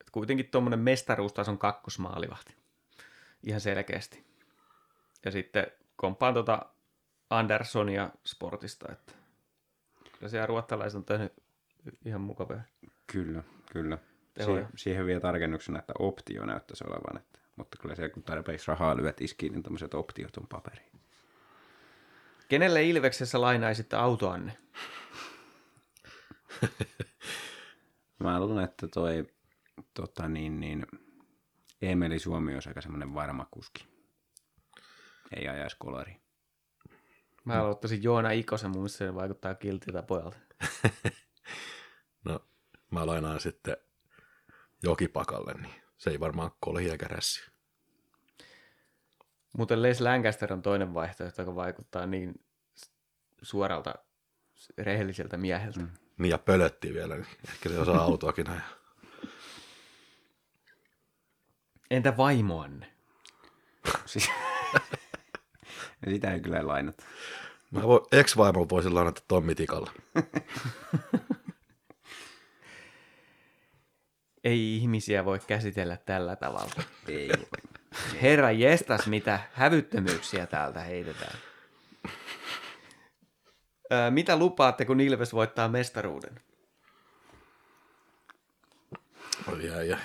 että 0.00 0.12
kuitenkin 0.12 0.48
tuommoinen 0.50 0.78
mestaruustason 0.78 1.58
kakkosmaalivahti. 1.58 2.56
Ihan 3.42 3.60
selkeästi. 3.60 4.24
Ja 5.24 5.30
sitten 5.30 5.66
komppaan 5.96 6.34
tuota 6.34 6.66
Andersonia 7.30 8.10
sportista, 8.24 8.92
että 8.92 9.12
kyllä 10.12 10.28
siellä 10.28 10.46
ruotsalaiset 10.46 10.98
on 10.98 11.04
tehnyt 11.04 11.32
ihan 12.04 12.20
mukavia. 12.20 12.60
Kyllä, 13.06 13.42
kyllä. 13.72 13.98
Tehoja. 14.34 14.56
Siihen, 14.56 14.78
siihen 14.78 15.06
vielä 15.06 15.20
tarkennuksena, 15.20 15.78
että 15.78 15.92
optio 15.98 16.46
näyttäisi 16.46 16.84
olevan. 16.86 17.16
Että, 17.16 17.38
mutta 17.56 17.78
kyllä 17.78 17.94
se, 17.94 18.08
kun 18.08 18.22
tarpeeksi 18.22 18.68
rahaa 18.68 18.96
lyöt 18.96 19.20
iskiin, 19.20 19.52
niin 19.52 19.62
tämmöiset 19.62 19.94
optiot 19.94 20.36
on 20.36 20.46
paperiin. 20.46 21.00
Kenelle 22.48 22.82
Ilveksessä 22.82 23.40
lainaisitte 23.40 23.96
autoanne? 23.96 24.56
Mä 28.24 28.40
luulen, 28.40 28.64
että 28.64 28.88
toi 28.88 29.26
tota 29.94 30.28
niin, 30.28 30.60
niin, 30.60 30.86
Emeli 31.82 32.18
Suomi 32.18 32.54
olisi 32.54 32.68
aika 32.68 32.80
semmoinen 32.80 33.14
varma 33.14 33.46
kuski. 33.50 33.86
Ei 35.36 35.48
ajaisi 35.48 35.76
kolari. 35.78 36.16
Mä 37.44 37.60
aloittaisin 37.60 38.02
Joona 38.02 38.30
Ikosen, 38.30 38.70
mun 38.70 38.78
mielestä 38.78 38.98
se 38.98 39.14
vaikuttaa 39.14 39.54
kiltiltä 39.54 40.02
pojalta. 40.02 40.36
No, 42.24 42.40
mä 42.90 43.06
lainaan 43.06 43.40
sitten 43.40 43.76
jokipakalle, 44.82 45.54
niin 45.54 45.83
se 46.04 46.10
ei 46.10 46.20
varmaan 46.20 46.50
kolhi 46.60 46.90
eikä 46.90 47.08
rässi. 47.08 47.50
Muuten 49.56 49.82
Les 49.82 50.00
Lancaster 50.00 50.52
on 50.52 50.62
toinen 50.62 50.94
vaihtoehto, 50.94 51.42
joka 51.42 51.54
vaikuttaa 51.54 52.06
niin 52.06 52.34
suoralta 53.42 53.94
rehelliseltä 54.78 55.36
mieheltä. 55.36 55.80
Mm. 55.80 55.88
Niin 56.18 56.30
ja 56.30 56.38
pölötti 56.38 56.94
vielä, 56.94 57.14
niin 57.14 57.26
ehkä 57.48 57.68
se 57.68 57.78
osaa 57.78 58.02
autoakin 58.02 58.50
ajaa. 58.50 58.68
Entä 61.90 62.16
vaimoanne? 62.16 62.92
Siis, 64.06 64.30
sitä 66.10 66.32
ei 66.32 66.40
kyllä 66.40 66.66
lainata. 66.66 67.04
Mä 67.70 67.82
voin, 67.82 68.00
ex-vaimon 68.12 68.68
voisin 68.68 68.94
lainata 68.94 69.22
Tommi 69.28 69.54
Tikalla. 69.54 69.92
Ei 74.44 74.76
ihmisiä 74.76 75.24
voi 75.24 75.38
käsitellä 75.46 75.96
tällä 75.96 76.36
tavalla. 76.36 76.82
Ei. 77.08 77.30
Herra 78.22 78.50
jestas, 78.50 79.06
mitä 79.06 79.40
hävyttömyyksiä 79.52 80.46
täältä 80.46 80.80
heitetään. 80.80 81.38
Mitä 84.10 84.36
lupaatte, 84.36 84.84
kun 84.84 85.00
Ilves 85.00 85.32
voittaa 85.32 85.68
mestaruuden? 85.68 86.40
Oi 89.52 89.70
ai, 89.70 89.92
ai. 89.92 90.00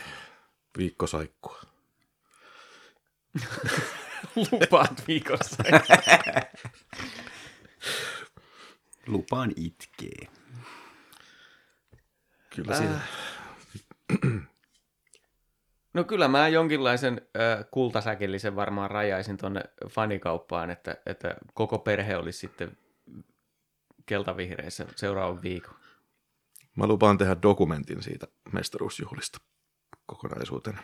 Viikko 0.78 1.08
saikkua. 1.08 1.62
Lupaat 4.52 5.08
viikossa. 5.08 5.64
Lupaan 9.08 9.52
itkee. 9.56 10.28
Kyllä 12.56 12.78
siinä. 12.78 13.00
No 15.94 16.04
kyllä 16.04 16.28
mä 16.28 16.48
jonkinlaisen 16.48 17.22
ö, 17.36 17.64
kultasäkillisen 17.72 18.56
varmaan 18.56 18.92
rajaisin 18.92 19.38
tonne 19.38 19.62
fanikauppaan, 19.90 20.70
että, 20.70 20.98
että 21.06 21.36
koko 21.54 21.80
perhe 21.80 22.18
olisi 22.18 22.40
sitten 22.40 22.78
keltavihreissä 24.06 24.86
seuraavan 24.96 25.42
viikon. 25.42 25.76
Mä 26.76 26.88
lupaan 26.88 27.18
tehdä 27.18 27.36
dokumentin 27.42 28.04
siitä 28.04 28.28
mestaruusjuhlista. 28.52 29.40
kokonaisuutena. 30.06 30.82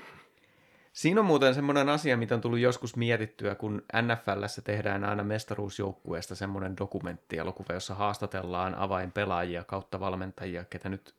Siinä 0.93 1.19
on 1.21 1.25
muuten 1.25 1.55
semmoinen 1.55 1.89
asia, 1.89 2.17
mitä 2.17 2.35
on 2.35 2.41
tullut 2.41 2.59
joskus 2.59 2.95
mietittyä, 2.95 3.55
kun 3.55 3.81
NFLssä 4.01 4.61
tehdään 4.61 5.03
aina 5.03 5.23
mestaruusjoukkueesta 5.23 6.35
semmoinen 6.35 6.77
dokumenttielokuva, 6.77 7.73
jossa 7.73 7.95
haastatellaan 7.95 8.75
avainpelaajia 8.75 9.63
kautta 9.63 9.99
valmentajia, 9.99 10.65
ketä 10.65 10.89
nyt 10.89 11.15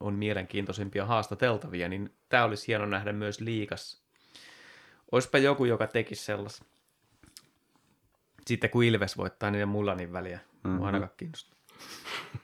on 0.00 0.14
mielenkiintoisimpia 0.14 1.06
haastateltavia, 1.06 1.88
niin 1.88 2.14
tämä 2.28 2.44
olisi 2.44 2.66
hieno 2.66 2.86
nähdä 2.86 3.12
myös 3.12 3.40
liikas. 3.40 4.02
Olisipa 5.12 5.38
joku, 5.38 5.64
joka 5.64 5.86
tekisi 5.86 6.24
sellaisen. 6.24 6.66
Sitten 8.46 8.70
kun 8.70 8.84
Ilves 8.84 9.16
voittaa, 9.16 9.50
niin 9.50 9.68
mulla 9.68 9.94
niin 9.94 10.12
väliä. 10.12 10.40
Mm-hmm. 10.64 10.82
Ainakaan 10.82 11.12
kiinnostaa. 11.16 11.58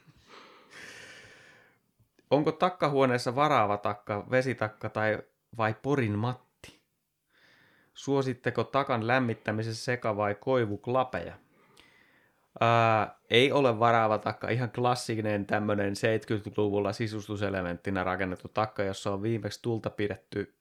Onko 2.31 2.53
takkahuoneessa 2.53 3.35
varaava 3.35 3.77
takka, 3.77 4.31
vesitakka 4.31 4.89
tai 4.89 5.19
vai 5.57 5.75
porin 5.83 6.19
matti? 6.19 6.81
Suositteko 7.95 8.65
takan 8.65 9.07
lämmittämisessä 9.07 9.93
seka- 9.93 10.17
vai 10.17 10.35
koivuklapeja? 10.35 11.35
Ää, 12.61 13.19
ei 13.31 13.53
ole 13.53 13.79
varaava 13.79 14.19
takka, 14.19 14.49
ihan 14.49 14.71
klassinen 14.71 15.47
tämmöinen 15.47 15.93
70-luvulla 15.93 16.93
sisustuselementtinä 16.93 18.05
rakennettu 18.05 18.49
takka, 18.49 18.83
jossa 18.83 19.13
on 19.13 19.23
viimeksi 19.23 19.63
tulta 19.63 19.91
pidetty, 19.91 20.55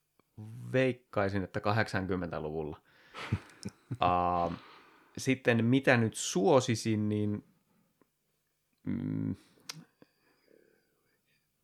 veikkaisin, 0.72 1.44
että 1.44 1.60
80-luvulla. 1.60 2.80
Ää, 4.00 4.50
sitten 5.18 5.64
mitä 5.64 5.96
nyt 5.96 6.14
suosisin, 6.14 7.08
niin 7.08 7.44
mm, 8.84 9.36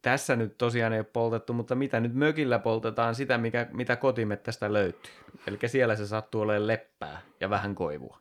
tässä 0.02 0.36
nyt 0.36 0.58
tosiaan 0.58 0.92
ei 0.92 0.98
ole 0.98 1.06
poltettu, 1.12 1.52
mutta 1.52 1.74
mitä 1.74 2.00
nyt 2.00 2.14
mökillä 2.14 2.58
poltetaan, 2.58 3.14
sitä 3.14 3.38
mikä, 3.38 3.66
mitä 3.72 3.96
kotimettästä 3.96 4.72
löytyy. 4.72 5.12
Eli 5.46 5.58
siellä 5.66 5.96
se 5.96 6.06
sattuu 6.06 6.40
olemaan 6.40 6.66
leppää 6.66 7.20
ja 7.40 7.50
vähän 7.50 7.74
koivua. 7.74 8.18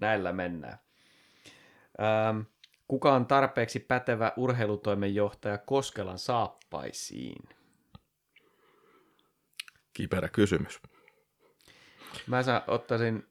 Näillä 0.00 0.32
mennään. 0.32 0.78
Ähm, 2.00 2.40
kuka 2.88 3.12
on 3.14 3.26
tarpeeksi 3.26 3.80
pätevä 3.80 4.32
urheilutoimenjohtaja 4.36 5.58
Koskelan 5.58 6.18
saappaisiin? 6.18 7.48
Kiperä 9.92 10.28
kysymys. 10.28 10.80
Mä 12.26 12.42
sä 12.42 12.62
ottaisin 12.66 13.26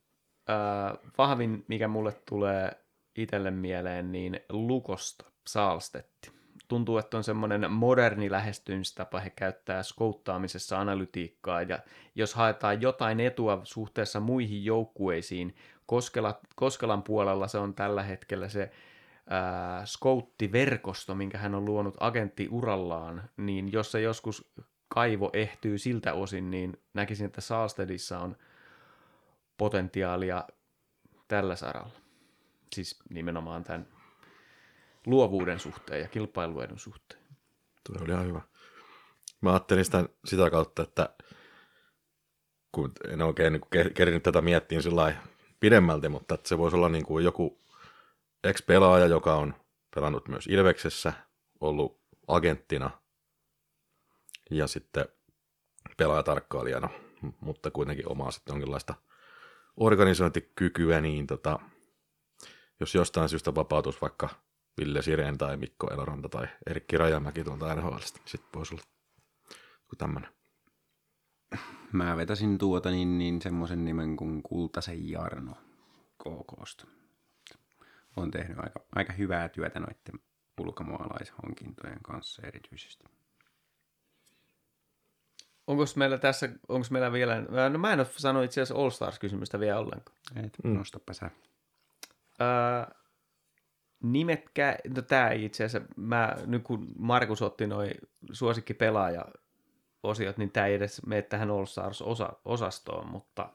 äh, 0.49 1.11
vahvin, 1.17 1.65
mikä 1.67 1.87
mulle 1.87 2.13
tulee 2.29 2.71
itselle 3.15 3.51
mieleen, 3.51 4.11
niin 4.11 4.39
Lukosta, 4.49 5.25
Saalstetti. 5.47 6.31
Tuntuu, 6.67 6.97
että 6.97 7.17
on 7.17 7.23
semmoinen 7.23 7.71
moderni 7.71 8.31
lähestymistapa, 8.31 9.19
he 9.19 9.29
käyttää 9.29 9.83
skouttaamisessa 9.83 10.79
analytiikkaa, 10.79 11.61
ja 11.61 11.79
jos 12.15 12.33
haetaan 12.33 12.81
jotain 12.81 13.19
etua 13.19 13.61
suhteessa 13.63 14.19
muihin 14.19 14.65
joukkueisiin, 14.65 15.55
Koskela, 15.89 16.39
Koskelan 16.55 17.03
puolella 17.03 17.47
se 17.47 17.57
on 17.57 17.73
tällä 17.73 18.03
hetkellä 18.03 18.49
se 18.49 18.71
ää, 19.29 19.85
skouttiverkosto, 19.85 21.15
minkä 21.15 21.37
hän 21.37 21.55
on 21.55 21.65
luonut 21.65 21.95
agenttiurallaan, 21.99 23.29
niin 23.37 23.71
jos 23.71 23.91
se 23.91 24.01
joskus 24.01 24.51
kaivo 24.87 25.29
ehtyy 25.33 25.77
siltä 25.77 26.13
osin, 26.13 26.51
niin 26.51 26.81
näkisin, 26.93 27.25
että 27.25 27.41
Saalstedissa 27.41 28.19
on 28.19 28.37
potentiaalia 29.57 30.43
tällä 31.27 31.55
saralla. 31.55 31.99
Siis 32.73 32.99
nimenomaan 33.09 33.63
tämän 33.63 33.87
luovuuden 35.05 35.59
suhteen 35.59 36.01
ja 36.01 36.07
kilpailuedun 36.07 36.79
suhteen. 36.79 37.21
Tuo 37.83 38.03
oli 38.03 38.11
ihan 38.11 38.25
hyvä. 38.25 38.41
Mä 39.41 39.51
ajattelin 39.51 39.85
sitä, 39.85 40.09
sitä 40.25 40.49
kautta, 40.49 40.83
että 40.83 41.09
kun 42.71 42.91
en 43.07 43.21
oikein 43.21 43.53
niin 43.53 44.21
tätä 44.21 44.41
miettiä 44.41 44.81
sillä 44.81 45.13
pidemmälti, 45.59 46.09
mutta 46.09 46.37
se 46.43 46.57
voisi 46.57 46.77
olla 46.77 46.89
niin 46.89 47.05
kuin 47.05 47.25
joku 47.25 47.61
ex-pelaaja, 48.43 49.05
joka 49.05 49.35
on 49.35 49.53
pelannut 49.95 50.27
myös 50.27 50.47
Ilveksessä, 50.47 51.13
ollut 51.61 52.01
agenttina 52.27 52.91
ja 54.51 54.67
sitten 54.67 55.05
pelaajatarkkailijana, 55.97 56.89
mutta 57.41 57.71
kuitenkin 57.71 58.11
omaa 58.11 58.31
sitten 58.31 58.53
jonkinlaista 58.53 58.93
organisointikykyä, 59.77 61.01
niin 61.01 61.27
tota, 61.27 61.59
jos 62.79 62.95
jostain 62.95 63.29
syystä 63.29 63.55
vapautus 63.55 64.01
vaikka 64.01 64.29
Ville 64.77 65.01
Sireen 65.01 65.37
tai 65.37 65.57
Mikko 65.57 65.87
Eloranta 65.93 66.29
tai 66.29 66.47
Erkki 66.67 66.97
Rajamäki 66.97 67.43
tuolta 67.43 67.75
NHLista, 67.75 68.19
niin 68.19 68.29
sitten 68.29 68.49
voisi 68.55 68.73
olla 68.73 68.83
tämmöinen. 69.97 70.38
Mä 71.91 72.17
vetäisin 72.17 72.57
tuota 72.57 72.91
niin, 72.91 73.17
niin 73.17 73.41
semmoisen 73.41 73.85
nimen 73.85 74.17
kuin 74.17 74.43
Kultasen 74.43 75.09
Jarno 75.09 75.57
KKsta. 76.17 76.87
On 78.15 78.31
tehnyt 78.31 78.59
aika, 78.59 78.79
aika 78.95 79.13
hyvää 79.13 79.49
työtä 79.49 79.79
noiden 79.79 80.19
ulkomaalaishankintojen 80.59 81.99
kanssa 82.03 82.41
erityisesti. 82.47 83.05
Onko 85.67 85.83
meillä 85.95 86.17
tässä, 86.17 86.49
onko 86.67 86.87
meillä 86.91 87.11
vielä, 87.11 87.41
no 87.69 87.79
mä 87.79 87.93
en 87.93 87.99
ole 87.99 88.07
sanonut 88.17 88.45
itse 88.45 88.61
asiassa 88.61 88.81
All 88.81 88.89
Stars-kysymystä 88.89 89.59
vielä 89.59 89.79
ollenkaan. 89.79 90.17
Et, 90.45 90.57
mm. 90.63 90.73
nostapa 90.73 91.13
sä. 91.13 91.31
Öö, 92.41 92.95
nimetkä, 94.03 94.77
no 94.95 95.01
tämä 95.01 95.31
itse 95.31 95.63
asiassa, 95.63 95.89
mä, 95.95 96.35
nyt 96.45 96.63
kun 96.63 96.87
Markus 96.97 97.41
otti 97.41 97.67
noin 97.67 97.91
suosikkipelaaja 98.31 99.25
osiot, 100.03 100.37
niin 100.37 100.51
tämä 100.51 100.65
ei 100.65 100.73
edes 100.73 101.05
mene 101.05 101.21
tähän 101.21 101.51
All 101.51 101.65
Stars-osastoon, 101.65 103.07
mutta 103.07 103.49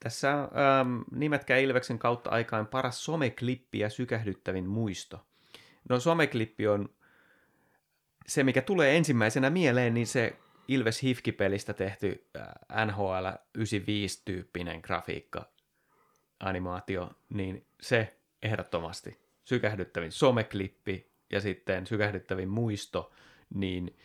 tässä 0.00 0.32
ähm, 0.32 1.00
nimetkää 1.10 1.58
Ilveksen 1.58 1.98
kautta 1.98 2.30
aikaan 2.30 2.66
paras 2.66 3.04
someklippi 3.04 3.78
ja 3.78 3.90
sykähdyttävin 3.90 4.68
muisto. 4.68 5.26
No 5.88 6.00
someklippi 6.00 6.68
on 6.68 6.88
se, 8.26 8.44
mikä 8.44 8.62
tulee 8.62 8.96
ensimmäisenä 8.96 9.50
mieleen, 9.50 9.94
niin 9.94 10.06
se 10.06 10.36
Ilves 10.68 11.02
Hifki-pelistä 11.02 11.72
tehty 11.72 12.26
äh, 12.36 12.86
NHL 12.86 13.26
95-tyyppinen 13.58 14.80
grafiikka, 14.82 15.48
animaatio, 16.40 17.10
niin 17.28 17.66
se 17.80 18.16
ehdottomasti 18.42 19.20
sykähdyttävin 19.44 20.12
someklippi 20.12 21.12
ja 21.32 21.40
sitten 21.40 21.86
sykähdyttävin 21.86 22.48
muisto, 22.48 23.12
niin 23.54 23.96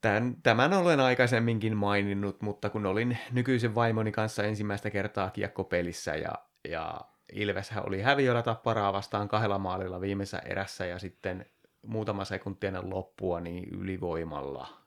tämän, 0.00 0.36
tämän 0.42 0.72
olen 0.72 1.00
aikaisemminkin 1.00 1.76
maininnut, 1.76 2.42
mutta 2.42 2.70
kun 2.70 2.86
olin 2.86 3.18
nykyisen 3.32 3.74
vaimoni 3.74 4.12
kanssa 4.12 4.42
ensimmäistä 4.44 4.90
kertaa 4.90 5.30
kiekkopelissä 5.30 6.14
ja, 6.14 6.32
ja 6.68 7.00
Ilveshän 7.32 7.86
oli 7.86 8.02
häviöllä 8.02 8.42
tapparaa 8.42 8.92
vastaan 8.92 9.28
kahdella 9.28 9.58
maalilla 9.58 10.00
viimeisessä 10.00 10.38
erässä 10.38 10.86
ja 10.86 10.98
sitten 10.98 11.46
muutama 11.82 12.24
sekunti 12.24 12.66
ennen 12.66 12.90
loppua 12.90 13.40
niin 13.40 13.68
ylivoimalla 13.68 14.82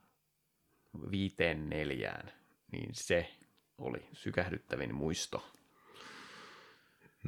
viiteen 1.12 1.70
neljään, 1.70 2.32
niin 2.72 2.89
se 2.93 3.32
oli 3.78 4.07
sykähdyttävin 4.14 4.95
muisto. 4.95 5.51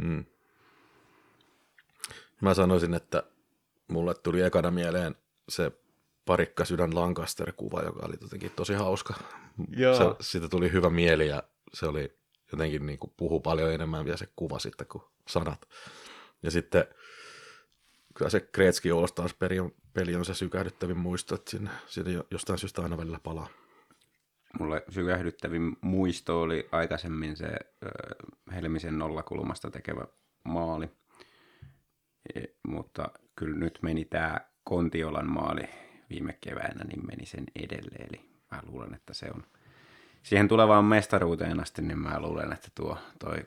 Hmm. 0.01 0.25
Mä 2.41 2.53
sanoisin, 2.53 2.93
että 2.93 3.23
mulle 3.87 4.13
tuli 4.15 4.41
ekana 4.41 4.71
mieleen 4.71 5.15
se 5.49 5.71
parikka 6.25 6.65
sydän 6.65 6.95
Lancaster-kuva, 6.95 7.81
joka 7.81 8.05
oli 8.05 8.15
jotenkin 8.21 8.51
tosi 8.55 8.73
hauska. 8.73 9.13
Joo. 9.69 9.97
Se, 9.97 10.03
siitä 10.21 10.49
tuli 10.49 10.71
hyvä 10.71 10.89
mieli 10.89 11.27
ja 11.27 11.43
se 11.73 11.85
oli 11.85 12.17
jotenkin 12.51 12.85
niin 12.85 12.99
kuin 12.99 13.13
puhu 13.17 13.39
paljon 13.39 13.73
enemmän 13.73 14.05
vielä 14.05 14.17
se 14.17 14.27
kuva 14.35 14.59
sitten 14.59 14.87
kuin 14.87 15.03
sanat. 15.27 15.69
Ja 16.43 16.51
sitten 16.51 16.85
kyllä 18.15 18.29
se 18.29 18.39
Gretzky 18.39 18.91
All 18.91 19.07
Stars 19.07 19.33
peli 19.33 19.59
on, 19.59 19.71
peli 19.93 20.15
on 20.15 20.25
se 20.25 20.33
sykähdyttävin 20.33 20.97
muisto, 20.97 21.35
että 21.35 21.51
siinä, 21.51 21.71
siinä 21.87 22.23
jostain 22.31 22.59
syystä 22.59 22.81
aina 22.81 22.97
välillä 22.97 23.19
palaa. 23.23 23.47
Mulle 24.59 24.83
sykähdyttävin 24.89 25.77
muisto 25.81 26.41
oli 26.41 26.69
aikaisemmin 26.71 27.37
se 27.37 27.47
Helmisen 28.53 28.97
nollakulmasta 28.97 29.71
tekevä 29.71 30.07
maali– 30.43 30.89
E, 32.35 32.43
mutta 32.67 33.09
kyllä 33.35 33.57
nyt 33.57 33.79
meni 33.81 34.05
tämä 34.05 34.41
Kontiolan 34.63 35.29
maali 35.29 35.63
viime 36.13 36.37
keväänä, 36.41 36.83
niin 36.83 37.05
meni 37.07 37.25
sen 37.25 37.45
edelle. 37.55 37.95
Eli 38.09 38.25
mä 38.51 38.59
luulen, 38.67 38.93
että 38.93 39.13
se 39.13 39.25
on 39.35 39.43
siihen 40.23 40.47
tulevaan 40.47 40.85
mestaruuteen 40.85 41.59
asti, 41.59 41.81
niin 41.81 41.99
mä 41.99 42.19
luulen, 42.19 42.53
että 42.53 42.67
tuo 42.75 42.97
toi 43.19 43.37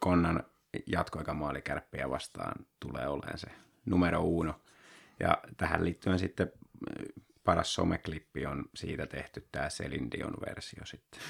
Konnan 0.00 0.44
jatkoaikamaali 0.86 1.62
kärppiä 1.62 2.10
vastaan 2.10 2.66
tulee 2.80 3.08
olemaan 3.08 3.38
se 3.38 3.48
numero 3.86 4.20
uno. 4.20 4.60
Ja 5.20 5.38
tähän 5.56 5.84
liittyen 5.84 6.18
sitten 6.18 6.52
paras 7.44 7.74
someklippi 7.74 8.46
on 8.46 8.64
siitä 8.74 9.06
tehty 9.06 9.48
tämä 9.52 9.68
Celine 9.68 10.08
Dion 10.10 10.34
versio 10.46 10.84
sitten. 10.84 11.20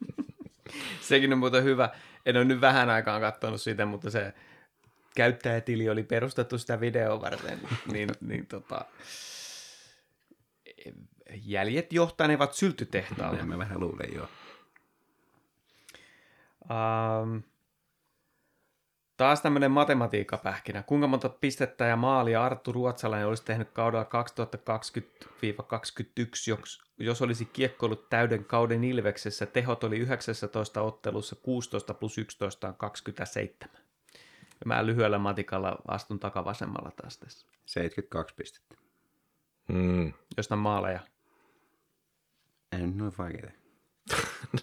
Sekin 1.00 1.32
on 1.32 1.38
muuten 1.38 1.64
hyvä. 1.64 1.90
En 2.26 2.36
ole 2.36 2.44
nyt 2.44 2.60
vähän 2.60 2.90
aikaan 2.90 3.20
katsonut 3.20 3.60
sitä, 3.60 3.86
mutta 3.86 4.10
se 4.10 4.34
käyttäjätili 5.16 5.88
oli 5.88 6.02
perustettu 6.02 6.58
sitä 6.58 6.80
videoa 6.80 7.20
varten, 7.20 7.60
niin, 7.92 8.10
niin 8.20 8.46
tota, 8.46 8.84
jäljet 11.34 11.92
johtanevat 11.92 12.52
syltytehtaalle. 12.52 13.42
Mä 13.42 13.58
vähän 13.58 13.80
luulen 13.80 14.14
joo. 14.14 14.28
Um, 16.70 17.42
taas 19.16 19.40
tämmöinen 19.40 19.70
matematiikkapähkinä. 19.70 20.82
Kuinka 20.82 21.06
monta 21.06 21.28
pistettä 21.28 21.84
ja 21.84 21.96
maalia 21.96 22.44
Arttu 22.44 22.72
Ruotsalainen 22.72 23.28
olisi 23.28 23.44
tehnyt 23.44 23.70
kaudella 23.70 24.04
2020-2021, 24.04 24.08
jos, 26.46 26.82
jos 26.98 27.22
olisi 27.22 27.44
kiekkoillut 27.44 28.08
täyden 28.10 28.44
kauden 28.44 28.84
Ilveksessä? 28.84 29.46
Tehot 29.46 29.84
oli 29.84 29.98
19 29.98 30.82
ottelussa 30.82 31.36
16 31.36 31.94
plus 31.94 32.18
11 32.18 32.68
on 32.68 32.74
27. 32.74 33.80
Ja 34.60 34.66
mä 34.66 34.86
lyhyellä 34.86 35.18
matikalla 35.18 35.78
astun 35.88 36.20
takavasemmalla 36.20 36.90
taas 36.90 37.18
tässä. 37.18 37.46
72 37.66 38.34
pistettä. 38.34 38.85
Mm. 39.68 40.12
Jostain 40.36 40.58
maaleja. 40.58 41.00
Ei 42.72 42.86
nyt 42.86 42.96
noin 42.96 43.12
vaikeita. 43.18 43.50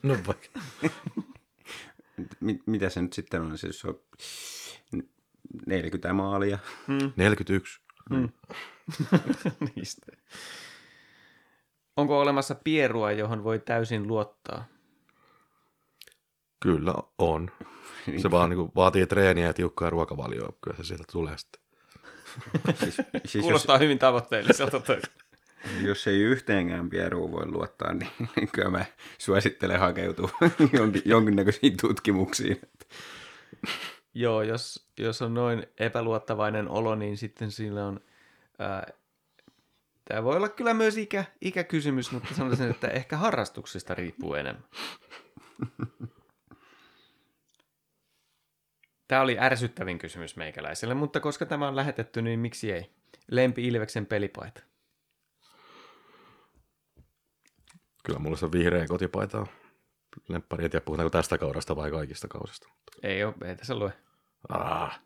No 0.03 0.17
vaikka. 0.27 0.59
Mit, 2.39 2.61
mitä 2.65 2.89
se 2.89 3.01
nyt 3.01 3.13
sitten 3.13 3.41
on? 3.41 3.57
Siis 3.57 3.85
on 3.85 3.99
40 5.67 6.13
maalia. 6.13 6.59
41. 7.15 7.81
Niistä. 9.75 10.05
Onko 11.97 12.19
olemassa 12.19 12.55
pierua, 12.55 13.11
johon 13.11 13.43
voi 13.43 13.59
täysin 13.59 14.07
luottaa? 14.07 14.65
Kyllä 16.59 16.93
on. 17.17 17.51
Se 18.21 18.31
vaan 18.31 18.49
niin 18.49 18.71
vaatii 18.75 19.07
treeniä 19.07 19.47
ja 19.47 19.53
tiukkaa 19.53 19.89
ruokavalioa, 19.89 20.53
kyllä 20.61 20.77
se 20.77 20.83
sieltä 20.83 21.03
tulee 21.11 21.37
sitten. 21.37 21.62
Siis, 22.75 22.95
siis 22.95 23.35
jos, 23.35 23.41
Kuulostaa 23.41 23.77
hyvin 23.77 23.99
tavoitteelliselta 23.99 24.79
toi. 24.79 25.01
jos 25.81 26.07
ei 26.07 26.19
yhteenkään 26.19 26.89
pieruun 26.89 27.31
voi 27.31 27.47
luottaa, 27.47 27.93
niin, 27.93 28.09
niin 28.35 28.49
kyllä 28.51 28.69
mä 28.69 28.85
suosittelen 29.17 29.79
hakeutua 29.79 30.29
jonkin, 30.77 31.01
jonkinnäköisiin 31.05 31.77
tutkimuksiin. 31.81 32.61
Joo, 34.13 34.41
jos, 34.41 34.87
jos 34.99 35.21
on 35.21 35.33
noin 35.33 35.67
epäluottavainen 35.79 36.69
olo, 36.69 36.95
niin 36.95 37.17
sitten 37.17 37.51
sillä 37.51 37.85
on... 37.85 37.99
Ää, 38.59 38.87
tämä 40.05 40.23
voi 40.23 40.35
olla 40.35 40.49
kyllä 40.49 40.73
myös 40.73 40.97
ikä, 40.97 41.25
ikäkysymys, 41.41 42.11
mutta 42.11 42.33
sanoisin, 42.33 42.69
että 42.69 42.87
ehkä 42.87 43.17
harrastuksista 43.17 43.95
riippuu 43.95 44.33
enemmän. 44.33 44.63
Tämä 49.13 49.23
oli 49.23 49.39
ärsyttävin 49.39 49.97
kysymys 49.97 50.35
meikäläiselle, 50.35 50.93
mutta 50.93 51.19
koska 51.19 51.45
tämä 51.45 51.67
on 51.67 51.75
lähetetty, 51.75 52.21
niin 52.21 52.39
miksi 52.39 52.71
ei? 52.71 52.89
Lempi 53.31 53.67
Ilveksen 53.67 54.05
pelipaita. 54.05 54.61
Kyllä 58.03 58.19
mulla 58.19 58.37
se 58.37 58.51
vihreä 58.51 58.87
kotipaita 58.87 59.39
on 59.39 59.47
lemppari. 60.27 60.63
En 60.65 60.71
tiedä, 60.71 60.85
puhutaanko 60.85 61.09
tästä 61.09 61.37
kaudesta 61.37 61.75
vai 61.75 61.91
kaikista 61.91 62.27
kausista. 62.27 62.69
Ei 63.03 63.23
ole, 63.23 63.33
ei 63.45 63.55
tässä 63.55 63.75
lue. 63.75 63.93
Ah, 64.49 65.01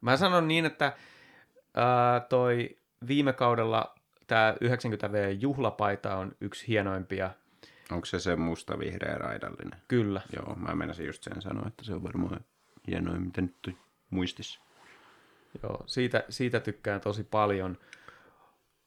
Mä 0.00 0.16
sanon 0.16 0.48
niin, 0.48 0.64
että 0.64 0.92
ää, 1.74 2.20
toi 2.20 2.78
viime 3.08 3.32
kaudella 3.32 3.94
tämä 4.26 4.54
90V 4.64 5.36
juhlapaita 5.40 6.16
on 6.16 6.32
yksi 6.40 6.68
hienoimpia. 6.68 7.30
Onko 7.90 8.06
se 8.06 8.18
se 8.18 8.36
musta 8.36 8.78
vihreä 8.78 9.18
raidallinen? 9.18 9.80
Kyllä. 9.88 10.20
Joo, 10.36 10.54
mä 10.54 10.74
menisin 10.74 11.06
just 11.06 11.22
sen 11.22 11.42
sanoa, 11.42 11.68
että 11.68 11.84
se 11.84 11.94
on 11.94 12.02
varmaan 12.02 12.40
hienoin, 12.86 13.22
mitä 13.22 13.40
nyt 13.40 13.56
on 13.66 13.76
muistissa. 14.10 14.60
Joo, 15.62 15.84
siitä, 15.86 16.24
siitä 16.28 16.60
tykkään 16.60 17.00
tosi 17.00 17.24
paljon. 17.24 17.78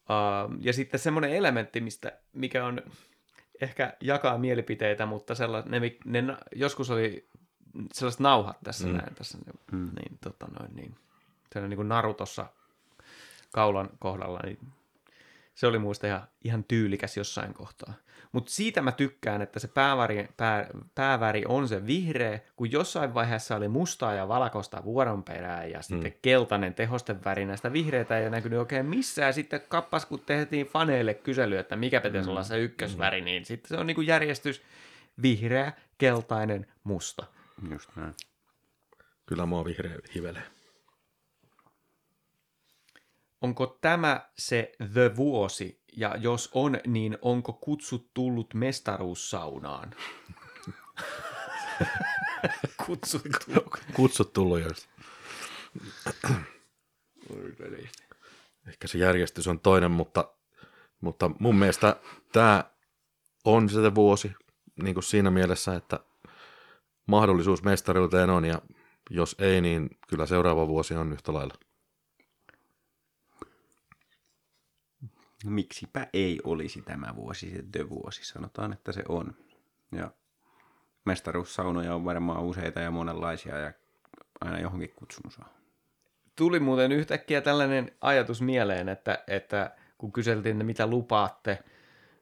Uh, 0.10 0.58
ja 0.60 0.74
sitten 0.74 1.00
semmoinen 1.00 1.32
elementti, 1.32 1.82
mistä, 1.82 2.20
mikä 2.34 2.66
on 2.66 2.82
ehkä 3.62 3.94
jakaa 4.02 4.38
mielipiteitä, 4.38 5.06
mutta 5.06 5.36
sellainen, 5.36 5.82
ne, 5.82 5.98
ne, 6.06 6.22
na- 6.22 6.38
joskus 6.56 6.90
oli 6.90 7.30
sellaiset 7.94 8.20
nauhat 8.20 8.58
tässä 8.64 8.88
mm. 8.88 8.94
näin, 8.94 9.16
tässä, 9.16 9.38
mm. 9.72 9.92
niin, 9.96 10.18
tota 10.22 10.48
noin, 10.60 10.76
niin, 10.76 10.96
sellainen 11.54 11.70
niin 11.70 11.78
kuin 11.78 11.90
naru 11.90 12.14
tuossa 12.14 12.46
kaulan 13.52 13.90
kohdalla, 14.00 14.40
niin 14.44 14.60
se 15.58 15.68
oli 15.68 15.80
muista 15.80 16.08
ihan, 16.08 16.28
ihan 16.44 16.64
tyylikäs 16.64 17.18
jossain 17.18 17.54
kohtaa. 17.54 17.94
Mutta 18.32 18.52
siitä 18.52 18.82
mä 18.82 18.92
tykkään, 18.92 19.42
että 19.42 19.60
se 19.60 19.68
pääväri, 19.68 20.28
pää, 20.38 20.68
pääväri 20.96 21.44
on 21.48 21.68
se 21.68 21.88
vihreä, 21.88 22.40
kun 22.56 22.72
jossain 22.72 23.14
vaiheessa 23.14 23.56
oli 23.56 23.68
mustaa 23.68 24.14
ja 24.14 24.28
valkoista 24.28 24.84
vuoron 24.84 25.24
perään 25.24 25.72
ja 25.72 25.82
sitten 25.82 26.12
mm. 26.12 26.18
keltainen 26.22 26.74
tehosteväri 26.74 27.46
näistä 27.46 27.74
vihreitä 27.74 28.20
ei 28.20 28.30
näkynyt 28.30 28.60
oikein 28.60 28.86
missään. 28.86 29.34
Sitten 29.34 29.62
kappas, 29.70 30.06
kun 30.06 30.20
tehtiin 30.20 30.68
faneille 30.68 31.14
kysely, 31.14 31.58
että 31.58 31.76
mikä 31.76 32.02
pitäisi 32.02 32.30
olla 32.30 32.44
se 32.44 32.60
ykkösväri, 32.60 33.22
niin 33.22 33.46
sitten 33.46 33.70
se 33.70 33.78
on 33.78 33.88
niinku 33.88 34.02
järjestys 34.02 34.62
vihreä, 35.22 35.72
keltainen, 35.98 36.68
musta. 36.84 37.26
Just 37.72 37.90
näin. 37.96 38.14
kyllä 39.26 39.46
mua 39.46 39.66
vihreä 39.66 39.96
hivelee. 40.16 40.57
Onko 43.42 43.78
tämä 43.82 44.30
se 44.38 44.72
The 44.94 45.16
Vuosi, 45.16 45.82
ja 45.98 46.16
jos 46.20 46.50
on, 46.54 46.80
niin 46.88 47.18
onko 47.22 47.54
kutsut 47.54 48.10
tullut 48.14 48.54
mestaruussaunaan? 48.54 49.96
kutsut 52.86 53.22
tullut. 53.46 53.80
Kutsut 53.94 54.34
tullut 54.34 54.60
jo. 54.60 54.70
Ehkä 58.68 58.88
se 58.88 58.98
järjestys 58.98 59.48
on 59.48 59.60
toinen, 59.60 59.92
mutta, 59.92 60.34
mutta 61.02 61.32
mun 61.40 61.56
mielestä 61.56 61.96
tämä 62.32 62.64
on 63.46 63.70
se 63.70 63.96
vuosi 63.96 64.32
niin 64.84 64.94
kuin 64.94 65.04
siinä 65.04 65.32
mielessä, 65.32 65.76
että 65.76 66.00
mahdollisuus 67.06 67.64
mestaruuteen 67.64 68.30
on 68.30 68.46
ja 68.46 68.62
jos 69.10 69.36
ei, 69.40 69.62
niin 69.62 69.90
kyllä 70.08 70.26
seuraava 70.26 70.68
vuosi 70.68 70.96
on 70.96 71.14
yhtä 71.14 71.34
lailla. 71.34 71.54
No 75.48 75.52
miksipä 75.52 76.08
ei 76.14 76.40
olisi 76.44 76.82
tämä 76.82 77.16
vuosi 77.16 77.50
se 77.50 77.64
The 77.72 77.90
vuosi, 77.90 78.26
sanotaan, 78.26 78.74
että 78.74 78.92
se 78.92 79.04
on. 79.10 79.36
Ja 79.92 80.12
mestaruussaunoja 81.06 81.96
on 81.96 82.06
varmaan 82.06 82.44
useita 82.44 82.80
ja 82.80 82.92
monenlaisia 82.92 83.58
ja 83.58 83.74
aina 84.42 84.60
johonkin 84.60 84.94
kutsun 84.96 85.32
saa. 85.32 85.50
Tuli 86.36 86.60
muuten 86.60 86.92
yhtäkkiä 86.92 87.42
tällainen 87.42 87.92
ajatus 88.02 88.42
mieleen, 88.42 88.90
että, 88.90 89.24
että 89.28 89.76
kun 89.98 90.12
kyseltiin, 90.12 90.56
että 90.56 90.64
mitä 90.64 90.88
lupaatte, 90.88 91.64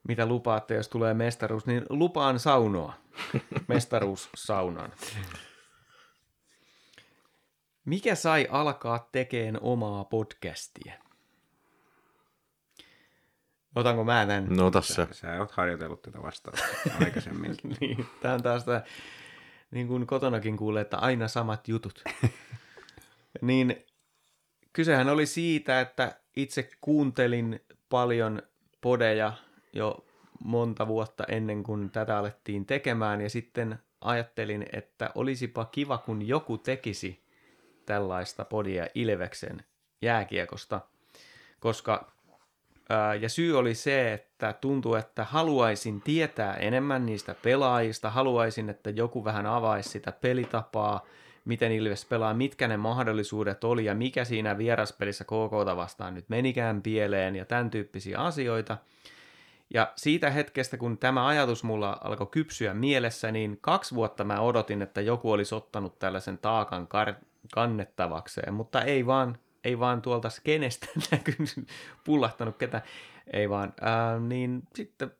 mitä 0.08 0.26
lupaatte, 0.26 0.74
jos 0.74 0.88
tulee 0.88 1.14
mestaruus, 1.14 1.66
niin 1.66 1.86
lupaan 1.90 2.38
saunoa. 2.38 2.92
Mestaruussaunan. 3.68 4.92
Mikä 7.84 8.14
sai 8.14 8.46
alkaa 8.50 9.08
tekeen 9.12 9.62
omaa 9.62 10.04
podcastia? 10.04 11.05
Otanko 13.76 14.04
mä 14.04 14.26
tämän? 14.26 14.46
No 14.48 14.70
tässä. 14.70 15.08
Sä 15.12 15.38
oot 15.38 15.50
harjoitellut 15.50 16.02
tätä 16.02 16.22
vastausta 16.22 16.66
aikaisemmin. 17.04 17.56
niin, 17.80 18.06
tämä 18.20 18.34
on 18.34 18.42
taas 18.42 18.64
tämä, 18.64 18.82
niin 19.70 19.88
kuin 19.88 20.06
kotonakin 20.06 20.56
kuulee, 20.56 20.82
että 20.82 20.96
aina 20.96 21.28
samat 21.28 21.68
jutut. 21.68 22.04
niin 23.40 23.86
kysehän 24.72 25.08
oli 25.08 25.26
siitä, 25.26 25.80
että 25.80 26.20
itse 26.36 26.70
kuuntelin 26.80 27.60
paljon 27.88 28.42
podeja 28.80 29.32
jo 29.72 30.06
monta 30.44 30.86
vuotta 30.86 31.24
ennen 31.28 31.62
kuin 31.62 31.90
tätä 31.90 32.18
alettiin 32.18 32.66
tekemään 32.66 33.20
ja 33.20 33.30
sitten 33.30 33.78
ajattelin, 34.00 34.66
että 34.72 35.10
olisipa 35.14 35.64
kiva, 35.64 35.98
kun 35.98 36.28
joku 36.28 36.58
tekisi 36.58 37.24
tällaista 37.86 38.44
podia 38.44 38.86
Ilveksen 38.94 39.64
jääkiekosta, 40.02 40.80
koska 41.60 42.15
ja 43.20 43.28
syy 43.28 43.58
oli 43.58 43.74
se, 43.74 44.12
että 44.12 44.52
tuntuu, 44.52 44.94
että 44.94 45.24
haluaisin 45.24 46.00
tietää 46.00 46.54
enemmän 46.54 47.06
niistä 47.06 47.34
pelaajista, 47.42 48.10
haluaisin, 48.10 48.70
että 48.70 48.90
joku 48.90 49.24
vähän 49.24 49.46
avaisi 49.46 49.88
sitä 49.88 50.12
pelitapaa, 50.12 51.06
miten 51.44 51.72
Ilves 51.72 52.04
pelaa, 52.04 52.34
mitkä 52.34 52.68
ne 52.68 52.76
mahdollisuudet 52.76 53.64
oli 53.64 53.84
ja 53.84 53.94
mikä 53.94 54.24
siinä 54.24 54.58
vieraspelissä 54.58 55.24
KKta 55.24 55.76
vastaan 55.76 56.14
nyt 56.14 56.28
menikään 56.28 56.82
pieleen 56.82 57.36
ja 57.36 57.44
tämän 57.44 57.70
tyyppisiä 57.70 58.18
asioita. 58.18 58.78
Ja 59.74 59.92
siitä 59.96 60.30
hetkestä, 60.30 60.76
kun 60.76 60.98
tämä 60.98 61.26
ajatus 61.26 61.64
mulla 61.64 61.98
alkoi 62.04 62.26
kypsyä 62.26 62.74
mielessä, 62.74 63.32
niin 63.32 63.58
kaksi 63.60 63.94
vuotta 63.94 64.24
mä 64.24 64.40
odotin, 64.40 64.82
että 64.82 65.00
joku 65.00 65.32
olisi 65.32 65.54
ottanut 65.54 65.98
tällaisen 65.98 66.38
taakan 66.38 66.88
kar- 66.88 67.24
kannettavakseen, 67.54 68.54
mutta 68.54 68.82
ei 68.82 69.06
vaan, 69.06 69.38
ei 69.66 69.78
vaan 69.78 70.02
tuolta 70.02 70.30
skenestä 70.30 70.86
näkynyt, 71.10 71.68
pullahtanut 72.04 72.56
ketään, 72.56 72.82
ei 73.32 73.50
vaan. 73.50 73.72
Ää, 73.80 74.18
niin 74.18 74.62
sitten 74.74 75.10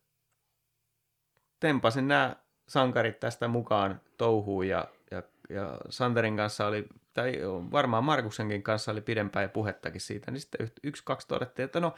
tempasin 1.60 2.08
nämä 2.08 2.36
sankarit 2.68 3.20
tästä 3.20 3.48
mukaan 3.48 4.00
touhuun 4.16 4.68
ja, 4.68 4.88
ja, 5.10 5.22
ja 5.48 5.78
Santerin 5.90 6.36
kanssa 6.36 6.66
oli, 6.66 6.86
tai 7.14 7.32
varmaan 7.72 8.04
Markuksenkin 8.04 8.62
kanssa 8.62 8.92
oli 8.92 9.00
pidempään 9.00 9.50
puhettakin 9.50 10.00
siitä, 10.00 10.30
niin 10.30 10.40
sitten 10.40 10.70
yksi, 10.82 11.02
kaksi 11.04 11.28
todettiin, 11.28 11.64
että 11.64 11.80
no 11.80 11.94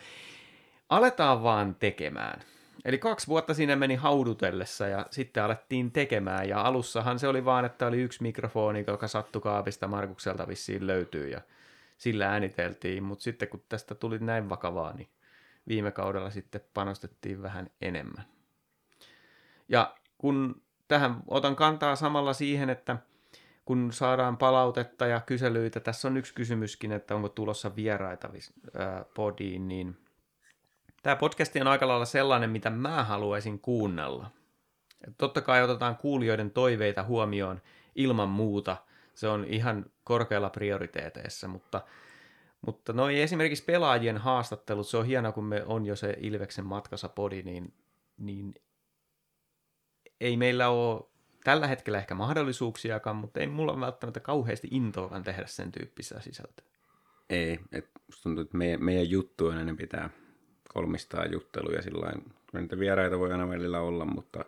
aletaan 0.89 1.43
vaan 1.43 1.75
tekemään. 1.75 2.41
Eli 2.85 2.99
kaksi 2.99 3.27
vuotta 3.27 3.55
siinä 3.55 3.77
meni 3.77 3.95
haudutellessa 3.95 4.87
ja 4.87 5.07
sitten 5.11 5.43
alettiin 5.43 5.93
tekemään. 5.93 6.49
Ja 6.49 6.61
alussahan 6.61 7.19
se 7.19 7.29
oli 7.29 7.45
vaan, 7.45 7.65
että 7.65 7.87
oli 7.87 8.03
yksi 8.03 8.23
mikrofoni, 8.23 8.85
joka 8.87 9.09
sattu 9.09 9.41
kaapista 9.41 9.89
Markukselta 9.89 10.49
vissiin 10.49 10.87
löytyy 10.87 11.29
ja 11.29 11.41
sillä 11.99 12.31
ääniteltiin. 12.31 13.03
Mutta 13.03 13.23
sitten 13.23 13.49
kun 13.49 13.65
tästä 13.69 13.95
tuli 13.95 14.19
näin 14.19 14.49
vakavaa, 14.49 14.93
niin 14.93 15.09
viime 15.69 15.91
kaudella 15.91 16.31
sitten 16.31 16.61
panostettiin 16.75 17.43
vähän 17.43 17.71
enemmän. 17.81 18.25
Ja 19.69 19.97
kun 20.19 20.63
tähän 20.89 21.17
otan 21.27 21.57
kantaa 21.57 21.97
samalla 21.97 22.33
siihen, 22.33 22.71
että 22.71 22.97
kun 23.65 23.93
saadaan 23.93 24.37
palautetta 24.37 25.07
ja 25.07 25.21
kyselyitä, 25.21 25.81
tässä 25.81 26.09
on 26.09 26.17
yksi 26.17 26.35
kysymyskin, 26.35 26.93
että 26.93 27.15
onko 27.15 27.29
tulossa 27.29 27.77
vieraita 27.77 28.31
podiin, 29.15 29.69
niin 29.69 29.97
tämä 31.03 31.17
podcast 31.17 31.57
on 31.57 31.67
aika 31.67 31.89
lailla 31.89 32.05
sellainen, 32.05 32.51
mitä 32.51 32.71
mä 32.71 33.05
haluaisin 33.05 33.61
kuunnella. 33.61 34.31
Totta 35.19 35.41
kai 35.41 35.63
otetaan 35.63 35.97
kuulijoiden 35.97 36.51
toiveita 36.51 37.03
huomioon 37.03 37.63
ilman 37.95 38.29
muuta, 38.29 38.77
se 39.19 39.29
on 39.29 39.45
ihan 39.45 39.87
korkealla 40.05 40.51
prioriteeteissa, 40.51 41.49
mutta, 41.49 41.81
mutta 42.67 42.93
noi 42.93 43.21
esimerkiksi 43.21 43.65
pelaajien 43.65 44.19
haastattelut, 44.19 44.89
se 44.89 44.97
on 44.97 45.07
hienoa, 45.07 45.33
kun 45.33 45.45
me 45.45 45.65
on 45.67 45.87
jo 45.87 45.97
se 45.97 46.17
Ilveksen 46.21 46.67
matkassa 46.67 47.09
podi, 47.09 47.43
niin, 47.43 47.75
niin 48.19 48.55
ei 50.21 50.37
meillä 50.37 50.69
ole 50.69 51.03
tällä 51.45 51.67
hetkellä 51.67 51.99
ehkä 51.99 52.15
mahdollisuuksiakaan, 52.15 53.17
mutta 53.17 53.41
ei 53.41 53.47
mulla 53.47 53.81
välttämättä 53.81 54.21
kauheasti 54.21 54.69
intoakaan 54.71 55.23
tehdä 55.23 55.47
sen 55.47 55.73
tyyppistä 55.73 56.21
sisältöä. 56.21 56.67
Ei, 57.31 57.61
et 57.73 57.91
tuntuu, 58.23 58.43
että 58.43 58.57
meidän, 58.57 58.85
meidän 58.85 59.11
juttu 59.11 59.51
ennen 59.51 59.77
pitää 59.77 60.11
kolmistaa 60.75 61.27
jutteluja 61.27 61.83
sillä 61.83 62.13
niitä 62.53 62.79
vieraita 62.79 63.19
voi 63.19 63.33
aina 63.33 63.49
välillä 63.49 63.81
olla, 63.81 64.05
mutta 64.05 64.45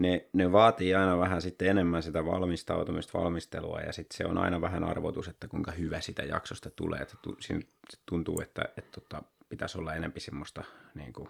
ne, 0.00 0.28
ne 0.32 0.52
vaatii 0.52 0.94
aina 0.94 1.18
vähän 1.18 1.42
sitten 1.42 1.68
enemmän 1.68 2.02
sitä 2.02 2.24
valmistautumista, 2.24 3.18
valmistelua 3.18 3.80
ja 3.80 3.92
sitten 3.92 4.16
se 4.16 4.26
on 4.26 4.38
aina 4.38 4.60
vähän 4.60 4.84
arvotus, 4.84 5.28
että 5.28 5.48
kuinka 5.48 5.72
hyvä 5.72 6.00
sitä 6.00 6.22
jaksosta 6.22 6.70
tulee. 6.70 7.00
Että 7.00 7.16
siinä 7.40 7.60
tuntuu, 8.06 8.40
että, 8.40 8.62
että, 8.62 8.74
että 8.80 9.00
tota, 9.00 9.22
pitäisi 9.48 9.78
olla 9.78 9.94
enempi 9.94 10.20
semmoista 10.20 10.64
niin 10.94 11.12
kuin, 11.12 11.28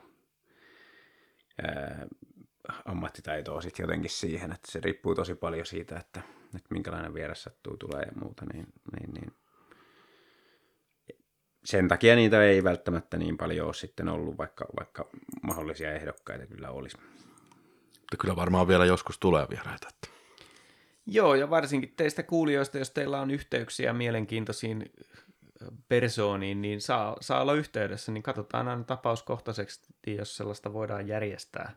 ää, 1.63 2.07
ammattitaitoa 2.85 3.61
sitten 3.61 3.85
jotenkin 3.85 4.11
siihen, 4.11 4.53
että 4.53 4.73
se 4.73 4.81
riippuu 4.81 5.15
tosi 5.15 5.35
paljon 5.35 5.67
siitä, 5.67 5.99
että, 5.99 6.21
että 6.45 6.69
minkälainen 6.71 7.15
vieras 7.15 7.43
sattuu 7.43 7.77
tulee 7.77 8.03
ja 8.03 8.13
muuta, 8.21 8.45
niin, 8.53 8.67
niin, 8.93 9.15
niin 9.15 9.33
sen 11.65 11.89
takia 11.89 12.17
niitä 12.17 12.43
ei 12.43 12.65
välttämättä 12.65 13.17
niin 13.17 13.37
paljon 13.37 13.67
ole 13.67 13.75
sitten 13.75 14.09
ollut, 14.09 14.39
vaikka, 14.39 14.67
vaikka 14.79 15.09
mahdollisia 15.43 15.95
ehdokkaita 15.95 16.47
kyllä 16.47 16.71
olisi. 16.71 16.97
Mutta 18.11 18.17
kyllä 18.21 18.37
varmaan 18.37 18.69
vielä 18.69 18.87
joskus 18.87 19.19
tulee 19.19 19.47
vieraita. 19.51 19.89
Että. 19.89 20.09
Joo, 21.07 21.35
ja 21.35 21.51
varsinkin 21.51 21.95
teistä 21.97 22.23
kuulijoista, 22.23 22.79
jos 22.79 22.91
teillä 22.91 23.21
on 23.21 23.31
yhteyksiä 23.31 23.93
mielenkiintoisiin 23.93 24.93
persooniin, 25.89 26.63
niin 26.63 26.81
saa, 26.81 27.17
saa 27.21 27.43
olla 27.43 27.55
yhteydessä, 27.55 28.13
niin 28.13 28.23
katsotaan 28.23 28.69
aina 28.69 28.85
tapauskohtaisesti, 28.85 30.17
jos 30.17 30.37
sellaista 30.37 30.73
voidaan 30.73 31.09
järjestää. 31.09 31.77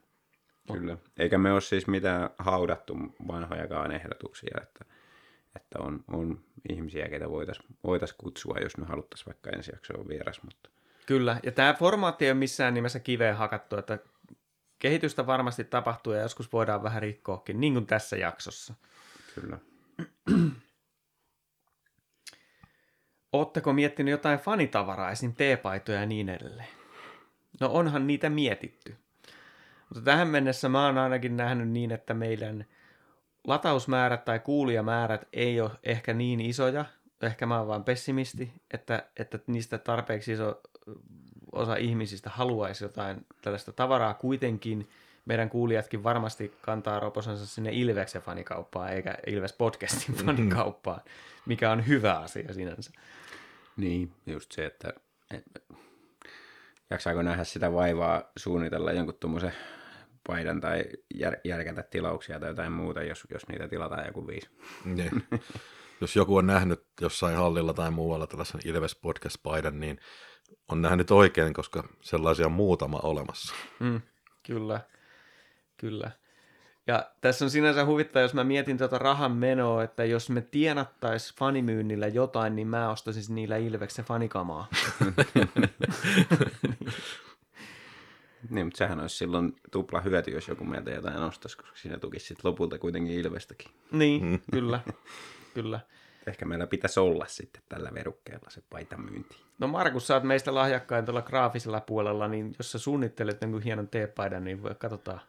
Kyllä. 0.73 0.97
Eikä 1.17 1.37
me 1.37 1.51
ole 1.51 1.61
siis 1.61 1.87
mitään 1.87 2.29
haudattu 2.37 2.97
vanhojakaan 3.27 3.91
ehdotuksia, 3.91 4.57
että, 4.61 4.85
että 5.55 5.79
on, 5.79 6.03
on 6.07 6.39
ihmisiä, 6.69 7.09
ketä 7.09 7.29
voitaisiin 7.29 7.75
voitais 7.83 8.13
kutsua, 8.13 8.57
jos 8.61 8.77
me 8.77 8.85
haluttaisiin 8.85 9.25
vaikka 9.25 9.49
ensi 9.49 9.71
jaksoon 9.71 10.07
vieras. 10.07 10.43
Mutta... 10.43 10.69
Kyllä, 11.05 11.39
ja 11.43 11.51
tämä 11.51 11.73
formaatti 11.73 12.25
ei 12.25 12.31
ole 12.31 12.39
missään 12.39 12.73
nimessä 12.73 12.99
kiveen 12.99 13.35
hakattu, 13.35 13.77
että 13.77 13.99
kehitystä 14.81 15.27
varmasti 15.27 15.63
tapahtuu 15.63 16.13
ja 16.13 16.21
joskus 16.21 16.53
voidaan 16.53 16.83
vähän 16.83 17.01
rikkoakin, 17.01 17.61
niin 17.61 17.73
kuin 17.73 17.85
tässä 17.85 18.17
jaksossa. 18.17 18.73
Kyllä. 19.35 19.57
Oletteko 23.33 23.73
miettinyt 23.73 24.11
jotain 24.11 24.39
fanitavaraa, 24.39 25.11
esim. 25.11 25.33
teepaitoja 25.33 25.99
ja 25.99 26.05
niin 26.05 26.29
edelleen? 26.29 26.67
No 27.59 27.69
onhan 27.71 28.07
niitä 28.07 28.29
mietitty. 28.29 28.95
Mutta 29.89 30.03
tähän 30.03 30.27
mennessä 30.27 30.69
mä 30.69 30.85
oon 30.85 30.97
ainakin 30.97 31.37
nähnyt 31.37 31.69
niin, 31.69 31.91
että 31.91 32.13
meidän 32.13 32.65
latausmäärät 33.47 34.25
tai 34.25 34.39
kuulijamäärät 34.39 35.27
ei 35.33 35.61
ole 35.61 35.71
ehkä 35.83 36.13
niin 36.13 36.41
isoja, 36.41 36.85
ehkä 37.21 37.45
mä 37.45 37.57
oon 37.57 37.67
vaan 37.67 37.83
pessimisti, 37.83 38.53
että, 38.73 39.09
että 39.17 39.39
niistä 39.47 39.77
tarpeeksi 39.77 40.31
iso 40.31 40.61
osa 41.51 41.75
ihmisistä 41.75 42.29
haluaisi 42.29 42.83
jotain 42.83 43.25
tällaista 43.41 43.71
tavaraa 43.71 44.13
kuitenkin. 44.13 44.89
Meidän 45.25 45.49
kuulijatkin 45.49 46.03
varmasti 46.03 46.53
kantaa 46.61 46.99
roposansa 46.99 47.45
sinne 47.45 47.69
Ilveksen 47.73 48.21
fanikauppaan, 48.21 48.93
eikä 48.93 49.17
Ilves 49.27 49.53
podcastin 49.53 50.15
mm-hmm. 50.15 50.25
fanikauppaan, 50.25 51.01
mikä 51.45 51.71
on 51.71 51.87
hyvä 51.87 52.19
asia 52.19 52.53
sinänsä. 52.53 52.91
Niin, 53.77 54.11
just 54.25 54.51
se, 54.51 54.65
että 54.65 54.93
jaksaako 56.89 57.21
nähdä 57.21 57.43
sitä 57.43 57.73
vaivaa 57.73 58.23
suunnitella 58.37 58.91
jonkun 58.91 59.17
tuommoisen 59.19 59.53
paidan 60.27 60.61
tai 60.61 60.83
jär, 61.15 61.35
järkätä 61.43 61.83
tilauksia 61.83 62.39
tai 62.39 62.49
jotain 62.49 62.71
muuta, 62.71 63.03
jos, 63.03 63.27
jos 63.33 63.47
niitä 63.47 63.67
tilataan 63.67 64.05
joku 64.05 64.27
viisi. 64.27 64.49
Niin. 64.85 65.23
jos 66.01 66.15
joku 66.15 66.37
on 66.37 66.47
nähnyt 66.47 66.83
jossain 67.01 67.37
hallilla 67.37 67.73
tai 67.73 67.91
muualla 67.91 68.27
tällaisen 68.27 68.61
Ilves 68.65 68.95
Podcast-paidan, 68.95 69.79
niin 69.79 69.99
on 70.67 70.81
nähnyt 70.81 71.11
oikein, 71.11 71.53
koska 71.53 71.83
sellaisia 72.01 72.45
on 72.45 72.51
muutama 72.51 72.99
olemassa. 73.03 73.53
Mm, 73.79 74.01
kyllä, 74.43 74.81
kyllä. 75.77 76.11
Ja 76.87 77.11
tässä 77.21 77.45
on 77.45 77.51
sinänsä 77.51 77.85
huvittaa, 77.85 78.21
jos 78.21 78.33
mä 78.33 78.43
mietin 78.43 78.77
tuota 78.77 78.97
rahan 78.97 79.31
menoa, 79.31 79.83
että 79.83 80.05
jos 80.05 80.29
me 80.29 80.41
tienattais 80.41 81.33
fanimyynnillä 81.39 82.07
jotain, 82.07 82.55
niin 82.55 82.67
mä 82.67 82.89
ostaisin 82.89 83.35
niillä 83.35 83.57
Ilveksen 83.57 84.05
fanikamaa. 84.05 84.67
Niin, 88.49 88.67
mutta 88.67 88.77
sehän 88.77 88.99
olisi 88.99 89.15
silloin 89.15 89.55
tupla 89.71 90.01
hyöty, 90.01 90.31
jos 90.31 90.47
joku 90.47 90.63
meiltä 90.63 90.91
jotain 90.91 91.17
ostaisi, 91.17 91.57
koska 91.57 91.77
siinä 91.77 91.97
tukisi 91.97 92.25
sitten 92.25 92.51
lopulta 92.51 92.79
kuitenkin 92.79 93.13
Ilvestäkin. 93.13 93.71
Niin, 93.91 94.25
mm. 94.25 94.39
kyllä, 94.51 94.79
kyllä. 95.53 95.79
Ehkä 96.27 96.45
meillä 96.45 96.67
pitäisi 96.67 96.99
olla 96.99 97.25
sitten 97.27 97.61
tällä 97.69 97.93
verukkeella 97.93 98.49
se 98.49 98.63
paitamyynti. 98.69 99.35
No 99.59 99.67
Markus, 99.67 100.07
sä 100.07 100.13
oot 100.13 100.23
meistä 100.23 100.55
lahjakkain 100.55 101.05
tuolla 101.05 101.21
graafisella 101.21 101.81
puolella, 101.81 102.27
niin 102.27 102.55
jos 102.59 102.71
sä 102.71 102.79
suunnittelet 102.79 103.41
jonkun 103.41 103.61
hienon 103.61 103.87
teepaidan, 103.87 104.43
niin 104.43 104.63
voi 104.63 104.75
katsotaan. 104.75 105.21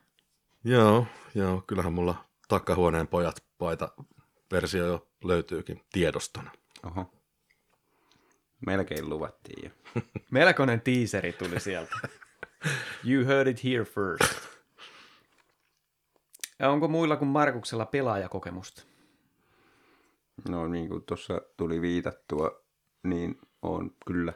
Joo, 0.64 1.06
joo, 1.34 1.64
kyllähän 1.66 1.92
mulla 1.92 2.14
takahuoneen 2.48 3.08
pojat 3.08 3.44
paita 3.58 3.88
versio 4.52 4.86
jo 4.86 5.08
löytyykin 5.24 5.80
tiedostona. 5.92 6.50
Oho. 6.86 7.10
Melkein 8.66 9.08
luvattiin 9.08 9.64
jo. 9.64 10.02
Melkoinen 10.30 10.80
tiiseri 10.80 11.32
tuli 11.32 11.60
sieltä. 11.60 11.96
You 13.04 13.26
heard 13.26 13.48
it 13.48 13.64
here 13.64 13.84
first. 13.84 14.52
Ja 16.58 16.70
onko 16.70 16.88
muilla 16.88 17.16
kuin 17.16 17.28
Markuksella 17.28 17.86
pelaajakokemusta? 17.86 18.91
No 20.48 20.68
niin 20.68 20.88
kuin 20.88 21.02
tuossa 21.02 21.40
tuli 21.56 21.80
viitattua, 21.80 22.64
niin 23.02 23.38
on 23.62 23.96
kyllä 24.06 24.32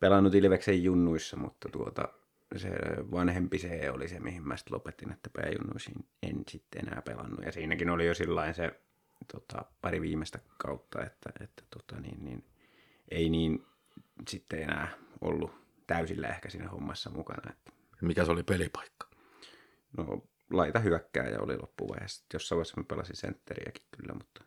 pelannut 0.00 0.34
Ilveksen 0.34 0.84
junnuissa, 0.84 1.36
mutta 1.36 1.68
tuota, 1.68 2.08
se 2.56 2.70
vanhempi 3.10 3.58
se 3.58 3.90
oli 3.90 4.08
se, 4.08 4.20
mihin 4.20 4.48
mä 4.48 4.56
sitten 4.56 4.74
lopetin, 4.74 5.12
että 5.12 5.30
pääjunnuisiin 5.32 6.06
en 6.22 6.42
sitten 6.48 6.88
enää 6.88 7.02
pelannut. 7.02 7.44
Ja 7.44 7.52
siinäkin 7.52 7.90
oli 7.90 8.06
jo 8.06 8.14
sillain 8.14 8.54
se 8.54 8.80
tota, 9.32 9.64
pari 9.80 10.00
viimeistä 10.00 10.38
kautta, 10.58 11.02
että, 11.02 11.30
että 11.40 11.62
tota, 11.70 12.00
niin, 12.00 12.24
niin, 12.24 12.44
ei 13.10 13.30
niin 13.30 13.66
sitten 14.28 14.62
enää 14.62 14.88
ollut 15.20 15.50
täysillä 15.86 16.28
ehkä 16.28 16.50
siinä 16.50 16.68
hommassa 16.68 17.10
mukana. 17.10 17.52
Että... 17.52 17.72
Mikä 18.02 18.24
se 18.24 18.30
oli 18.30 18.42
pelipaikka? 18.42 19.08
No 19.96 20.22
laita 20.50 20.78
hyökkääjä 20.78 21.40
oli 21.40 21.56
loppuvaiheessa. 21.56 22.24
Jossain 22.32 22.56
vaiheessa 22.56 22.80
mä 22.80 22.84
pelasin 22.88 23.16
sentteriäkin 23.16 23.84
kyllä, 23.96 24.14
mutta, 24.14 24.44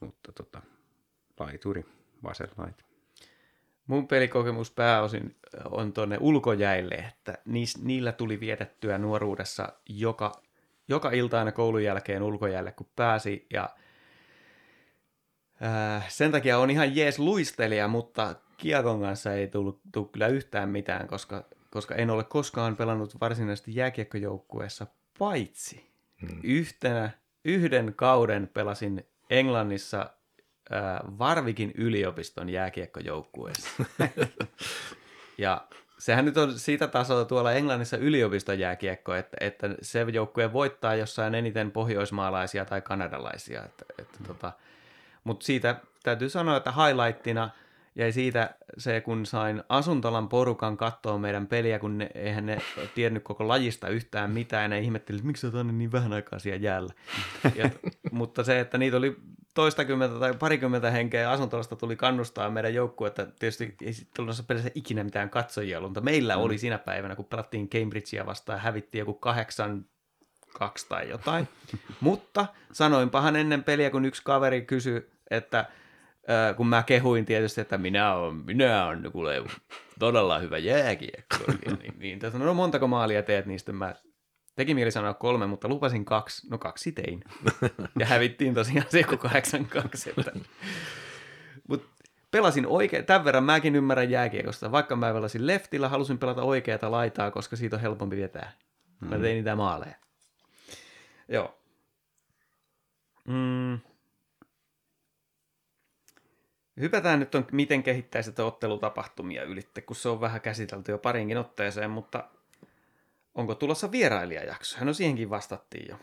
mutta 0.00 0.32
tota, 0.32 0.62
laituri, 1.40 1.86
vasen 2.22 2.48
laita. 2.56 2.84
Mun 3.86 4.08
pelikokemus 4.08 4.70
pääosin 4.70 5.36
on 5.70 5.92
tuonne 5.92 6.16
ulkojäille, 6.20 6.94
että 6.94 7.38
niillä 7.82 8.12
tuli 8.12 8.40
vietettyä 8.40 8.98
nuoruudessa 8.98 9.72
joka, 9.88 10.42
joka 10.88 11.10
ilta 11.10 11.38
aina 11.38 11.52
koulun 11.52 11.84
jälkeen 11.84 12.22
ulkojäille, 12.22 12.72
kun 12.72 12.90
pääsi. 12.96 13.46
Ja 13.52 13.68
äh, 15.62 16.08
sen 16.08 16.32
takia 16.32 16.58
on 16.58 16.70
ihan 16.70 16.96
jees 16.96 17.18
luistelija, 17.18 17.88
mutta 17.88 18.34
kiekon 18.56 19.00
kanssa 19.00 19.32
ei 19.32 19.48
tullut, 19.48 19.80
tullut 19.92 20.12
kyllä 20.12 20.26
yhtään 20.26 20.68
mitään, 20.68 21.08
koska, 21.08 21.44
koska 21.70 21.94
en 21.94 22.10
ole 22.10 22.24
koskaan 22.24 22.76
pelannut 22.76 23.20
varsinaisesti 23.20 23.74
jääkiekkojoukkueessa, 23.74 24.86
paitsi 25.18 25.90
hmm. 26.20 26.40
yhtenä, 26.42 27.10
yhden 27.44 27.94
kauden 27.96 28.50
pelasin 28.54 29.06
Englannissa 29.30 30.00
äh, 30.72 31.00
Varvikin 31.18 31.72
yliopiston 31.74 32.48
jääkiekkojoukkueessa. 32.48 33.70
ja 35.38 35.66
sehän 35.98 36.24
nyt 36.24 36.36
on 36.36 36.58
siitä 36.58 36.86
tasoa 36.86 37.24
tuolla 37.24 37.52
Englannissa 37.52 37.96
yliopiston 37.96 38.58
jääkiekko, 38.58 39.14
että, 39.14 39.36
että 39.40 39.74
se 39.82 40.06
joukkue 40.12 40.52
voittaa 40.52 40.94
jossain 40.94 41.34
eniten 41.34 41.70
pohjoismaalaisia 41.70 42.64
tai 42.64 42.80
kanadalaisia. 42.80 43.64
Että, 43.64 43.84
että 43.98 44.18
mm. 44.20 44.26
tota, 44.26 44.52
Mutta 45.24 45.46
siitä 45.46 45.76
täytyy 46.02 46.28
sanoa, 46.28 46.56
että 46.56 46.72
highlightina 46.72 47.50
jäi 47.94 48.12
siitä 48.12 48.54
se, 48.78 49.00
kun 49.00 49.26
sain 49.26 49.62
Asuntolan 49.68 50.28
porukan 50.28 50.76
katsoa 50.76 51.18
meidän 51.18 51.46
peliä, 51.46 51.78
kun 51.78 51.98
ne, 51.98 52.10
eihän 52.14 52.46
ne 52.46 52.58
tiennyt 52.94 53.22
koko 53.22 53.48
lajista 53.48 53.88
yhtään 53.88 54.30
mitään, 54.30 54.62
ja 54.62 54.68
ne 54.68 54.80
ihmetteli, 54.80 55.16
että 55.16 55.26
miksi 55.26 55.50
sä 55.50 55.64
niin 55.64 55.92
vähän 55.92 56.12
aikaa 56.12 56.38
siellä 56.38 56.60
jäällä. 56.60 56.92
Ja, 57.54 57.70
mutta 58.12 58.44
se, 58.44 58.60
että 58.60 58.78
niitä 58.78 58.96
oli 58.96 59.16
toistakymmentä 59.54 60.18
tai 60.18 60.34
parikymmentä 60.34 60.90
henkeä 60.90 61.30
asuntolasta 61.30 61.76
tuli 61.76 61.96
kannustaa 61.96 62.50
meidän 62.50 62.74
joukkuetta. 62.74 63.26
Tietysti 63.26 63.76
ei 63.82 63.92
sitten 63.92 64.26
pelissä 64.46 64.70
ikinä 64.74 65.04
mitään 65.04 65.30
katsojia 65.30 65.78
ollut, 65.78 65.90
mutta 65.90 66.00
meillä 66.00 66.36
mm. 66.36 66.42
oli 66.42 66.58
siinä 66.58 66.78
päivänä, 66.78 67.16
kun 67.16 67.24
pelattiin 67.24 67.68
Cambridgea 67.68 68.26
vastaan 68.26 68.56
ja 68.56 68.62
hävittiin 68.62 69.00
joku 69.00 69.14
kahdeksan 69.14 69.84
kaksi 70.52 70.86
tai 70.88 71.08
jotain. 71.08 71.48
mutta 72.00 72.46
sanoinpahan 72.72 73.36
ennen 73.36 73.64
peliä, 73.64 73.90
kun 73.90 74.04
yksi 74.04 74.22
kaveri 74.24 74.62
kysyi, 74.62 75.10
että 75.30 75.66
kun 76.56 76.66
mä 76.66 76.82
kehuin 76.82 77.24
tietysti, 77.24 77.60
että 77.60 77.78
minä 77.78 78.14
olen, 78.14 78.34
minä 78.34 78.86
olen 78.86 79.12
kuule, 79.12 79.42
todella 79.98 80.38
hyvä 80.38 80.58
jääkiekko, 80.58 81.36
niin, 81.46 81.78
niin, 81.78 81.94
niin 81.98 82.18
no 82.44 82.54
montako 82.54 82.86
maalia 82.86 83.22
teet 83.22 83.46
niistä? 83.46 83.72
Mä 83.72 83.94
Teki 84.56 84.74
mieli 84.74 84.90
sanoa 84.90 85.14
kolme, 85.14 85.46
mutta 85.46 85.68
lupasin 85.68 86.04
kaksi. 86.04 86.50
No 86.50 86.58
kaksi 86.58 86.92
tein. 86.92 87.24
Ja 87.98 88.06
hävittiin 88.06 88.54
tosiaan 88.54 88.86
se 88.90 89.02
kahdeksan 89.02 89.66
kaksi. 89.66 90.14
Mutta 91.68 91.88
pelasin 92.30 92.66
oikein, 92.66 93.06
tämän 93.06 93.24
verran 93.24 93.44
mäkin 93.44 93.76
ymmärrän 93.76 94.10
jääkiekosta. 94.10 94.72
Vaikka 94.72 94.96
mä 94.96 95.12
pelasin 95.12 95.46
leftillä, 95.46 95.88
halusin 95.88 96.18
pelata 96.18 96.42
oikeata 96.42 96.90
laitaa, 96.90 97.30
koska 97.30 97.56
siitä 97.56 97.76
on 97.76 97.82
helpompi 97.82 98.16
vetää. 98.16 98.52
Mä 99.00 99.18
tein 99.18 99.34
niitä 99.34 99.56
maaleja. 99.56 99.94
Joo. 101.28 101.58
Mm. 103.24 103.78
Hypätään 106.80 107.20
nyt 107.20 107.34
on, 107.34 107.46
miten 107.52 107.82
kehittää 107.82 108.22
sitä 108.22 108.44
ottelutapahtumia 108.44 109.42
ylitte, 109.42 109.80
kun 109.80 109.96
se 109.96 110.08
on 110.08 110.20
vähän 110.20 110.40
käsitelty 110.40 110.92
jo 110.92 110.98
parinkin 110.98 111.38
otteeseen, 111.38 111.90
mutta 111.90 112.24
Onko 113.34 113.54
tulossa 113.54 113.92
vierailijajakso? 113.92 114.84
No 114.84 114.92
siihenkin 114.92 115.30
vastattiin 115.30 115.88
jo. 115.88 115.96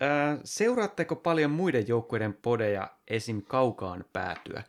Ää, 0.00 0.38
seuraatteko 0.44 1.16
paljon 1.16 1.50
muiden 1.50 1.88
joukkueiden 1.88 2.34
podeja 2.34 2.90
esim. 3.08 3.42
kaukaan 3.42 4.04
päätyä? 4.12 4.62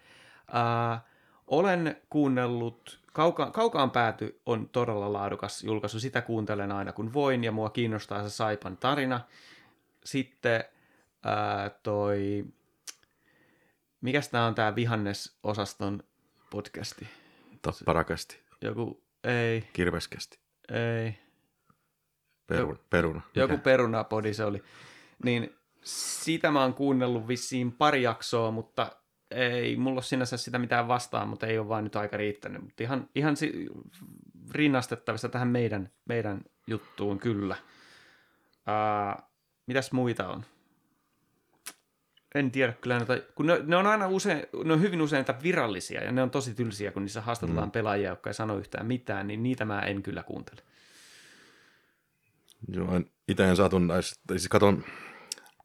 Ää, 0.51 1.01
olen 1.47 2.01
kuunnellut, 2.09 2.99
kauka, 3.13 3.51
kaukaan 3.51 3.91
pääty 3.91 4.41
on 4.45 4.69
todella 4.69 5.13
laadukas 5.13 5.63
julkaisu, 5.63 5.99
sitä 5.99 6.21
kuuntelen 6.21 6.71
aina 6.71 6.93
kun 6.93 7.13
voin 7.13 7.43
ja 7.43 7.51
mua 7.51 7.69
kiinnostaa 7.69 8.23
se 8.23 8.29
Saipan 8.29 8.77
tarina. 8.77 9.21
Sitten 10.03 10.63
ää, 11.25 11.69
toi, 11.83 12.45
mikäs 14.01 14.29
tää 14.29 14.45
on 14.45 14.55
tää 14.55 14.75
vihannesosaston 14.75 16.03
podcasti? 16.49 17.07
Tapparakasti. 17.61 18.39
Joku, 18.61 19.03
ei. 19.23 19.63
Kirveskästi. 19.73 20.39
Ei. 20.71 21.19
Peruna. 22.47 22.79
peruna. 22.89 23.21
Joku 23.35 23.57
perunapodi 23.57 24.33
se 24.33 24.45
oli. 24.45 24.63
Niin 25.23 25.55
siitä 25.83 26.51
mä 26.51 26.61
oon 26.61 26.73
kuunnellut 26.73 27.27
vissiin 27.27 27.71
pari 27.71 28.03
jaksoa, 28.03 28.51
mutta 28.51 28.91
ei 29.31 29.75
mulla 29.75 29.95
ole 29.95 30.03
sinänsä 30.03 30.37
sitä 30.37 30.59
mitään 30.59 30.87
vastaan, 30.87 31.27
mutta 31.27 31.47
ei 31.47 31.59
ole 31.59 31.67
vaan 31.67 31.83
nyt 31.83 31.95
aika 31.95 32.17
riittänyt. 32.17 32.61
Mutta 32.61 32.83
ihan, 32.83 33.09
ihan 33.15 33.37
si- 33.37 33.67
rinnastettavissa 34.51 35.29
tähän 35.29 35.47
meidän, 35.47 35.91
meidän 36.05 36.41
juttuun 36.67 37.19
kyllä. 37.19 37.55
Uh, 38.55 39.23
mitäs 39.67 39.91
muita 39.91 40.27
on? 40.27 40.45
En 42.35 42.51
tiedä 42.51 42.73
kyllä 42.73 42.97
noita, 42.97 43.17
kun 43.35 43.45
ne, 43.45 43.59
ne, 43.63 43.75
on 43.75 43.87
aina 43.87 44.07
usein, 44.07 44.43
ne 44.63 44.73
on 44.73 44.81
hyvin 44.81 45.01
usein 45.01 45.25
virallisia 45.43 46.03
ja 46.03 46.11
ne 46.11 46.23
on 46.23 46.31
tosi 46.31 46.53
tylsiä, 46.53 46.91
kun 46.91 47.01
niissä 47.01 47.21
haastatellaan 47.21 47.67
mm. 47.67 47.71
pelaajia, 47.71 48.09
jotka 48.09 48.29
ei 48.29 48.33
sano 48.33 48.57
yhtään 48.57 48.85
mitään, 48.85 49.27
niin 49.27 49.43
niitä 49.43 49.65
mä 49.65 49.79
en 49.79 50.03
kyllä 50.03 50.23
kuuntele. 50.23 50.61
Joo, 52.67 53.01
itse 53.27 53.49
en 53.49 53.55
satunnaisesti, 53.55 54.21
siis 54.29 54.47
katon, 54.47 54.83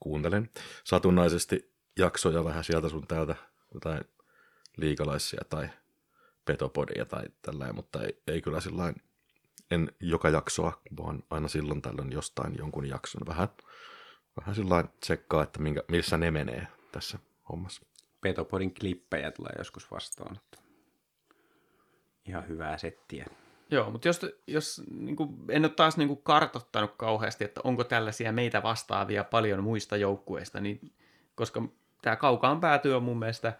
kuuntelen 0.01 0.51
satunnaisesti 0.85 1.73
jaksoja 1.99 2.45
vähän 2.45 2.65
sieltä 2.65 2.89
sun 2.89 3.07
täältä, 3.07 3.35
jotain 3.75 4.01
liikalaisia 4.77 5.41
tai 5.49 5.69
petopodia 6.45 7.05
tai 7.05 7.25
tällä, 7.43 7.73
mutta 7.73 8.03
ei, 8.03 8.23
ei 8.27 8.43
kyllä 8.43 8.61
sillä 8.61 8.93
en 9.71 9.93
joka 10.01 10.29
jaksoa, 10.29 10.81
vaan 10.97 11.23
aina 11.31 11.49
silloin 11.49 11.83
tällöin 11.83 12.13
jostain 12.13 12.55
jonkun 12.59 12.89
jakson 12.89 13.27
vähän, 13.27 13.49
vähän 14.41 14.55
sillä 14.55 14.85
tsekkaa, 15.01 15.43
että 15.43 15.61
minkä, 15.61 15.83
missä 15.89 16.19
ne 16.19 16.31
menee 16.31 16.67
tässä 16.93 17.19
hommassa. 17.49 17.83
Petopodin 18.21 18.75
klippejä 18.75 19.31
tulee 19.31 19.53
joskus 19.59 19.91
vastaan. 19.91 20.41
Ihan 22.27 22.49
hyvää 22.49 22.79
settiä. 22.79 23.27
Joo, 23.71 23.91
mutta 23.91 24.09
jos, 24.09 24.27
jos 24.47 24.83
niin 24.91 25.17
kuin, 25.17 25.31
en 25.49 25.65
ole 25.65 25.73
taas 25.73 25.97
niin 25.97 26.09
kuin 26.09 26.23
kartottanut 26.23 26.95
kauheasti, 26.97 27.45
että 27.45 27.61
onko 27.65 27.85
tällaisia 27.85 28.33
meitä 28.33 28.63
vastaavia 28.63 29.25
paljon 29.25 29.65
muista 29.65 29.97
joukkueista, 29.97 30.61
niin, 30.61 30.93
koska 31.35 31.63
tämä 32.03 32.17
kaukaan 32.17 32.61
päätyy 32.61 32.97
on 32.97 33.03
mun 33.03 33.19
mielestä 33.19 33.53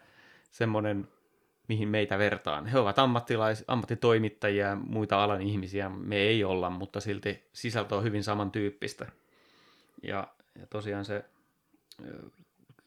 semmoinen, 0.51 1.07
mihin 1.67 1.89
meitä 1.89 2.17
vertaan. 2.17 2.65
He 2.65 2.79
ovat 2.79 2.99
ammattilais, 2.99 3.63
ammattitoimittajia, 3.67 4.75
muita 4.75 5.23
alan 5.23 5.41
ihmisiä, 5.41 5.89
me 5.89 6.15
ei 6.15 6.43
olla, 6.43 6.69
mutta 6.69 6.99
silti 6.99 7.49
sisältö 7.53 7.95
on 7.95 8.03
hyvin 8.03 8.23
samantyyppistä. 8.23 9.05
Ja, 10.03 10.27
ja 10.59 10.67
tosiaan 10.67 11.05
se 11.05 11.25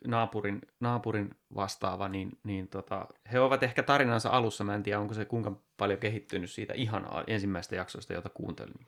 naapurin, 0.07 0.61
naapurin 0.81 1.35
vastaava, 1.55 2.09
niin, 2.09 2.39
niin 2.45 2.69
tota, 2.69 3.07
he 3.33 3.41
ovat 3.41 3.63
ehkä 3.63 3.83
tarinansa 3.83 4.29
alussa, 4.29 4.65
mä 4.65 4.75
en 4.75 4.83
tiedä 4.83 5.01
onko 5.01 5.15
se 5.15 5.25
kuinka 5.25 5.53
paljon 5.77 5.99
kehittynyt 5.99 6.51
siitä 6.51 6.75
ihan 6.75 7.07
ensimmäistä 7.27 7.77
jaksoista, 7.77 8.13
jota 8.13 8.29
kuuntelin. 8.29 8.85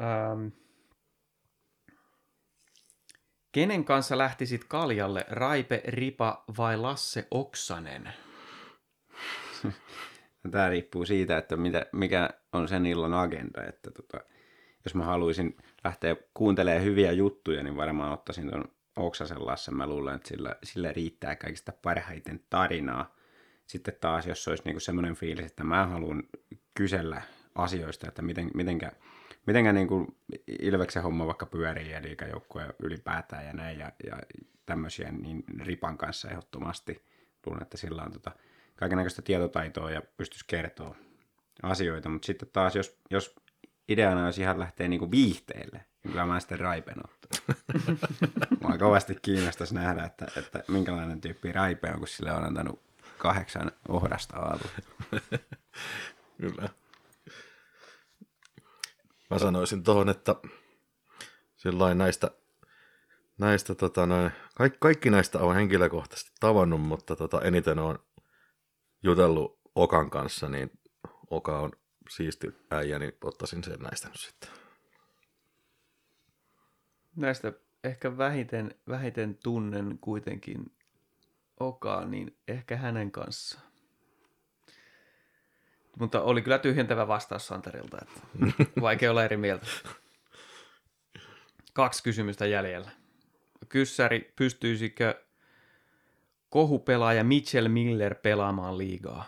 Ähm. 0.00 0.46
Kenen 3.52 3.84
kanssa 3.84 4.18
lähtisit 4.18 4.64
kaljalle, 4.64 5.24
Raipe, 5.28 5.82
Ripa 5.86 6.44
vai 6.58 6.76
Lasse 6.76 7.26
Oksanen? 7.30 8.12
Tämä 10.50 10.68
riippuu 10.68 11.04
siitä, 11.04 11.38
että 11.38 11.56
mitä, 11.56 11.86
mikä 11.92 12.30
on 12.52 12.68
sen 12.68 12.86
illan 12.86 13.14
agenda. 13.14 13.64
Että 13.64 13.90
tota, 13.90 14.20
jos 14.84 14.94
mä 14.94 15.04
haluaisin 15.04 15.56
lähteä 15.84 16.16
kuuntelemaan 16.34 16.84
hyviä 16.84 17.12
juttuja, 17.12 17.62
niin 17.62 17.76
varmaan 17.76 18.12
ottaisin 18.12 18.50
tuon 18.50 18.64
Oksasen 18.96 19.46
Lasse. 19.46 19.70
Mä 19.70 19.86
luulen, 19.86 20.14
että 20.14 20.28
sillä, 20.28 20.56
sillä 20.62 20.92
riittää 20.92 21.36
kaikista 21.36 21.72
parhaiten 21.82 22.40
tarinaa. 22.50 23.16
Sitten 23.66 23.94
taas, 24.00 24.26
jos 24.26 24.48
olisi 24.48 24.62
niinku 24.64 24.80
semmoinen 24.80 25.14
fiilis, 25.14 25.46
että 25.46 25.64
mä 25.64 25.86
haluan 25.86 26.22
kysellä 26.74 27.22
asioista, 27.54 28.08
että 28.08 28.22
miten, 28.22 28.50
mitenkä, 28.54 28.92
mitenkä 29.46 29.72
niinku 29.72 30.16
Ilveksen 30.60 31.02
homma 31.02 31.26
vaikka 31.26 31.46
pyörii 31.46 31.90
ja 31.90 32.02
liikajoukkoja 32.02 32.72
ylipäätään 32.82 33.46
ja 33.46 33.52
näin 33.52 33.78
ja, 33.78 33.92
ja 34.06 34.16
tämmöisiä, 34.66 35.12
niin 35.12 35.44
Ripan 35.60 35.98
kanssa 35.98 36.30
ehdottomasti 36.30 37.04
luulen, 37.46 37.62
että 37.62 37.76
sillä 37.76 38.02
on 38.02 38.12
tota, 38.12 38.32
kaikenlaista 38.76 39.22
tietotaitoa 39.22 39.90
ja 39.90 40.02
pystyisi 40.16 40.44
kertoa 40.48 40.96
asioita, 41.62 42.08
mutta 42.08 42.26
sitten 42.26 42.48
taas, 42.52 42.76
jos, 42.76 42.98
jos 43.10 43.34
ideana 43.92 44.24
olisi 44.24 44.40
ihan 44.40 44.58
lähteä 44.58 44.88
niinku 44.88 45.10
viihteelle, 45.10 45.84
kyllä 46.02 46.26
mä 46.26 46.40
sitten 46.40 46.60
Raipen 46.60 46.96
Mua 48.62 48.78
kovasti 48.78 49.18
kiinnostaisi 49.22 49.74
nähdä, 49.74 50.04
että, 50.04 50.26
että 50.36 50.64
minkälainen 50.68 51.20
tyyppi 51.20 51.52
Raipe 51.52 51.90
on, 51.90 51.98
kun 51.98 52.08
sille 52.08 52.32
on 52.32 52.44
antanut 52.44 52.82
kahdeksan 53.18 53.72
ohrasta 53.88 54.36
aamu. 54.36 54.64
kyllä. 56.40 56.68
Mä 59.30 59.38
sanoisin 59.38 59.82
tuohon, 59.82 60.08
että 60.08 60.36
sillain 61.56 61.98
näistä, 61.98 62.30
näistä 63.38 63.74
tota 63.74 64.06
noin, 64.06 64.30
kaikki, 64.54 64.78
kaikki 64.80 65.10
näistä 65.10 65.38
on 65.38 65.54
henkilökohtaisesti 65.54 66.32
tavannut, 66.40 66.80
mutta 66.80 67.16
tota, 67.16 67.40
eniten 67.40 67.78
on 67.78 67.98
jutellut 69.02 69.58
Okan 69.74 70.10
kanssa, 70.10 70.48
niin 70.48 70.70
Oka 71.30 71.58
on 71.58 71.72
siisti 72.08 72.54
äijä, 72.70 72.98
niin 72.98 73.12
ottaisin 73.24 73.64
sen 73.64 73.80
näistä 73.80 74.08
nyt 74.08 74.20
sitten. 74.20 74.50
Näistä 77.16 77.52
ehkä 77.84 78.18
vähiten, 78.18 78.74
vähiten 78.88 79.38
tunnen 79.42 79.98
kuitenkin 80.00 80.72
Okaa, 81.60 82.04
niin 82.04 82.36
ehkä 82.48 82.76
hänen 82.76 83.12
kanssaan. 83.12 83.66
Mutta 85.98 86.22
oli 86.22 86.42
kyllä 86.42 86.58
tyhjentävä 86.58 87.08
vastaus 87.08 87.46
Santerilta, 87.46 87.98
että 88.02 88.20
vaikea 88.80 89.10
olla 89.10 89.24
eri 89.24 89.36
mieltä. 89.36 89.66
Kaksi 91.72 92.02
kysymystä 92.02 92.46
jäljellä. 92.46 92.90
Kyssäri, 93.68 94.32
pystyisikö 94.36 95.24
kohupelaaja 96.50 97.24
Mitchell 97.24 97.68
Miller 97.68 98.14
pelaamaan 98.14 98.78
liigaa? 98.78 99.26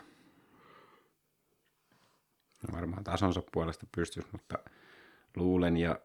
Varmaan 2.73 3.05
tasonsa 3.05 3.43
puolesta 3.53 3.87
pystyisi, 3.97 4.29
mutta 4.33 4.59
luulen 5.37 5.77
ja 5.77 5.99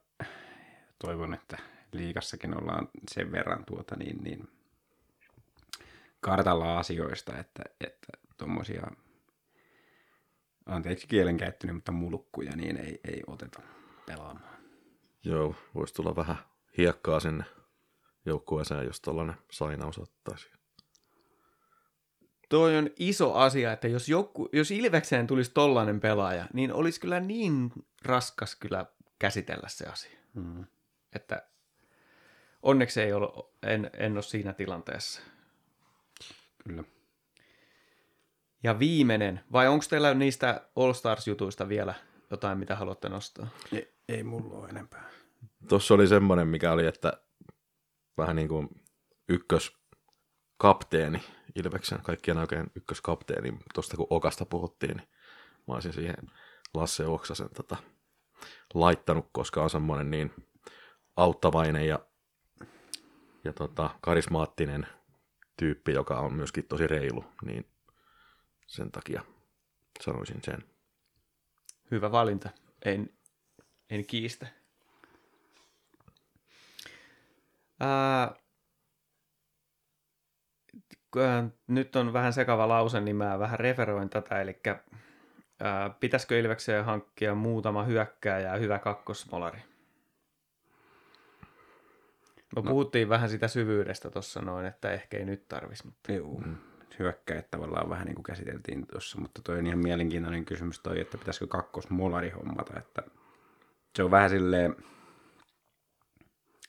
toivon, 1.00 1.34
että 1.34 1.58
liikassakin 1.94 2.58
ollaan 2.58 2.90
sen 3.12 3.32
verran 3.32 3.66
tuota 3.66 3.96
niin, 3.96 4.24
niin 4.24 4.48
kartalla 6.20 6.80
asioista, 6.80 7.38
että, 7.38 7.64
että 7.82 8.08
anteeksi 10.66 11.08
kielenkäyttöni, 11.08 11.74
mutta 11.74 11.92
mulkkuja 11.92 12.56
niin 12.56 12.78
ei, 12.78 13.00
ei 13.04 13.24
oteta 13.28 13.62
pelaamaan. 14.06 14.60
Joo, 15.24 15.56
voisi 15.76 15.94
tulla 15.94 16.16
vähän 16.16 16.38
hiekkaa 16.78 17.20
sinne 17.20 17.44
joukkueeseen, 18.26 18.86
jos 18.86 19.02
tällainen 19.02 19.36
sainaus 19.52 20.00
ottaisi. 20.00 20.52
Toi 22.50 22.78
on 22.78 22.90
iso 22.98 23.34
asia, 23.34 23.72
että 23.72 23.88
jos, 23.88 24.10
joku, 24.10 24.50
jos 24.54 24.72
Ilvekseen 24.72 25.28
tulisi 25.28 25.52
tollainen 25.54 26.00
pelaaja, 26.00 26.46
niin 26.54 26.74
olisi 26.74 27.00
kyllä 27.00 27.20
niin 27.20 27.72
raskas 28.06 28.56
kyllä 28.56 28.86
käsitellä 29.20 29.68
se 29.68 29.86
asia. 29.86 30.20
Mm. 30.34 30.66
Että 31.16 31.46
onneksi 32.62 33.02
ei 33.02 33.14
ole, 33.14 33.46
en, 33.64 33.90
en 33.98 34.14
ole 34.14 34.22
siinä 34.22 34.54
tilanteessa. 34.54 35.22
Kyllä. 36.64 36.84
Ja 38.64 38.80
viimeinen, 38.80 39.40
vai 39.52 39.68
onko 39.68 39.86
teillä 39.90 40.14
niistä 40.14 40.62
All 40.76 40.94
Stars-jutuista 40.94 41.70
vielä 41.70 41.94
jotain, 42.32 42.58
mitä 42.58 42.76
haluatte 42.76 43.10
nostaa? 43.10 43.48
Ei, 43.74 43.94
ei 44.10 44.24
mulla 44.24 44.58
ole 44.58 44.70
enempää. 44.70 45.10
Tuossa 45.68 45.94
oli 45.94 46.08
semmoinen, 46.08 46.48
mikä 46.48 46.72
oli, 46.72 46.86
että 46.86 47.14
vähän 48.18 48.36
niin 48.36 48.48
kuin 48.48 48.70
ykköskapteeni 50.60 51.24
Ilveksen, 51.56 52.02
kaikkien 52.02 52.38
oikein 52.38 52.72
ykköskapteeni, 52.76 53.58
tuosta 53.74 53.98
kun 53.98 54.08
Okasta 54.10 54.46
puhuttiin, 54.46 54.98
niin 54.98 55.08
mä 55.68 55.74
olisin 55.74 55.94
siihen 55.94 56.16
Lasse 56.74 57.06
Oksasen 57.06 57.50
tota, 57.50 57.78
laittanut, 58.74 59.30
koska 59.32 59.64
on 59.64 59.70
semmoinen 59.70 60.12
niin 60.12 60.32
auttavainen 61.16 61.88
ja, 61.88 62.00
ja 63.44 63.54
tota, 63.54 63.90
karismaattinen 64.02 64.88
tyyppi, 65.58 65.92
joka 65.92 66.20
on 66.20 66.34
myöskin 66.34 66.68
tosi 66.68 66.88
reilu, 66.88 67.26
niin 67.46 67.66
sen 68.68 68.92
takia 68.92 69.24
sanoisin 70.02 70.42
sen. 70.44 70.64
Hyvä 71.92 72.12
valinta. 72.12 72.50
En, 72.86 73.10
en 73.90 74.06
kiistä. 74.06 74.48
Ää, 77.80 78.36
nyt 81.68 81.96
on 81.96 82.14
vähän 82.14 82.34
sekava 82.34 82.68
lause, 82.68 83.02
niin 83.02 83.16
mä 83.16 83.40
vähän 83.40 83.60
referoin 83.60 84.10
tätä, 84.10 84.42
eli 84.42 84.60
ää, 85.60 85.90
pitäisikö 85.90 86.40
Ilvekseen 86.40 86.86
hankkia 86.86 87.36
muutama 87.36 87.84
hyökkääjä 87.84 88.52
ja 88.52 88.58
hyvä 88.58 88.80
kakkosmolari? 88.80 89.60
Me 92.56 92.62
no. 92.62 92.70
puhuttiin 92.70 93.10
vähän 93.10 93.30
sitä 93.30 93.48
syvyydestä 93.48 94.10
tuossa 94.10 94.42
noin, 94.42 94.66
että 94.66 94.92
ehkä 94.92 95.18
ei 95.18 95.26
nyt 95.26 95.48
tarvisi. 95.48 95.86
Mutta... 95.86 96.12
Joo, 96.12 96.42
hyökkäjät 97.00 97.52
tavallaan 97.52 97.90
vähän 97.90 98.06
niin 98.06 98.16
kuin 98.16 98.24
käsiteltiin 98.24 98.88
tuossa, 98.88 99.22
mutta 99.22 99.42
toi 99.42 99.58
on 99.60 99.68
ihan 99.68 99.80
mielenkiintoinen 99.80 100.46
kysymys 100.46 100.80
toi, 100.80 101.00
että 101.00 101.18
pitäisikö 101.18 101.48
kakkosmolari 101.48 102.30
hommata, 102.30 102.80
että 102.80 103.04
se 103.96 104.04
on 104.04 104.12
vähän 104.12 104.30
silleen, 104.30 104.76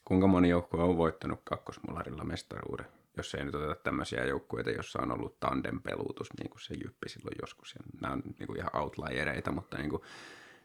kuinka 0.05 0.27
moni 0.27 0.49
joukkue 0.49 0.83
on 0.83 0.97
voittanut 0.97 1.41
kakkosmolarilla 1.45 2.25
mestaruuden, 2.25 2.87
jos 3.21 3.35
ei 3.35 3.45
nyt 3.45 3.55
oteta 3.55 3.75
tämmöisiä 3.75 4.25
joukkueita, 4.25 4.71
jossa 4.71 5.03
on 5.03 5.13
ollut 5.13 5.41
tandem-peluutus, 5.41 6.29
niin 6.39 6.51
kuin 6.51 6.61
se 6.61 6.75
Jyppi 6.75 7.09
silloin 7.09 7.37
joskus. 7.41 7.75
Ja 7.75 7.81
nämä 8.01 8.15
on 8.15 8.23
niin 8.39 8.47
kuin 8.47 8.59
ihan 8.59 8.77
outliereita, 8.77 9.53
mutta 9.53 9.79
niin 9.79 9.91
kuin, 9.91 10.03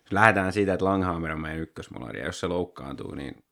jos 0.04 0.12
lähdetään 0.12 0.54
siitä, 0.54 0.74
että 0.74 0.86
Langhammer 0.86 1.32
on 1.32 1.42
meidän 1.42 1.60
ykkösmolari, 1.60 2.20
ja 2.20 2.26
jos 2.26 2.40
se 2.40 2.48
loukkaantuu, 2.48 3.16
niin... 3.16 3.44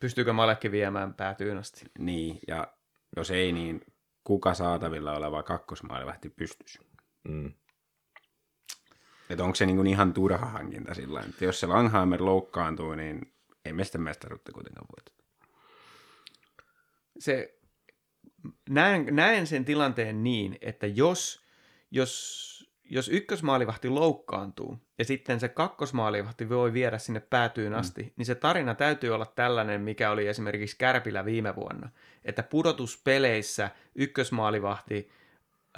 Pystyykö 0.00 0.32
Malekki 0.32 0.70
viemään 0.70 1.14
päätyyn 1.14 1.58
asti? 1.58 1.86
Niin, 1.98 2.38
ja 2.48 2.68
jos 3.16 3.30
ei, 3.30 3.52
niin 3.52 3.80
kuka 4.24 4.54
saatavilla 4.54 5.12
oleva 5.12 5.42
kakkosmaalivahti 5.42 6.30
pystyisi? 6.30 6.78
Mm. 7.28 7.52
Että 9.30 9.44
onko 9.44 9.54
se 9.54 9.66
niin 9.66 9.76
kuin 9.76 9.86
ihan 9.86 10.12
turha 10.12 10.46
hankinta 10.46 10.94
sillä 10.94 11.20
että 11.20 11.44
jos 11.44 11.60
se 11.60 11.66
Langhammer 11.66 12.24
loukkaantuu, 12.24 12.94
niin 12.94 13.34
ei 13.64 13.72
mestä 13.72 13.98
mestaruutta 13.98 14.52
kuitenkaan 14.52 14.86
voiteta. 14.96 15.24
Se, 17.18 17.57
näen, 18.68 19.06
näen 19.10 19.46
sen 19.46 19.64
tilanteen 19.64 20.24
niin, 20.24 20.58
että 20.60 20.86
jos, 20.86 21.46
jos, 21.90 22.70
jos 22.84 23.08
ykkösmaalivahti 23.08 23.88
loukkaantuu 23.88 24.78
ja 24.98 25.04
sitten 25.04 25.40
se 25.40 25.48
kakkosmaalivahti 25.48 26.48
voi 26.48 26.72
viedä 26.72 26.98
sinne 26.98 27.20
päätyyn 27.20 27.72
mm. 27.72 27.78
asti, 27.78 28.02
mm. 28.02 28.10
niin 28.16 28.26
se 28.26 28.34
tarina 28.34 28.74
täytyy 28.74 29.10
olla 29.10 29.26
tällainen, 29.26 29.80
mikä 29.80 30.10
oli 30.10 30.26
esimerkiksi 30.26 30.78
Kärpillä 30.78 31.24
viime 31.24 31.56
vuonna. 31.56 31.90
Että 32.24 32.42
pudotuspeleissä 32.42 33.70
ykkösmaalivahti 33.94 35.10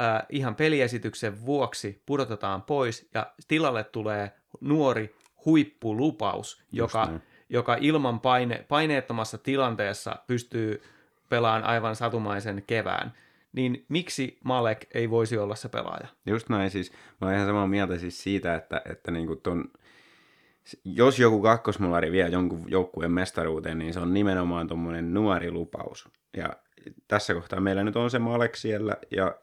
äh, 0.01 0.23
ihan 0.29 0.55
peliesityksen 0.55 1.47
vuoksi 1.47 2.03
pudotetaan 2.07 2.63
pois 2.63 3.09
ja 3.15 3.33
tilalle 3.49 3.85
tulee 3.85 4.33
nuori 4.61 5.15
huippulupaus, 5.45 6.63
joka 6.73 7.07
niin 7.07 7.23
joka 7.51 7.77
ilman 7.81 8.21
paine, 8.21 8.65
paineettomassa 8.69 9.39
tilanteessa 9.39 10.17
pystyy 10.27 10.83
pelaamaan 11.31 11.65
aivan 11.65 11.97
satumaisen 11.97 12.63
kevään, 12.67 13.13
niin 13.53 13.85
miksi 13.89 14.39
Malek 14.45 14.87
ei 14.95 15.11
voisi 15.11 15.39
olla 15.39 15.55
se 15.55 15.69
pelaaja? 15.69 16.09
Just 16.27 16.49
näin 16.49 16.71
siis. 16.71 16.93
Mä 17.21 17.27
oon 17.27 17.35
ihan 17.35 17.47
samaa 17.47 17.67
mieltä 17.67 17.99
siis 17.99 18.23
siitä, 18.23 18.55
että, 18.55 18.83
että 18.91 19.11
niinku 19.11 19.37
ton, 19.37 19.65
jos 20.85 21.19
joku 21.19 21.43
kakkosmolari 21.43 22.13
vie 22.13 22.29
jonkun 22.29 22.65
joukkueen 22.67 23.13
mestaruuteen, 23.13 23.79
niin 23.79 23.95
se 23.95 24.01
on 24.01 24.15
nimenomaan 24.15 24.69
tuommoinen 24.69 25.15
nuori 25.15 25.51
lupaus. 25.51 26.09
Ja 26.37 26.49
tässä 27.09 27.35
kohtaa 27.35 27.61
meillä 27.61 27.85
nyt 27.85 27.97
on 27.97 28.11
se 28.11 28.19
Malek 28.19 28.57
siellä, 28.57 28.97
ja 29.11 29.35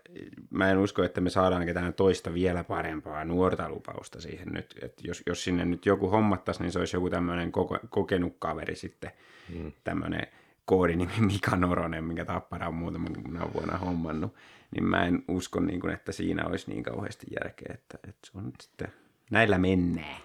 mä 0.50 0.72
en 0.72 0.78
usko, 0.78 1.04
että 1.04 1.22
me 1.22 1.30
saadaan 1.30 1.66
ketään 1.66 1.94
toista 1.94 2.34
vielä 2.34 2.64
parempaa 2.64 3.26
nuorta 3.26 3.70
lupausta 3.70 4.22
siihen 4.22 4.48
nyt. 4.48 4.76
Että 4.82 5.08
jos, 5.08 5.24
jos 5.26 5.44
sinne 5.44 5.66
nyt 5.66 5.86
joku 5.86 6.10
hommattaisi, 6.10 6.62
niin 6.62 6.72
se 6.72 6.80
olisi 6.80 6.96
joku 6.96 7.10
tämmöinen 7.10 7.52
kokenut 7.90 8.36
kaveri 8.40 8.76
sitten, 8.76 9.12
hmm. 9.54 9.72
tämmöinen 9.84 10.28
koodinimi 10.68 11.14
Mika 11.32 11.56
Noronen, 11.56 12.04
minkä 12.04 12.26
Tappara 12.26 12.68
on 12.68 12.76
muutaman 12.76 13.14
vuonna 13.54 13.78
hommannut, 13.78 14.36
niin 14.76 14.84
mä 14.84 15.06
en 15.06 15.24
usko, 15.28 15.60
niin 15.60 15.80
kuin, 15.80 15.94
että 15.94 16.12
siinä 16.12 16.46
olisi 16.46 16.72
niin 16.72 16.84
kauheasti 16.84 17.26
järkeä, 17.42 17.74
että, 17.74 17.98
että 18.08 18.28
se 18.28 18.32
on 18.38 18.52
sitten, 18.62 18.94
näillä 19.32 19.58
mennään. 19.58 20.22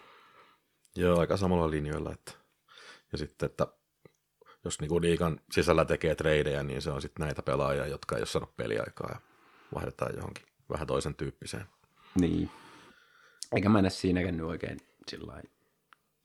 Joo, 0.97 1.21
aika 1.21 1.37
samalla 1.37 1.71
linjoilla, 1.71 2.13
että 2.13 2.33
ja 3.13 3.19
sitten, 3.19 3.47
että 3.47 3.67
jos 4.65 4.81
niinku 4.81 5.01
liikan 5.01 5.41
sisällä 5.53 5.85
tekee 5.85 6.15
treidejä, 6.15 6.63
niin 6.63 6.83
se 6.83 6.91
on 6.91 7.03
sitten 7.03 7.25
näitä 7.25 7.43
pelaajia, 7.43 7.87
jotka 7.87 8.17
ei 8.17 8.21
ole 8.21 8.27
saanut 8.27 8.57
peliaikaa 8.57 9.11
ja 9.13 9.21
vaihdetaan 9.75 10.17
johonkin 10.17 10.47
vähän 10.71 10.87
toisen 10.87 11.15
tyyppiseen. 11.15 11.67
Niin. 12.21 12.51
Eikä 13.55 13.69
mä 13.69 13.83
näe 13.83 13.91
siinäkään 13.91 14.37
nyt 14.37 14.47
oikein 14.47 14.79
sillä 15.09 15.43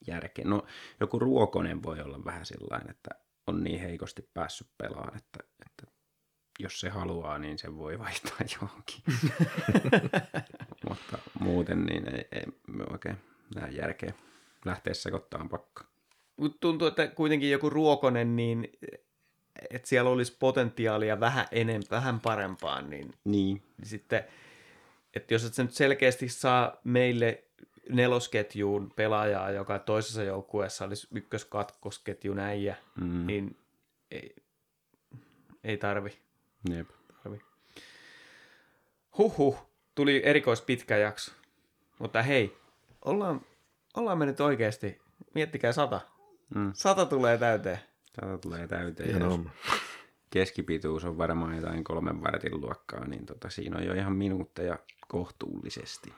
järkeä. 0.06 0.44
No 0.44 0.64
joku 1.00 1.18
Ruokonen 1.18 1.82
voi 1.82 2.00
olla 2.00 2.24
vähän 2.24 2.46
sillä 2.46 2.80
että 2.90 3.10
on 3.48 3.64
niin 3.64 3.80
heikosti 3.80 4.30
päässyt 4.34 4.68
pelaamaan, 4.78 5.16
että, 5.16 5.38
että 5.66 5.92
jos 6.58 6.80
se 6.80 6.88
haluaa, 6.88 7.38
niin 7.38 7.58
se 7.58 7.76
voi 7.76 7.98
vaihtaa 7.98 8.38
johonkin. 8.60 9.02
Mutta 10.88 11.18
muuten 11.40 11.86
niin 11.86 12.14
ei, 12.14 12.28
ei 12.32 12.44
oikein 12.90 13.16
näe 13.54 13.70
järkeä 13.70 14.12
lähteä 14.64 14.94
sekoittamaan 14.94 15.48
pakkaan. 15.48 15.88
Tuntuu, 16.60 16.88
että 16.88 17.06
kuitenkin 17.06 17.50
joku 17.50 17.70
Ruokonen, 17.70 18.36
niin 18.36 18.68
että 19.70 19.88
siellä 19.88 20.10
olisi 20.10 20.36
potentiaalia 20.38 21.20
vähän 21.20 21.46
enemmän, 21.50 21.82
vähän 21.90 22.20
parempaan, 22.20 22.90
niin, 22.90 23.14
niin. 23.24 23.62
sitten, 23.82 24.24
että 25.14 25.34
jos 25.34 25.44
et 25.44 25.54
sä 25.54 25.62
nyt 25.62 25.72
selkeästi 25.72 26.28
saa 26.28 26.80
meille 26.84 27.44
nelosketjuun 27.88 28.92
pelaajaa, 28.96 29.50
joka 29.50 29.78
toisessa 29.78 30.22
joukkueessa 30.22 30.84
olisi 30.84 31.08
ykkös-kakkosketjun 31.14 32.38
äijä, 32.38 32.76
mm. 33.00 33.26
niin 33.26 33.56
ei, 34.10 34.36
ei 35.64 35.76
tarvi. 35.76 36.18
Jep. 36.70 36.88
tarvi. 37.22 37.40
Huhhuh, 39.18 39.66
tuli 39.94 40.22
erikois 40.24 40.60
pitkä 40.60 40.96
jakso. 40.96 41.32
Mutta 41.98 42.22
hei, 42.22 42.56
ollaan, 43.04 43.40
ollaan 43.96 44.18
me 44.18 44.26
nyt 44.26 44.40
oikeasti, 44.40 45.00
miettikää 45.34 45.72
sata. 45.72 46.00
Mm. 46.54 46.72
Sata 46.74 47.06
tulee 47.06 47.38
täyteen. 47.38 47.78
Sata 48.20 48.38
tulee 48.38 48.68
täyteen. 48.68 49.20
Jos 49.20 49.40
keskipituus 50.30 51.04
on 51.04 51.18
varmaan 51.18 51.56
jotain 51.56 51.84
kolmen 51.84 52.22
vartin 52.22 52.60
luokkaa, 52.60 53.06
niin 53.06 53.26
tota, 53.26 53.50
siinä 53.50 53.76
on 53.76 53.84
jo 53.84 53.94
ihan 53.94 54.12
minuutteja 54.12 54.78
kohtuullisesti. 55.08 56.12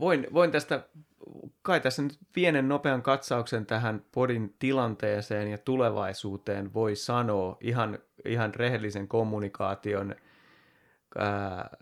Voin, 0.00 0.26
voin 0.32 0.50
tästä, 0.50 0.82
kai 1.62 1.80
tässä 1.80 2.02
nyt 2.02 2.18
pienen 2.32 2.68
nopean 2.68 3.02
katsauksen 3.02 3.66
tähän 3.66 4.04
podin 4.12 4.54
tilanteeseen 4.58 5.48
ja 5.48 5.58
tulevaisuuteen 5.58 6.74
voi 6.74 6.96
sanoa 6.96 7.56
ihan, 7.60 7.98
ihan 8.24 8.54
rehellisen 8.54 9.08
kommunikaation 9.08 10.14
ää, 11.18 11.76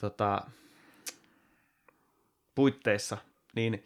tota, 0.00 0.42
puitteissa, 2.54 3.18
niin 3.54 3.84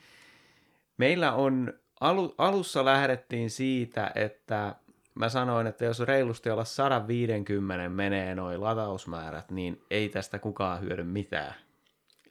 meillä 0.98 1.32
on, 1.32 1.72
alu, 2.00 2.34
alussa 2.38 2.84
lähdettiin 2.84 3.50
siitä, 3.50 4.12
että 4.14 4.74
mä 5.14 5.28
sanoin, 5.28 5.66
että 5.66 5.84
jos 5.84 6.00
reilusti 6.00 6.50
olla 6.50 6.64
150 6.64 7.88
menee 7.88 8.34
noin 8.34 8.60
latausmäärät, 8.60 9.50
niin 9.50 9.82
ei 9.90 10.08
tästä 10.08 10.38
kukaan 10.38 10.80
hyödy 10.80 11.02
mitään. 11.02 11.54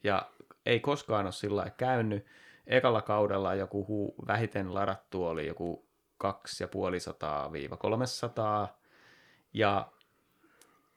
Ja 0.04 0.30
ei 0.68 0.80
koskaan 0.80 1.26
ole 1.26 1.32
sillä 1.32 1.70
käynyt. 1.70 2.26
Ekalla 2.66 3.02
kaudella 3.02 3.54
joku 3.54 3.86
huu, 3.86 4.14
vähiten 4.26 4.74
ladattu 4.74 5.24
oli 5.24 5.46
joku 5.46 5.88
2500-300. 6.24 6.28
Ja 9.54 9.92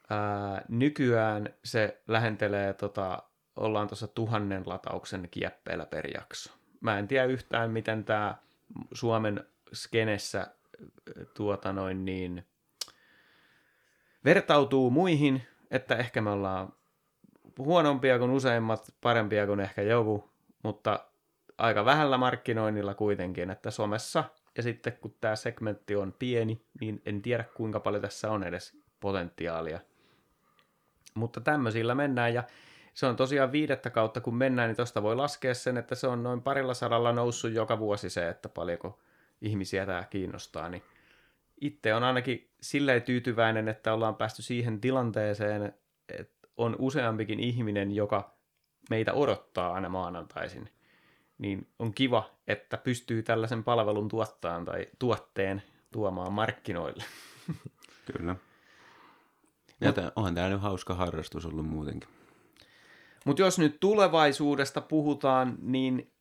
ää, 0.10 0.62
nykyään 0.70 1.54
se 1.64 2.02
lähentelee, 2.08 2.74
tota, 2.74 3.24
ollaan 3.56 3.88
tuossa 3.88 4.08
tuhannen 4.08 4.64
latauksen 4.66 5.28
kieppeillä 5.32 5.86
per 5.86 6.08
jakso. 6.14 6.54
Mä 6.82 7.00
en 7.00 7.08
tiedä 7.08 7.26
yhtään, 7.26 7.72
miten 7.72 8.06
tämä 8.06 8.36
Suomen 8.94 9.46
skenessä 9.74 10.48
tuota 11.34 11.74
noin 11.74 12.06
niin, 12.06 12.46
vertautuu 14.26 14.90
muihin, 14.90 15.42
että 15.72 15.96
ehkä 15.96 16.22
me 16.22 16.30
ollaan 16.30 16.74
huonompia 17.58 18.20
kuin 18.20 18.32
useimmat, 18.32 18.94
parempia 19.02 19.48
kuin 19.48 19.60
ehkä 19.60 19.82
joku, 19.82 20.30
mutta 20.64 21.06
aika 21.58 21.86
vähällä 21.86 22.18
markkinoinnilla 22.18 22.94
kuitenkin, 22.94 23.50
että 23.50 23.72
somessa 23.72 24.24
ja 24.58 24.64
sitten 24.64 24.94
kun 25.02 25.16
tämä 25.22 25.36
segmentti 25.36 25.96
on 25.96 26.16
pieni, 26.20 26.62
niin 26.82 27.02
en 27.06 27.22
tiedä 27.22 27.44
kuinka 27.44 27.80
paljon 27.80 28.02
tässä 28.02 28.32
on 28.32 28.44
edes 28.44 28.78
potentiaalia. 29.00 29.80
Mutta 31.14 31.42
tämmöisillä 31.42 31.96
mennään 31.96 32.34
ja 32.34 32.44
se 32.94 33.06
on 33.06 33.16
tosiaan 33.16 33.52
viidettä 33.52 33.90
kautta 33.90 34.22
kun 34.22 34.36
mennään, 34.36 34.70
niin 34.70 34.76
tuosta 34.76 35.04
voi 35.04 35.16
laskea 35.16 35.54
sen, 35.54 35.78
että 35.78 35.96
se 35.96 36.08
on 36.08 36.24
noin 36.24 36.42
parilla 36.42 36.74
sadalla 36.74 37.12
noussut 37.12 37.54
joka 37.54 37.80
vuosi 37.80 38.10
se, 38.10 38.30
että 38.30 38.50
paljonko 38.50 39.00
ihmisiä 39.42 39.86
tämä 39.86 40.04
kiinnostaa, 40.10 40.70
niin 40.70 40.84
itse 41.62 41.94
on 41.94 42.04
ainakin 42.04 42.50
silleen 42.62 43.02
tyytyväinen, 43.02 43.68
että 43.68 43.94
ollaan 43.94 44.16
päästy 44.16 44.42
siihen 44.42 44.82
tilanteeseen, 44.82 45.74
että 46.20 46.41
on 46.58 46.76
useampikin 46.80 47.40
ihminen, 47.40 47.92
joka 47.92 48.34
meitä 48.90 49.14
odottaa 49.14 49.74
aina 49.74 49.90
maanantaisin. 49.90 50.70
Niin 51.38 51.68
on 51.80 51.94
kiva, 51.94 52.30
että 52.48 52.78
pystyy 52.78 53.24
tällaisen 53.24 53.64
palvelun 53.64 54.10
tuottamaan 54.10 54.66
tai 54.66 54.88
tuotteen 55.00 55.64
tuomaan 55.92 56.34
markkinoille. 56.34 57.04
Kyllä. 58.12 58.36
Ja 59.82 59.88
Mut, 59.88 60.14
onhan 60.16 60.36
tämä 60.36 60.50
nyt 60.50 60.62
hauska 60.62 60.94
harrastus 60.94 61.46
ollut 61.46 61.66
muutenkin. 61.66 62.10
Mutta 63.26 63.42
jos 63.42 63.60
nyt 63.60 63.80
tulevaisuudesta 63.80 64.82
puhutaan, 64.82 65.58
niin 65.62 66.12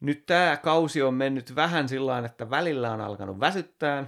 nyt 0.00 0.26
tämä 0.26 0.56
kausi 0.56 1.02
on 1.02 1.14
mennyt 1.14 1.56
vähän 1.56 1.88
sillä 1.88 2.18
että 2.18 2.50
välillä 2.50 2.92
on 2.92 3.00
alkanut 3.00 3.40
väsyttää, 3.40 4.06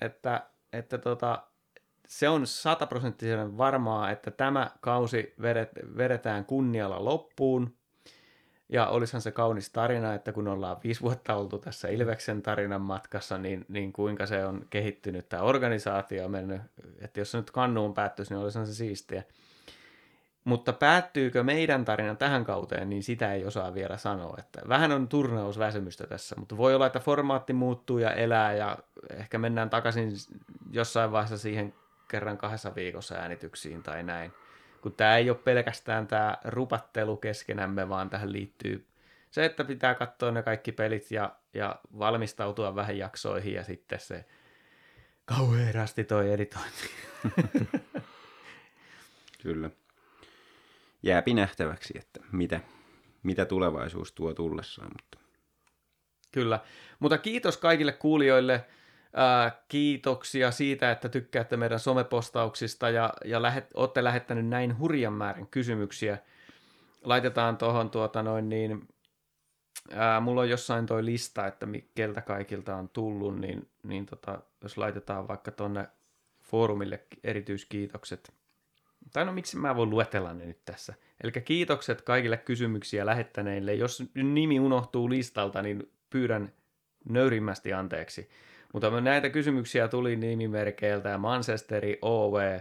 että, 0.00 0.46
että 0.72 0.98
tota, 0.98 1.42
se 2.08 2.28
on 2.28 2.46
sataprosenttisen 2.46 3.58
varmaa, 3.58 4.10
että 4.10 4.30
tämä 4.30 4.70
kausi 4.80 5.34
vedet, 5.42 5.70
vedetään 5.96 6.44
kunnialla 6.44 7.04
loppuun. 7.04 7.74
Ja 8.68 8.86
olisihan 8.86 9.22
se 9.22 9.30
kaunis 9.30 9.70
tarina, 9.70 10.14
että 10.14 10.32
kun 10.32 10.48
ollaan 10.48 10.76
viisi 10.84 11.00
vuotta 11.00 11.34
oltu 11.34 11.58
tässä 11.58 11.88
Ilveksen 11.88 12.42
tarinan 12.42 12.80
matkassa, 12.80 13.38
niin, 13.38 13.64
niin 13.68 13.92
kuinka 13.92 14.26
se 14.26 14.44
on 14.44 14.66
kehittynyt 14.70 15.28
tämä 15.28 15.42
organisaatio 15.42 16.24
on 16.24 16.30
mennyt, 16.30 16.62
että 16.98 17.20
jos 17.20 17.30
se 17.30 17.38
nyt 17.38 17.50
kannuun 17.50 17.94
päättyisi, 17.94 18.34
niin 18.34 18.42
olisihan 18.42 18.66
se 18.66 18.74
siistiä. 18.74 19.22
Mutta 20.44 20.72
päättyykö 20.72 21.42
meidän 21.42 21.84
tarina 21.84 22.14
tähän 22.14 22.44
kauteen, 22.44 22.90
niin 22.90 23.02
sitä 23.02 23.32
ei 23.32 23.44
osaa 23.44 23.74
vielä 23.74 23.96
sanoa. 23.96 24.36
Että 24.38 24.60
vähän 24.68 24.92
on 24.92 25.08
turnausväsymystä 25.08 26.06
tässä, 26.06 26.36
mutta 26.38 26.56
voi 26.56 26.74
olla, 26.74 26.86
että 26.86 27.00
formaatti 27.00 27.52
muuttuu 27.52 27.98
ja 27.98 28.10
elää 28.10 28.54
ja 28.54 28.78
ehkä 29.10 29.38
mennään 29.38 29.70
takaisin 29.70 30.10
jossain 30.70 31.12
vaiheessa 31.12 31.38
siihen 31.38 31.74
kerran 32.08 32.38
kahdessa 32.38 32.74
viikossa 32.74 33.14
äänityksiin 33.14 33.82
tai 33.82 34.02
näin. 34.02 34.32
Kun 34.80 34.92
tämä 34.92 35.16
ei 35.16 35.30
ole 35.30 35.38
pelkästään 35.38 36.06
tämä 36.06 36.38
rupattelu 36.44 37.16
keskenämme, 37.16 37.88
vaan 37.88 38.10
tähän 38.10 38.32
liittyy 38.32 38.86
se, 39.34 39.44
että 39.44 39.64
pitää 39.64 39.94
katsoa 39.94 40.30
ne 40.30 40.42
kaikki 40.42 40.72
pelit 40.72 41.10
ja, 41.10 41.36
ja 41.54 41.80
valmistautua 41.98 42.74
vähän 42.74 42.98
jaksoihin 42.98 43.54
ja 43.54 43.64
sitten 43.64 44.00
se 44.00 44.24
kauheasti 45.24 46.04
toi 46.04 46.32
editointi. 46.32 46.90
Kyllä 49.42 49.70
jääpi 51.02 51.34
nähtäväksi, 51.34 51.94
että 51.98 52.20
mitä, 52.32 52.60
mitä 53.22 53.44
tulevaisuus 53.44 54.12
tuo 54.12 54.34
tullessaan. 54.34 54.90
Mutta. 54.92 55.18
Kyllä, 56.32 56.60
mutta 56.98 57.18
kiitos 57.18 57.56
kaikille 57.56 57.92
kuulijoille. 57.92 58.64
Ää, 59.14 59.62
kiitoksia 59.68 60.50
siitä, 60.50 60.90
että 60.90 61.08
tykkäätte 61.08 61.56
meidän 61.56 61.78
somepostauksista 61.78 62.90
ja, 62.90 63.12
ja 63.24 63.42
lähet, 63.42 63.70
olette 63.74 64.04
lähettänyt 64.04 64.46
näin 64.46 64.78
hurjan 64.78 65.12
määrän 65.12 65.46
kysymyksiä. 65.46 66.18
Laitetaan 67.02 67.56
tuohon 67.56 67.90
tuota 67.90 68.22
noin 68.22 68.48
niin, 68.48 68.88
ää, 69.92 70.20
mulla 70.20 70.40
on 70.40 70.50
jossain 70.50 70.86
toi 70.86 71.04
lista, 71.04 71.46
että 71.46 71.66
keltä 71.94 72.20
kaikilta 72.20 72.76
on 72.76 72.88
tullut, 72.88 73.40
niin, 73.40 73.68
niin 73.82 74.06
tota, 74.06 74.38
jos 74.62 74.78
laitetaan 74.78 75.28
vaikka 75.28 75.50
tuonne 75.50 75.88
foorumille 76.42 77.06
erityiskiitokset– 77.24 78.32
tai 79.12 79.24
no 79.24 79.32
miksi 79.32 79.56
mä 79.56 79.76
voin 79.76 79.90
luetella 79.90 80.34
ne 80.34 80.46
nyt 80.46 80.64
tässä. 80.64 80.94
Eli 81.22 81.32
kiitokset 81.32 82.02
kaikille 82.02 82.36
kysymyksiä 82.36 83.06
lähettäneille. 83.06 83.74
Jos 83.74 84.02
nimi 84.14 84.60
unohtuu 84.60 85.10
listalta, 85.10 85.62
niin 85.62 85.92
pyydän 86.10 86.52
nöyrimmästi 87.08 87.72
anteeksi. 87.72 88.28
Mutta 88.74 89.00
näitä 89.00 89.30
kysymyksiä 89.30 89.88
tuli 89.88 90.16
nimimerkeiltä 90.16 91.18
Manchesteri, 91.18 91.98
OV, 92.02 92.60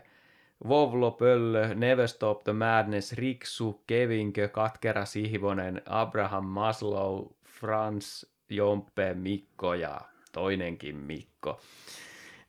Vovlo, 0.67 1.11
Pöllö, 1.11 1.75
Never 1.75 2.07
Stop 2.07 2.43
the 2.43 2.53
Madness, 2.53 3.13
Riksu, 3.13 3.83
Kevinkö, 3.87 4.47
Katkera, 4.47 5.05
Sihvonen, 5.05 5.81
Abraham 5.85 6.45
Maslow, 6.45 7.25
Frans, 7.45 8.33
Jompe, 8.49 9.13
Mikko 9.13 9.73
ja 9.73 10.01
toinenkin 10.31 10.95
Mikko. 10.95 11.61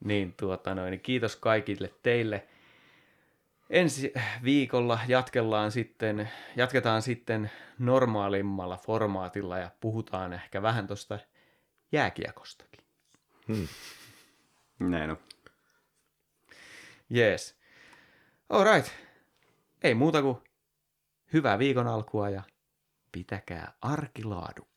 Niin 0.04 0.34
tuota 0.36 0.74
noin, 0.74 1.00
kiitos 1.00 1.36
kaikille 1.36 1.90
teille 2.02 2.46
ensi 3.70 4.12
viikolla 4.44 4.98
jatkellaan 5.08 5.72
sitten, 5.72 6.30
jatketaan 6.56 7.02
sitten 7.02 7.50
normaalimmalla 7.78 8.76
formaatilla 8.76 9.58
ja 9.58 9.70
puhutaan 9.80 10.32
ehkä 10.32 10.62
vähän 10.62 10.86
tuosta 10.86 11.18
jääkiekostakin. 11.92 12.83
Hmm. 13.48 13.68
Näin 14.78 15.10
on. 15.10 15.18
Jees. 17.10 17.56
Alright. 18.48 18.92
Ei 19.82 19.94
muuta 19.94 20.22
kuin 20.22 20.36
hyvää 21.32 21.58
viikon 21.58 21.86
alkua 21.86 22.30
ja 22.30 22.42
pitäkää 23.12 23.72
arkilaadukkaana. 23.80 24.73